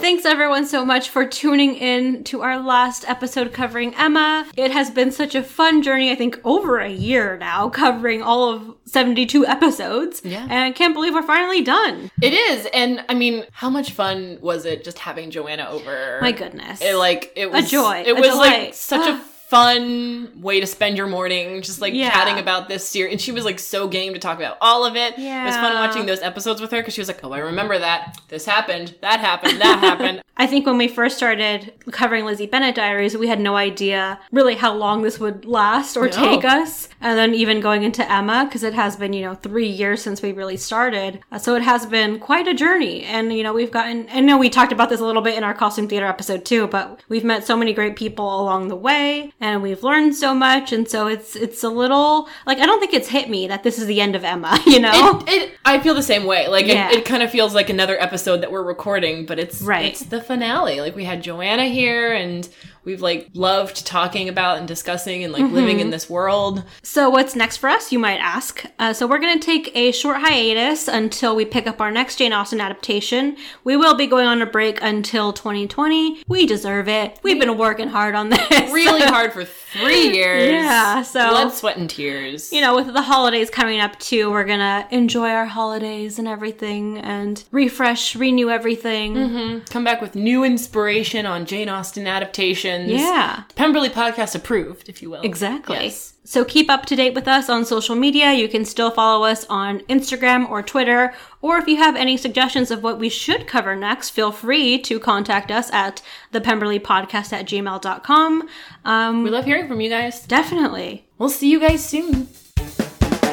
Thanks 0.00 0.24
everyone 0.24 0.66
so 0.66 0.84
much 0.84 1.10
for 1.10 1.24
tuning 1.26 1.74
in 1.76 2.24
to 2.24 2.42
our 2.42 2.58
last 2.58 3.08
episode 3.08 3.52
covering 3.52 3.94
Emma. 3.94 4.46
It 4.56 4.70
has 4.72 4.90
been 4.90 5.12
such 5.12 5.34
a 5.34 5.42
fun 5.42 5.82
journey, 5.82 6.10
I 6.10 6.14
think 6.16 6.40
over 6.44 6.78
a 6.78 6.88
year 6.90 7.36
now, 7.38 7.68
covering 7.68 8.22
all 8.22 8.52
of 8.52 8.74
72 8.86 9.46
episodes. 9.46 10.22
Yeah. 10.24 10.42
And 10.42 10.52
I 10.52 10.72
can't 10.72 10.94
believe 10.94 11.14
we're 11.14 11.22
finally 11.22 11.62
done. 11.62 12.10
It 12.22 12.32
is, 12.32 12.66
and 12.74 13.04
I 13.08 13.14
mean, 13.14 13.44
how 13.52 13.70
much 13.70 13.92
fun 13.92 14.38
was 14.40 14.64
it 14.64 14.82
just 14.84 14.98
having 14.98 15.30
Joanna 15.30 15.68
over? 15.70 16.18
My 16.20 16.32
goodness. 16.32 16.80
It 16.82 16.96
like 16.96 17.32
it 17.36 17.50
was 17.50 17.66
a 17.66 17.68
joy, 17.68 18.02
It 18.04 18.16
a 18.16 18.20
was 18.20 18.34
like 18.36 18.74
such 18.74 19.06
a 19.06 19.20
fun 19.50 20.30
way 20.40 20.60
to 20.60 20.66
spend 20.66 20.96
your 20.96 21.06
morning, 21.06 21.60
just 21.62 21.80
like 21.80 21.92
Yeah. 21.92 22.10
chatting 22.10 22.38
about 22.38 22.68
this 22.68 22.88
series. 22.88 23.12
And 23.12 23.20
she 23.20 23.32
was 23.32 23.44
like 23.44 23.58
so 23.58 23.88
game 23.88 24.12
to 24.14 24.18
talk 24.18 24.38
about 24.38 24.56
all 24.60 24.84
of 24.86 24.96
it. 24.96 25.18
Yeah. 25.18 25.42
It 25.42 25.46
was 25.46 25.56
fun 25.56 25.74
watching 25.74 26.06
those 26.06 26.22
episodes 26.22 26.60
with 26.60 26.70
her 26.70 26.78
because 26.78 26.94
she 26.94 27.00
was 27.00 27.08
like, 27.08 27.20
"Oh, 27.24 27.32
I 27.32 27.38
remember 27.38 27.78
that. 27.78 28.16
This 28.28 28.46
happened. 28.46 28.94
That 29.02 29.20
happened. 29.20 29.60
That 29.60 29.78
happened." 29.88 30.22
I 30.36 30.46
think 30.46 30.64
when 30.64 30.78
we 30.78 30.88
first 30.88 31.18
started 31.18 31.74
covering 31.90 32.24
Lizzie 32.24 32.46
Bennet 32.46 32.74
Diaries, 32.74 33.14
we 33.14 33.28
had 33.28 33.40
no 33.40 33.56
idea 33.56 34.18
really 34.32 34.54
how 34.54 34.72
long 34.72 35.02
this 35.02 35.20
would 35.20 35.44
last 35.44 35.96
or 35.98 36.04
No. 36.06 36.10
take 36.12 36.44
us. 36.46 36.88
And 37.02 37.18
then 37.18 37.34
even 37.34 37.60
going 37.60 37.82
into 37.82 38.10
Emma, 38.10 38.46
because 38.46 38.62
it 38.62 38.72
has 38.72 38.96
been, 38.96 39.12
you 39.12 39.22
know, 39.22 39.34
three 39.34 39.66
years 39.68 40.00
since 40.00 40.22
we 40.22 40.32
really 40.32 40.56
started. 40.56 41.20
Uh, 41.30 41.38
so 41.38 41.56
it 41.56 41.62
has 41.62 41.84
been 41.84 42.18
quite 42.18 42.48
a 42.48 42.54
journey. 42.54 43.02
And, 43.04 43.34
you 43.34 43.42
know, 43.42 43.52
we've 43.52 43.70
gotten, 43.70 44.06
I 44.14 44.20
know 44.20 44.38
we 44.38 44.48
talked 44.48 44.72
about 44.72 44.88
this 44.88 45.00
a 45.00 45.04
little 45.04 45.20
bit 45.20 45.36
in 45.36 45.44
our 45.44 45.52
costume 45.52 45.88
theater 45.88 46.06
episode 46.06 46.46
too, 46.46 46.68
but 46.68 47.00
we've 47.10 47.24
met 47.24 47.44
so 47.46 47.54
many 47.54 47.74
great 47.74 47.96
people 47.96 48.40
along 48.40 48.68
the 48.68 48.76
way 48.76 49.32
and 49.40 49.62
we've 49.62 49.82
learned 49.82 50.14
so 50.14 50.34
much. 50.34 50.72
And 50.72 50.88
so 50.88 51.06
it's, 51.06 51.34
it's 51.34 51.64
a 51.64 51.68
little, 51.68 52.28
like, 52.46 52.58
I 52.58 52.66
don't 52.66 52.78
think 52.80 52.92
it's 52.94 53.08
hit 53.08 53.28
me 53.30 53.46
that 53.48 53.62
this 53.62 53.78
is 53.78 53.86
the 53.86 54.00
end 54.00 54.14
of 54.14 54.24
Emma, 54.24 54.58
you 54.66 54.78
know? 54.80 55.22
It, 55.26 55.42
it, 55.50 55.58
I 55.64 55.80
feel 55.80 55.94
the 55.94 56.02
same 56.02 56.24
way. 56.24 56.46
Like 56.48 56.66
Yeah. 56.66 56.90
it, 56.90 56.98
it 56.98 57.04
kind 57.04 57.22
of 57.22 57.30
feels 57.30 57.54
like 57.54 57.70
another 57.70 58.00
episode 58.00 58.42
that 58.42 58.52
we're 58.52 58.62
recording, 58.62 59.26
but 59.26 59.38
it's 59.38 59.62
Right. 59.62 59.86
It's 59.86 60.02
the 60.04 60.20
finale. 60.22 60.80
Like 60.80 60.94
we 60.94 61.04
had 61.04 61.22
Joanna 61.22 61.64
here, 61.66 62.12
and 62.12 62.48
we've 62.84 63.00
like 63.02 63.28
loved 63.34 63.86
talking 63.86 64.28
about 64.28 64.58
and 64.58 64.66
discussing 64.68 65.24
and 65.24 65.32
like 65.32 65.42
living 65.42 65.70
Mm-hmm. 65.76 65.80
in 65.80 65.90
this 65.90 66.08
world. 66.10 66.64
So, 66.82 67.08
what's 67.10 67.36
next 67.36 67.58
for 67.58 67.68
us, 67.68 67.92
you 67.92 67.98
might 67.98 68.18
ask? 68.18 68.64
Uh, 68.78 68.92
so, 68.92 69.06
we're 69.06 69.18
going 69.18 69.38
to 69.38 69.44
take 69.44 69.70
a 69.76 69.92
short 69.92 70.18
hiatus 70.18 70.88
until 70.88 71.36
we 71.36 71.44
pick 71.44 71.66
up 71.66 71.80
our 71.80 71.90
next 71.90 72.16
Jane 72.16 72.32
Austen 72.32 72.60
adaptation. 72.60 73.36
We 73.64 73.76
will 73.76 73.94
be 73.94 74.06
going 74.06 74.26
on 74.26 74.42
a 74.42 74.46
break 74.46 74.78
until 74.82 75.32
2020. 75.32 76.22
We 76.26 76.46
deserve 76.46 76.88
it. 76.88 77.18
We've 77.22 77.38
been 77.38 77.56
working 77.58 77.88
hard 77.88 78.14
on 78.14 78.30
this. 78.30 78.72
Really 78.72 79.02
hard 79.06 79.32
for 79.32 79.44
three 79.72 80.10
years. 80.14 80.52
Yeah, 80.52 81.02
so- 81.02 81.30
blood, 81.30 81.52
sweat, 81.52 81.76
and 81.76 81.88
tears. 81.88 82.52
You 82.52 82.60
know, 82.60 82.74
with 82.76 82.92
the 82.92 83.02
holidays 83.02 83.50
coming 83.50 83.80
up 83.80 83.98
too, 83.98 84.30
we're 84.30 84.44
gonna 84.44 84.86
enjoy 84.90 85.30
our 85.30 85.46
holidays 85.46 86.18
and 86.18 86.26
everything 86.28 86.98
and 86.98 87.42
refresh, 87.50 88.14
renew 88.16 88.50
everything. 88.50 89.14
Mm-hmm. 89.14 89.58
come 89.66 89.84
back 89.84 90.00
with 90.00 90.14
new 90.14 90.44
inspiration 90.44 91.26
on 91.26 91.46
Jane 91.46 91.68
Austen 91.68 92.06
adaptations. 92.06 92.90
Yeah. 92.90 93.44
Pemberley 93.56 93.88
podcast 93.88 94.34
approved, 94.34 94.88
if 94.88 95.02
you 95.02 95.10
will. 95.10 95.22
Exactly. 95.22 95.76
Yes. 95.76 96.14
So 96.22 96.44
keep 96.44 96.70
up 96.70 96.84
to 96.86 96.94
date 96.96 97.14
with 97.14 97.26
us 97.26 97.48
on 97.48 97.64
social 97.64 97.96
media. 97.96 98.32
You 98.32 98.46
can 98.48 98.64
still 98.64 98.90
follow 98.90 99.24
us 99.24 99.44
on 99.48 99.80
Instagram 99.88 100.48
or 100.48 100.62
Twitter. 100.62 101.12
Or 101.40 101.56
if 101.58 101.66
you 101.66 101.76
have 101.78 101.96
any 101.96 102.16
suggestions 102.16 102.70
of 102.70 102.82
what 102.82 102.98
we 102.98 103.08
should 103.08 103.46
cover 103.46 103.74
next, 103.74 104.10
feel 104.10 104.30
free 104.30 104.78
to 104.82 105.00
contact 105.00 105.50
us 105.50 105.70
at 105.72 106.02
the 106.30 106.40
Pemberley 106.40 106.78
Podcast 106.78 107.32
at 107.32 107.46
gmail.com. 107.46 108.48
Um, 108.84 109.22
We 109.24 109.30
love 109.30 109.46
hearing 109.46 109.66
from 109.66 109.80
you 109.80 109.88
guys. 109.90 110.24
definitely. 110.26 111.06
We'll 111.18 111.30
see 111.30 111.50
you 111.50 111.58
guys 111.58 111.84
soon. 111.84 112.28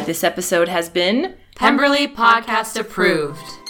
This 0.05 0.23
episode 0.23 0.69
has 0.69 0.89
been 0.89 1.35
Pemberley 1.55 2.07
Podcast 2.07 2.79
approved. 2.79 3.66